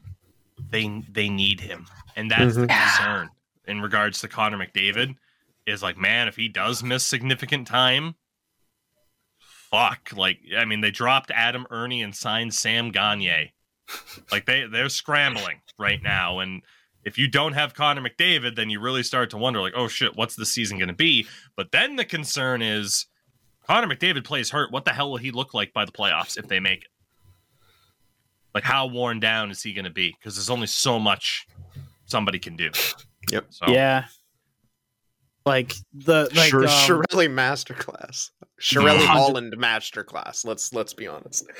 [0.70, 1.88] they they need him.
[2.16, 2.84] And that's the Mhm.
[2.98, 3.30] concern
[3.66, 5.16] in regards to Connor McDavid
[5.66, 8.16] is like, man, if he does miss significant time,
[9.40, 10.12] fuck.
[10.16, 13.50] Like, I mean, they dropped Adam Erne and signed Sam Gagner.
[14.32, 16.40] Like they they're scrambling right now.
[16.40, 16.62] And
[17.04, 20.16] if you don't have Connor McDavid, then you really start to wonder, like, oh shit,
[20.16, 21.28] what's the season gonna be?
[21.56, 23.08] But then the concern is
[23.70, 24.72] Connor McDavid plays hurt.
[24.72, 26.88] What the hell will he look like by the playoffs if they make it?
[28.56, 30.16] Like, how worn down is he going to be?
[30.20, 31.46] Because there's only so much
[32.06, 32.72] somebody can do.
[33.32, 33.46] Yep.
[33.52, 34.06] So, Yeah,
[35.46, 40.44] like the like Shir- um, Chiarelli Masterclass, Chiarelli Holland Masterclass.
[40.46, 41.46] Let's let's be honest.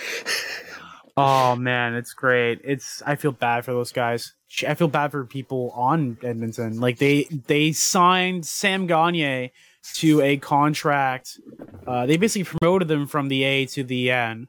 [1.18, 2.62] Oh man, it's great.
[2.64, 4.36] It's I feel bad for those guys.
[4.66, 6.80] I feel bad for people on Edmonton.
[6.80, 9.50] Like they they signed Sam Gagner
[9.96, 11.40] to a contract.
[11.88, 14.48] Uh, they basically promoted them from the A to the N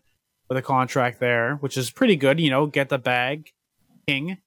[0.49, 2.41] with a contract there, which is pretty good.
[2.41, 3.51] You know, get the bag,
[4.07, 4.39] king.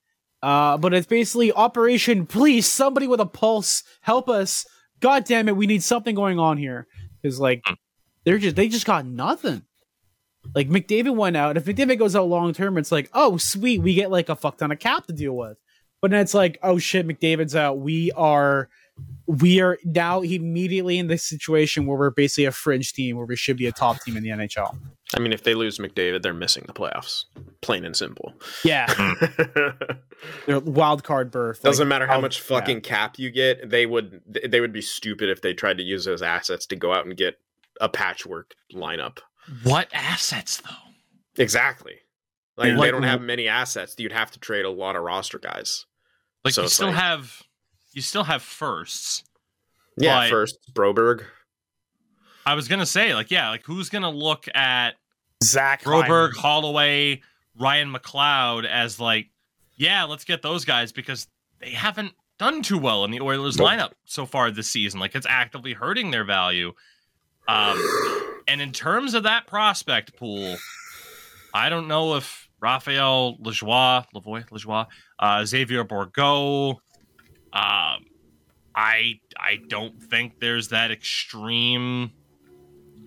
[0.41, 4.65] Uh, but it's basically Operation Please, somebody with a pulse, help us.
[4.99, 6.87] God damn it, we need something going on here.
[7.21, 7.63] Because like
[8.25, 9.63] they're just they just got nothing.
[10.53, 11.55] Like McDavid went out.
[11.55, 14.57] If McDavid goes out long term, it's like, oh sweet, we get like a fuck
[14.57, 15.57] ton of cap to deal with.
[16.01, 17.79] But then it's like, oh shit, McDavid's out.
[17.79, 18.67] We are
[19.25, 23.35] we are now immediately in this situation where we're basically a fringe team where we
[23.35, 24.77] should be a top team in the NHL.
[25.15, 27.25] I mean, if they lose McDavid, they're missing the playoffs.
[27.61, 28.33] Plain and simple.
[28.63, 28.85] Yeah,
[30.45, 31.61] they're wild card berth.
[31.61, 33.69] Doesn't Like, matter how I'll- much fucking cap you get.
[33.69, 36.93] They would they would be stupid if they tried to use those assets to go
[36.93, 37.35] out and get
[37.81, 39.19] a patchwork lineup.
[39.63, 41.41] what assets though?
[41.41, 41.95] Exactly.
[42.57, 42.77] Like Yeah.
[42.81, 43.95] they don't have many assets.
[43.97, 45.85] You'd have to trade a lot of roster guys.
[46.45, 47.41] Like So you still like- have
[47.93, 49.23] you still have firsts.
[49.97, 51.23] Yeah, first Broberg.
[52.45, 54.91] I was gonna say, like, yeah, like who's gonna look at
[55.43, 56.35] Zach Broberg, Hyman.
[56.35, 57.21] Holloway,
[57.59, 59.27] Ryan McLeod as like,
[59.75, 61.27] yeah, let's get those guys because
[61.59, 63.69] they haven't done too well in the Oilers Nope.
[63.69, 64.99] lineup so far this season.
[64.99, 66.73] Like it's actively hurting their value.
[67.47, 67.77] Um,
[68.47, 70.57] and in terms of that prospect pool,
[71.53, 74.87] I don't know if Raphael Lajoie, Lavoie, Lajoie,
[75.19, 76.77] uh, Xavier Bourgault,
[77.53, 78.05] um,
[78.75, 82.11] I I don't think there's that extreme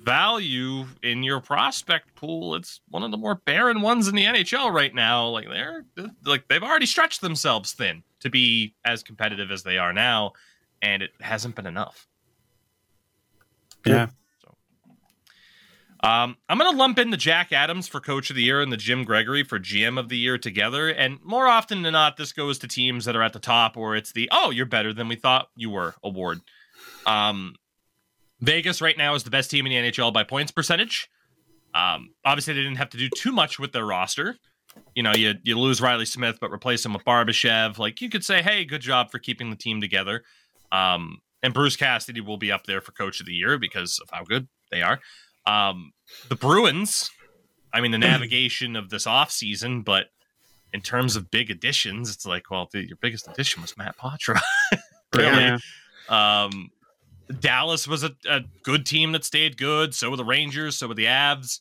[0.04, 2.54] value in your prospect pool.
[2.54, 5.26] It's one of the more barren ones in the NHL right now.
[5.26, 5.84] Like they're
[6.24, 10.32] like they've already stretched themselves thin to be as competitive as they are now,
[10.80, 12.06] and it hasn't been enough.
[13.84, 14.08] Yeah.
[16.02, 18.72] Um, I'm going to lump in the Jack Adams for Coach of the Year and
[18.72, 20.88] the Jim Gregory for GM of the Year together.
[20.88, 23.96] And more often than not, this goes to teams that are at the top, or
[23.96, 26.40] it's the "Oh, you're better than we thought you were" award.
[27.06, 27.54] Um,
[28.40, 31.08] Vegas right now is the best team in the NHL by points percentage.
[31.74, 34.36] Um, obviously, they didn't have to do too much with their roster.
[34.94, 37.78] You know, you you lose Riley Smith, but replace him with Barbashev.
[37.78, 40.22] Like you could say, "Hey, good job for keeping the team together."
[40.72, 44.08] Um, and Bruce Cassidy will be up there for Coach of the Year because of
[44.10, 45.00] how good they are.
[45.46, 45.92] Um,
[46.28, 47.10] the Bruins,
[47.72, 50.06] I mean, the navigation of this offseason, but
[50.72, 54.40] in terms of big additions, it's like, well, the, your biggest addition was Matt Poitras.
[55.14, 55.42] really.
[55.42, 55.58] Yeah.
[56.08, 56.70] Um,
[57.40, 59.94] Dallas was a, a good team that stayed good.
[59.94, 60.76] So were the Rangers.
[60.76, 61.60] So were the Avs.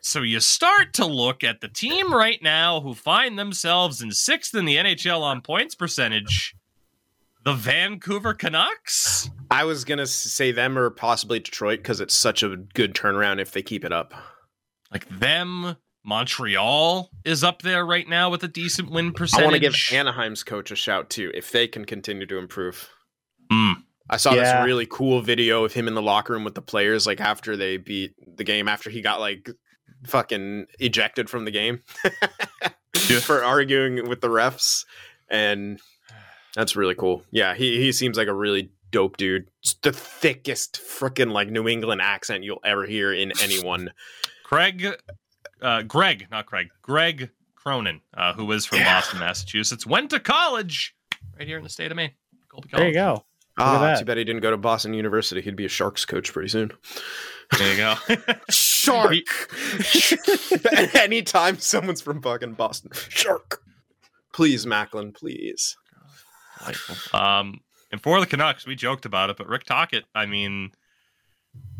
[0.00, 4.54] So you start to look at the team right now who find themselves in sixth
[4.54, 6.54] in the NHL on points percentage.
[7.46, 9.30] The Vancouver Canucks.
[9.52, 13.52] I was gonna say them or possibly Detroit because it's such a good turnaround if
[13.52, 14.12] they keep it up.
[14.92, 15.76] Like them.
[16.04, 19.42] Montreal is up there right now with a decent win percentage.
[19.42, 22.88] I want to give Anaheim's coach a shout too if they can continue to improve.
[23.52, 23.76] Mm.
[24.10, 24.58] I saw Yeah.
[24.58, 27.56] this really cool video of him in the locker room with the players, like after
[27.56, 29.48] they beat the game, after he got like
[30.04, 31.82] fucking ejected from the game
[33.22, 34.84] for arguing with the refs,
[35.28, 35.80] and
[36.56, 37.22] that's really cool.
[37.30, 39.48] Yeah, he he seems like a really dope dude.
[39.62, 43.92] It's the thickest freaking like New England accent you'll ever hear in anyone.
[44.44, 44.86] Craig,
[45.62, 48.94] uh, Greg, not Craig, Greg Cronin, uh, who is from Yeah.
[49.00, 50.94] Boston, Massachusetts, went to college
[51.38, 52.12] right here in the state of Maine.
[52.48, 53.24] Colby There you go.
[53.58, 55.40] at Ah, too bad he didn't go to Boston University.
[55.40, 56.72] He'd be a Sharks coach pretty soon.
[57.58, 57.94] There you go.
[58.50, 59.12] Shark.
[60.94, 63.62] Anytime someone's from fucking Boston, shark.
[64.32, 65.76] Please, Macklin, please.
[67.14, 67.60] Um,
[67.92, 70.72] and for the Canucks, we joked about it, but Rick Tocchet, I mean,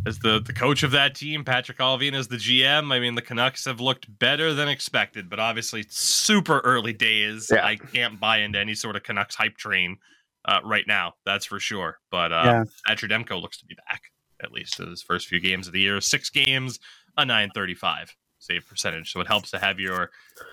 [0.07, 2.93] as the the coach of that team, Patrik Allvin as the GM.
[2.93, 7.49] I mean, the Canucks have looked better than expected, but obviously super early days.
[7.53, 7.65] Yeah.
[7.65, 9.97] I can't buy into any sort of Canucks hype train
[10.45, 11.15] uh, right now.
[11.25, 11.99] That's for sure.
[12.11, 12.65] But uh, Yeah.
[12.87, 14.03] Thatcher Demko looks to be back
[14.43, 16.01] at least in his first few games of the year.
[16.01, 16.79] Six games,
[17.17, 18.15] a 935
[18.47, 19.13] save percentage.
[19.13, 20.11] So it helps to have your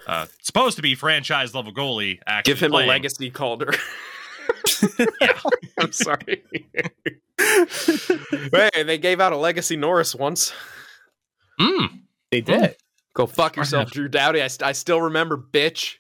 [0.08, 2.90] uh, supposed to be franchise level goalie actually Give him playing.
[2.90, 3.74] a legacy Calder.
[5.22, 5.40] Yeah.
[5.80, 6.44] I'm sorry.
[7.40, 10.52] hey, they gave out a legacy Norris once.
[11.60, 12.02] Mm.
[12.32, 12.76] They did.
[13.14, 14.42] Go fuck yourself, Drew Doughty.
[14.42, 15.96] I, st- I still remember, bitch.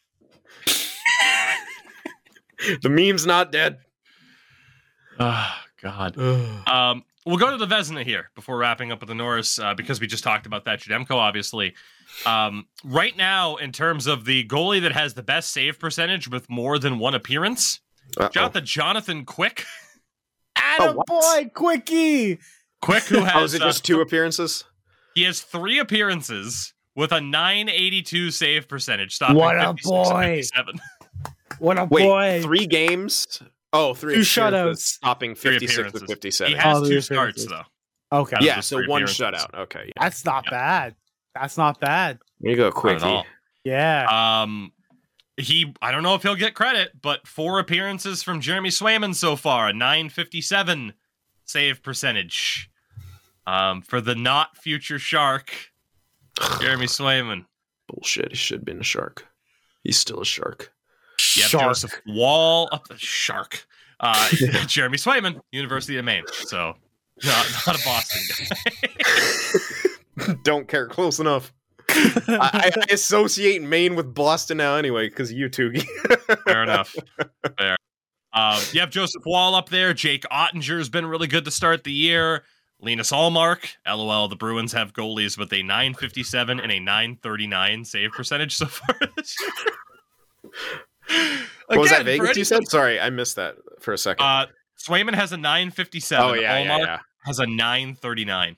[2.81, 3.77] the meme's not dead.
[5.19, 6.17] Oh, God.
[6.67, 9.99] Um, we'll go to the Vezina here before wrapping up with the Norris uh, because
[9.99, 11.73] we just talked about that Judemko, obviously.
[12.25, 16.49] Um, right now, in terms of the goalie that has the best save percentage with
[16.49, 17.79] more than one appearance,
[18.17, 18.29] Uh-oh.
[18.29, 19.65] Jonathan Jonathan Quick.
[20.55, 21.07] Atta what?
[21.07, 22.39] boy, quickie.
[22.81, 24.63] Quick, who Oh, has is it uh, just two appearances?
[25.15, 30.03] he has three appearances with a 982 save percentage, stopping What a boy.
[30.35, 30.79] 57.
[31.59, 32.39] What a Wait, boy.
[32.43, 33.41] three games?
[33.73, 34.77] Oh, three Two appearances, shutouts.
[34.97, 36.07] Stopping 56 with appearances.
[36.09, 36.51] 57.
[36.53, 37.63] He has Oh, two three starts, though.
[38.11, 38.37] Okay.
[38.41, 39.53] yeah, so one shutout.
[39.55, 39.85] Okay.
[39.87, 40.03] Yeah.
[40.03, 40.51] That's not Yeah.
[40.51, 40.95] bad.
[41.33, 42.19] That's not bad.
[42.39, 43.23] There you go, Not at quickie.
[43.63, 44.41] Yeah.
[44.43, 44.71] Um,
[45.37, 49.35] he, I don't know if he'll get credit, but four appearances from Jeremy Swayman so
[49.35, 50.93] far, a 957
[51.45, 52.69] save percentage.
[53.47, 55.51] Um, for the not future shark,
[56.61, 57.45] Jeremy Swayman.
[57.87, 58.29] Bullshit.
[58.29, 59.25] He should have been a shark.
[59.83, 60.71] He's still a shark.
[61.35, 61.63] You have Shark.
[61.63, 63.65] Joseph Woll up the shark.
[63.99, 64.29] Uh,
[64.67, 66.23] Jeremy Swayman, University of Maine.
[66.27, 66.75] So
[67.23, 68.47] not, not a Boston
[70.17, 70.33] guy.
[70.43, 71.53] Don't care close enough.
[71.89, 75.73] I, I associate Maine with Boston now anyway because you two.
[76.45, 76.95] Fair enough.
[77.57, 77.75] Fair.
[78.33, 79.93] Um, you have Joseph Woll up there.
[79.93, 82.43] Jake Oettinger's been really good to start the year.
[82.79, 83.75] Linus Ullmark.
[83.87, 88.95] LOL, the Bruins have goalies with a 957 and a 939 save percentage so far
[89.15, 90.51] this year.
[91.67, 92.67] What was that Again, Vegas you said?
[92.67, 94.25] Sorry, I missed that for a second.
[94.25, 94.45] Uh,
[94.87, 96.23] Swayman has a 957.
[96.25, 96.99] oh yeah, yeah, Ullmark yeah.
[97.25, 98.57] has a 939.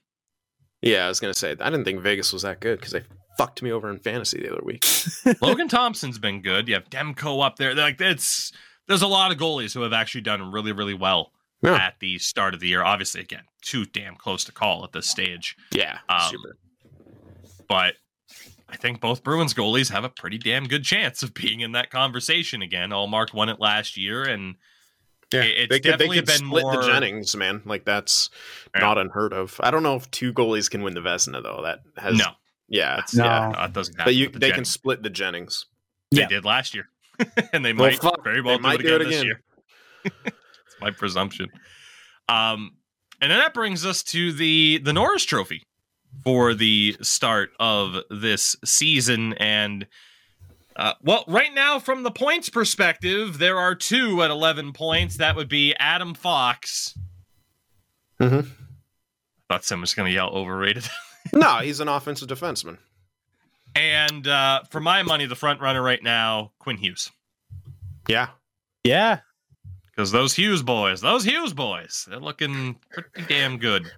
[0.82, 3.04] Yeah, I was gonna say I didn't think Vegas was that good because they
[3.38, 4.86] fucked me over in fantasy the other week.
[5.42, 6.68] Logan Thompson's been good.
[6.68, 7.74] You have Demko up there.
[7.76, 8.52] They're Like it's
[8.88, 11.32] there's a lot of goalies who have actually done really, really well
[11.64, 11.76] Yeah.
[11.76, 12.84] at the start of the year.
[12.84, 15.56] Obviously, again, too damn close to call at this stage.
[15.72, 16.58] Yeah, Um, super.
[17.68, 17.96] But
[18.68, 21.90] I think both Bruins goalies have a pretty damn good chance of being in that
[21.92, 22.90] conversation again.
[22.90, 24.56] Ullmark won it last year, and
[25.32, 27.62] Yeah, it's they could, they definitely could been split more- the Jennings, man.
[27.66, 28.30] Like that's
[28.74, 28.82] Yeah.
[28.82, 29.60] not unheard of.
[29.62, 31.62] I don't know if two goalies can win the Vezina though.
[31.64, 32.32] That has no,
[32.68, 33.24] yeah, that's, No.
[33.26, 34.06] yeah, that doesn't happen.
[34.06, 35.66] but you the they can split the Jennings.
[36.12, 36.28] They Yeah.
[36.28, 36.90] did last year,
[37.54, 39.42] and they Well, might fuck, very well they might do it again, this year.
[40.26, 41.50] It's my presumption.
[42.28, 42.72] Um,
[43.22, 45.64] and then that brings us to the the Norris Trophy
[46.24, 49.34] for the start of this season.
[49.34, 49.88] And
[50.76, 55.18] uh, well, right now, from the points perspective, there are two at eleven points.
[55.18, 56.98] That would be Adam Fox.
[58.20, 58.46] Mhm.
[58.48, 60.86] I thought someone was going to yell overrated.
[61.34, 62.78] no, he's an offensive defenseman.
[63.76, 67.12] and uh, for my money, the front runner right now, Quinn Hughes.
[68.08, 68.30] Yeah,
[68.84, 69.20] yeah.
[69.92, 73.92] Because those Hughes boys, those Hughes boys, they're looking pretty damn good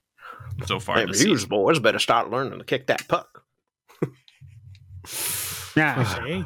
[0.65, 0.97] so far.
[0.97, 1.49] hey, this Hughes season.
[1.49, 3.43] boys better start learning to kick that puck
[5.75, 6.03] Yeah.
[6.03, 6.45] see?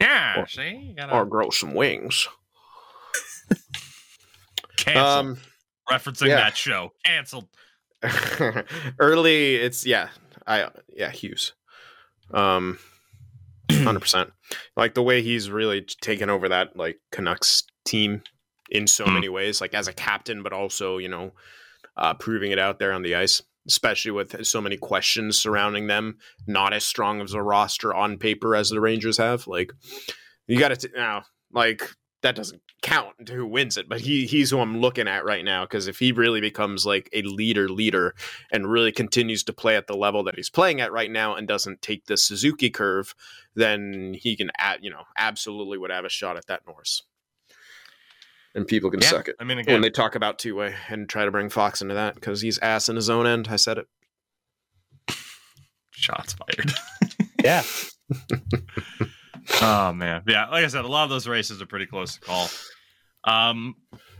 [0.00, 2.26] Yeah, Or- see, gotta or grow some wings.
[4.76, 5.38] cancel Um,
[5.90, 6.36] referencing yeah.
[6.36, 6.92] that show.
[7.04, 7.48] Canceled.
[8.98, 10.08] early, it's yeah,
[10.46, 11.52] I yeah Hughes,
[12.34, 12.78] um,
[13.70, 14.32] hundred percent.
[14.76, 18.22] Like the way he's really taken over that like Canucks team
[18.70, 19.14] in so Hmm.
[19.14, 21.32] many ways, like as a captain, but also you know,
[21.96, 23.42] uh, proving it out there on the ice.
[23.64, 28.56] Especially with so many questions surrounding them, not as strong as a roster on paper
[28.56, 29.46] as the Rangers have.
[29.46, 29.70] Like,
[30.48, 31.88] you got to now, like
[32.22, 35.44] that doesn't count to who wins it, but he he's who I'm looking at right
[35.44, 38.14] now because if he really becomes like a leader leader
[38.50, 41.46] and really continues to play at the level that he's playing at right now and
[41.46, 43.14] doesn't take the Suzuki curve,
[43.54, 44.50] then he can
[44.80, 47.02] you know, absolutely would have a shot at that Norris.
[48.54, 50.74] And people can Yeah, suck it I mean, again, when they talk about two way
[50.88, 53.48] and try to bring Fox into that because he's ass in his own end.
[53.50, 53.86] I said it.
[55.90, 56.72] shots fired.
[57.42, 57.62] Yeah.
[59.62, 60.46] oh man, yeah.
[60.48, 62.48] Like I said, a lot of those races are pretty close to call.
[63.24, 63.74] Um,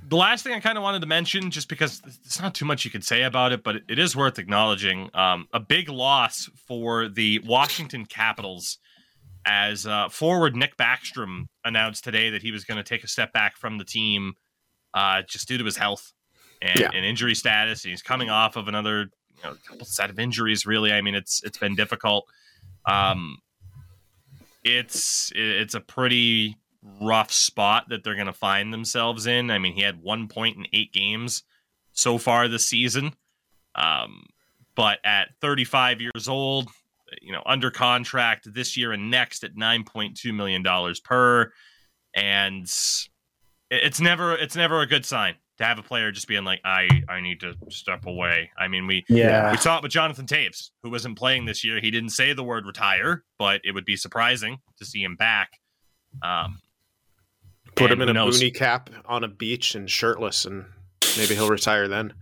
[0.09, 2.85] the last thing I kind of wanted to mention, just because there's not too much
[2.85, 5.09] you could say about it, but it is worth acknowledging.
[5.15, 8.79] Um, a big loss for the Washington Capitals,
[9.47, 13.33] as uh, forward Nick Backstrom announced today that he was going to take a step
[13.33, 14.35] back from the team,
[14.95, 16.13] uh, just due to his health
[16.61, 16.91] and, Yeah.
[16.95, 17.83] and injury status.
[17.83, 20.65] He's coming off of another you know, couple set of injuries.
[20.67, 22.27] Really, I mean, it's it's been difficult.
[22.87, 23.39] Um,
[24.65, 26.57] it's it's a pretty
[27.01, 29.51] rough spot that they're going to find themselves in.
[29.51, 31.43] I mean, he had one point in eight games
[31.93, 33.15] so far this season.
[33.75, 34.27] Um,
[34.75, 36.69] but at 35 years old,
[37.21, 41.53] you know, under contract this year and next at 9.2 million dollars per,
[42.15, 42.65] and
[43.71, 46.89] it's never it's never a good sign to have a player just being like, I
[47.09, 48.51] I need to step away.
[48.59, 49.51] I mean, we Yeah.
[49.51, 51.81] we saw it with Jonathan Toews, who wasn't playing this year.
[51.81, 55.51] He didn't say the word retire, but it would be surprising to see him back.
[56.23, 56.61] Um,
[57.75, 58.39] Put him in a knows?
[58.39, 60.67] boonie cap on a beach and shirtless, and
[61.17, 62.13] maybe he'll retire then.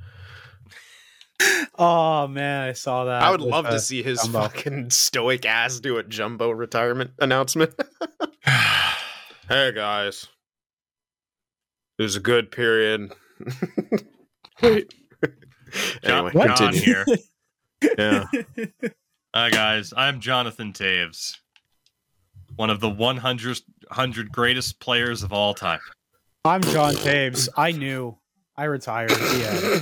[1.78, 3.22] Oh man, I saw that.
[3.22, 4.42] I would love to see his Jumbo.
[4.42, 7.74] fucking stoic ass do a jumbo retirement announcement.
[9.48, 10.28] hey guys,
[11.98, 13.12] it was a good period.
[14.62, 14.92] Wait.
[16.02, 16.80] anyway, John, John continue.
[16.80, 17.06] here.
[17.98, 18.24] Yeah.
[19.34, 21.36] Hi guys, I'm Jonathan Toews,
[22.56, 25.80] one of the 100, 100 greatest players of all time.
[26.44, 27.48] I'm John Toews.
[27.56, 28.18] I knew.
[28.56, 29.12] I retired.
[29.12, 29.80] Yeah.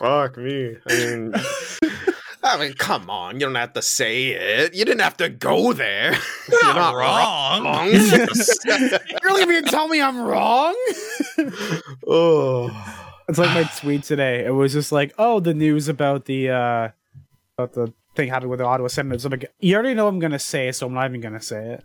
[0.00, 0.76] Fuck me.
[0.88, 1.34] I mean,
[2.42, 3.34] I mean, come on.
[3.34, 4.74] You don't have to say it.
[4.74, 6.12] You didn't have to go there.
[6.50, 7.64] You're not wrong.
[7.64, 7.86] wrong.
[7.92, 10.74] You're really gonna tell me I'm wrong?
[12.06, 12.70] oh.
[13.28, 14.46] It's like my tweet today.
[14.46, 16.88] It was just like, oh, the news about the uh
[17.58, 19.26] about the thing happened with the Ottawa Senators.
[19.26, 21.74] I'm like, you already know I'm gonna say it, so I'm not even gonna say
[21.74, 21.84] it.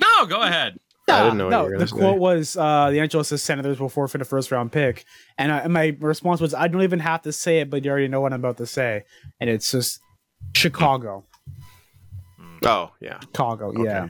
[0.00, 0.76] No, go ahead.
[1.08, 1.96] I didn't know what no, you were the gonna say.
[1.98, 5.04] quote was uh, the NHL says Senators will forfeit a first round pick,
[5.38, 7.90] and, I, and my response was I don't even have to say it, but you
[7.90, 9.04] already know what I'm about to say,
[9.40, 10.00] and it's just
[10.54, 11.24] Chicago,
[12.64, 13.20] Oh, yeah.
[13.20, 14.08] Chicago, yeah.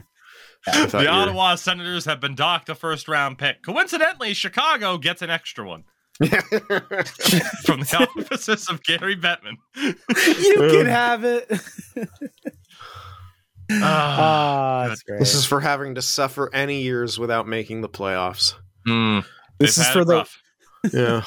[0.65, 3.61] The you were- Ottawa Senators have been docked a first round pick.
[3.61, 5.83] Coincidentally, Chicago gets an extra one
[6.17, 6.27] from
[7.81, 9.57] the offices of Gary Bettman.
[9.75, 9.95] You
[10.71, 11.49] can have it.
[13.69, 15.19] That's great.
[15.19, 18.53] this is for having to suffer any years without making the playoffs.
[18.87, 19.25] mm,
[19.59, 20.41] This is for the rough.
[20.93, 21.23] Yeah.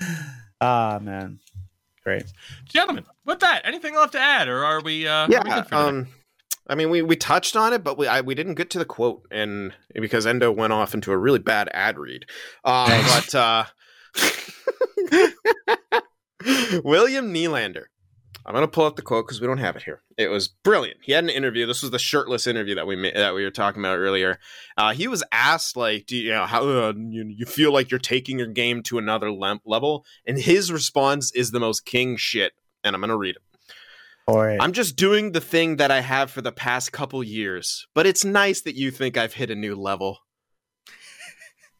[0.60, 1.38] ah man,
[2.04, 2.24] great.
[2.64, 3.04] gentlemen.
[3.24, 5.06] With that, anything left to add, or are we?
[5.06, 5.42] Uh, are we yeah.
[5.42, 5.76] good for today?
[5.76, 6.08] Um,
[6.70, 8.84] I mean, we, we touched on it, but we I, we didn't get to the
[8.84, 12.26] quote, and because Endo went off into a really bad ad read.
[12.64, 13.64] Um, but uh,
[16.84, 17.84] William Nylander.
[18.48, 20.00] I'm gonna pull up the quote because we don't have it here.
[20.16, 21.00] It was brilliant.
[21.02, 21.66] He had an interview.
[21.66, 24.38] This was the shirtless interview that we that we were talking about earlier.
[24.74, 28.00] Uh, he was asked like, "Do you, know how uh, you, you feel like you're
[28.00, 32.54] taking your game to another lem- level?" And his response is the most king shit.
[32.82, 33.42] And I'm gonna read it.
[34.26, 34.56] All right.
[34.58, 38.24] I'm just doing the thing that I have for the past couple years, but it's
[38.24, 40.20] nice that you think I've hit a new level.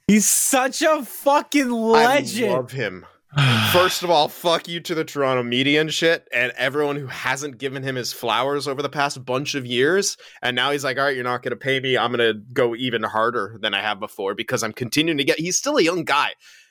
[0.07, 2.51] He's such a fucking legend.
[2.51, 3.07] I love him.
[3.73, 7.59] First of all, fuck you to the Toronto media and shit, and everyone who hasn't
[7.59, 10.17] given him his flowers over the past bunch of years.
[10.43, 11.99] And now he's like, all right, you're not going to pay me.
[11.99, 15.39] I'm going to go even harder than I have before because I'm continuing to get.
[15.39, 16.31] He's still a young guy.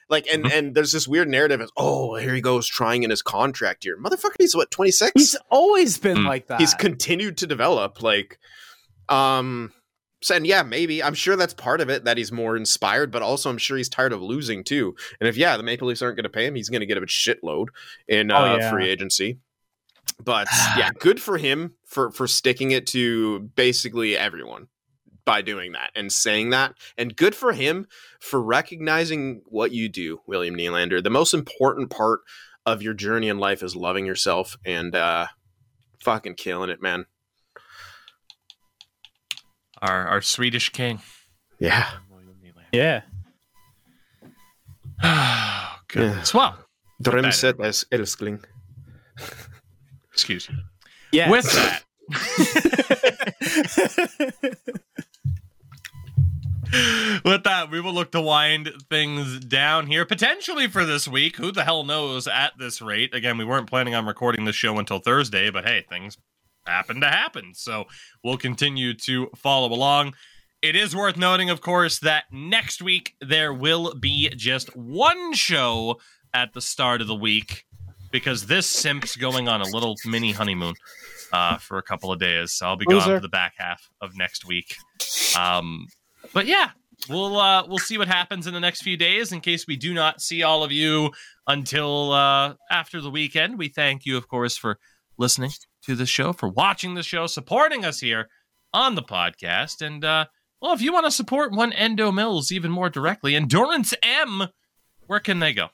[0.09, 0.51] Like, and Mhm.
[0.53, 3.97] and there's this weird narrative of, oh, here he goes trying in his contract year.
[4.01, 5.11] Motherfucker, he's what, 26?
[5.15, 6.25] He's always been Hmm.
[6.27, 6.59] like that.
[6.61, 8.39] he's continued to develop like
[9.09, 9.76] um so-
[10.34, 13.49] and yeah maybe i'm sure that's part of it that he's more inspired but also
[13.49, 16.23] i'm sure he's tired of losing too and if yeah the maple leafs aren't going
[16.23, 17.68] to pay him he's going to get a shitload
[18.07, 18.72] in uh, Oh, yeah.
[18.72, 19.38] free agency
[20.23, 24.68] but yeah good for him for for sticking it to basically everyone
[25.26, 27.85] by doing that and saying that and good for him
[28.19, 31.03] for recognizing what you do william Nylander.
[31.03, 32.22] the most important part
[32.65, 35.27] of your journey in life is loving yourself and uh
[35.99, 37.06] fucking killing it, man.
[39.81, 41.01] Our our Swedish king.
[41.59, 41.89] Yeah.
[42.71, 43.01] yeah.
[45.03, 46.33] Oh, goodness.
[46.33, 46.57] Well,
[47.03, 48.43] Drömset es älskling.
[50.11, 50.55] excuse me.
[51.11, 51.29] Yeah.
[51.29, 51.83] With that,
[57.23, 61.37] with that, we will look to wind things down here potentially for this week.
[61.37, 63.13] Who the hell knows at this rate?
[63.13, 66.17] Again, we weren't planning on recording this show until Thursday, but hey, things
[66.68, 67.53] happen to happen.
[67.53, 67.85] So
[68.23, 70.14] we'll continue to follow along.
[70.61, 75.99] It is worth noting, of course, that next week there will be just one show
[76.34, 77.65] at the start of the week
[78.11, 80.73] because this simp's going on a little mini honeymoon
[81.31, 82.53] uh, for a couple of days.
[82.53, 83.18] So I'll be gone Loser.
[83.18, 84.76] for the back half of next week.
[85.38, 85.88] Um,
[86.34, 86.72] but yeah,
[87.10, 89.31] we'll uh, we'll see what happens in the next few days.
[89.31, 91.11] In case we do not see all of you
[91.48, 94.80] until uh, after the weekend, we thank you, of course, for
[95.18, 95.52] listening
[95.88, 98.27] to the show, for watching the show, supporting us here
[98.73, 100.26] on the podcast, and uh,
[100.61, 104.49] well, if you want to support one Endo Mills even more directly, Endorance M,
[105.05, 105.69] where can they go?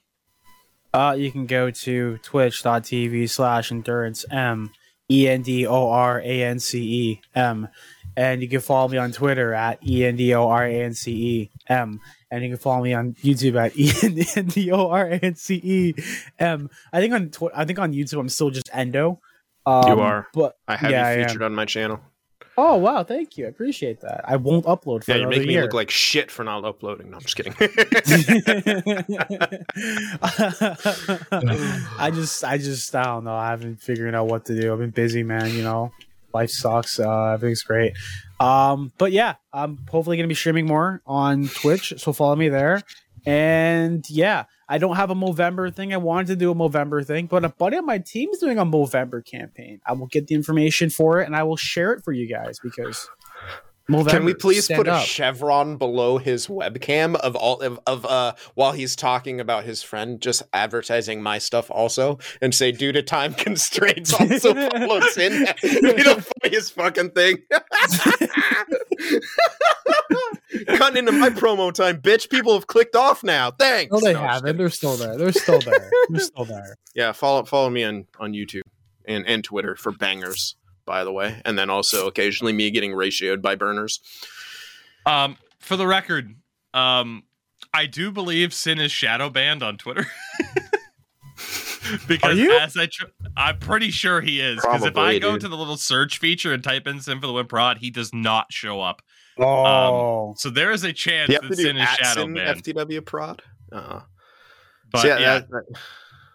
[0.93, 4.69] Uh, you can go to twitch.tv slash endorance M
[5.09, 7.67] E N D O R A N C E M.
[8.15, 10.93] And you can follow me on Twitter at E N D O R A N
[10.93, 11.99] C E M.
[12.29, 13.91] And you can follow me on YouTube at E
[14.35, 15.95] N D O R A N C E
[16.37, 16.69] M.
[16.91, 19.19] I think on tw- I think on YouTube I'm still just Endo.
[19.65, 20.27] Um, You are.
[20.33, 21.99] but I have Yeah, you featured on my channel.
[22.57, 24.21] oh wow, thank you, I appreciate that.
[24.25, 25.63] I won't upload for Yeah, you make me year.
[25.63, 27.09] look like shit for not uploading.
[27.11, 27.53] No, I'm just kidding.
[31.99, 33.35] I just, I just, I don't know.
[33.35, 34.71] I haven't figured out what to do.
[34.73, 35.51] I've been busy, man.
[35.51, 35.91] You know,
[36.33, 36.99] life sucks.
[36.99, 37.93] Uh, everything's great.
[38.39, 42.81] Um, but yeah, I'm hopefully gonna be streaming more on Twitch, so follow me there.
[43.25, 45.93] And yeah, I don't have a Movember thing.
[45.93, 48.57] I wanted to do a Movember thing, but a buddy on my team is doing
[48.57, 49.79] a Movember campaign.
[49.85, 52.59] I will get the information for it and I will share it for you guys
[52.59, 53.07] because
[53.87, 54.09] Movember.
[54.09, 58.71] Can we please put a chevron below his webcam of all of, of uh while
[58.71, 63.33] he's talking about his friend just advertising my stuff also and say due to time
[63.35, 65.53] constraints also follow Cyn?
[65.61, 67.43] It'd be the funniest fucking thing.
[70.77, 72.29] Cutting into my promo time, bitch.
[72.29, 73.51] People have clicked off now.
[73.51, 73.91] Thanks.
[73.91, 74.57] No, they No, haven't.
[74.57, 75.17] They're still there.
[75.17, 75.89] They're still there.
[76.09, 76.75] They're still there.
[76.95, 78.61] Yeah, follow follow me on on YouTube
[79.05, 80.55] and and Twitter for bangers.
[80.85, 83.99] By the way, and then also occasionally me getting ratioed by burners.
[85.05, 86.35] Um, for the record,
[86.73, 87.23] um,
[87.73, 90.05] I do believe Cyn is shadow banned on Twitter.
[92.07, 92.57] because you?
[92.57, 93.05] as I, tr-
[93.35, 94.57] I'm pretty sure he is.
[94.61, 95.41] Because if I go dude.
[95.41, 98.13] to the little search feature and type in Cyn for the Win Prod, he does
[98.13, 99.01] not show up.
[99.39, 101.97] Oh, So there is a chance Do you have that to do Cyn is at
[101.97, 102.63] shadow Cyn banned.
[102.63, 103.41] FTW prod?
[103.71, 104.01] Uh-uh.
[104.91, 105.65] But So yeah, that- that-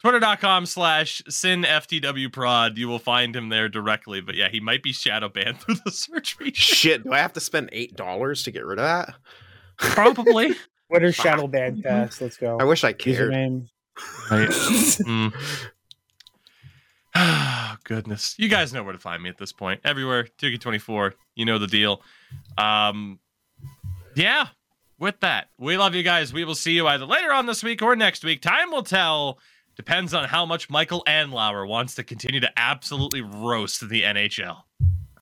[0.02, 4.80] twitter.com slash cyn ftw prod you will find him there directly but yeah he might
[4.80, 8.44] be shadow banned through the search feature shit, do I have to spend eight dollars
[8.44, 9.14] to get rid of that?
[9.76, 10.54] probably
[10.88, 12.20] Twitter Shadow Band Fest.
[12.22, 12.56] Let's go.
[12.58, 13.32] I wish I cared.
[13.32, 13.68] Username.
[14.30, 15.32] right mm.
[17.16, 21.44] oh, goodness you guys know where to find me at this point everywhere Tougie24 you
[21.44, 22.02] know the deal
[22.56, 23.18] um
[24.14, 24.46] yeah
[24.98, 26.32] with that we love you guys.
[26.32, 28.42] We will see you either later on this week or next week.
[28.42, 29.38] Time will tell.
[29.76, 34.62] Depends on how much Michael Andlauer wants to continue to absolutely roast the nhl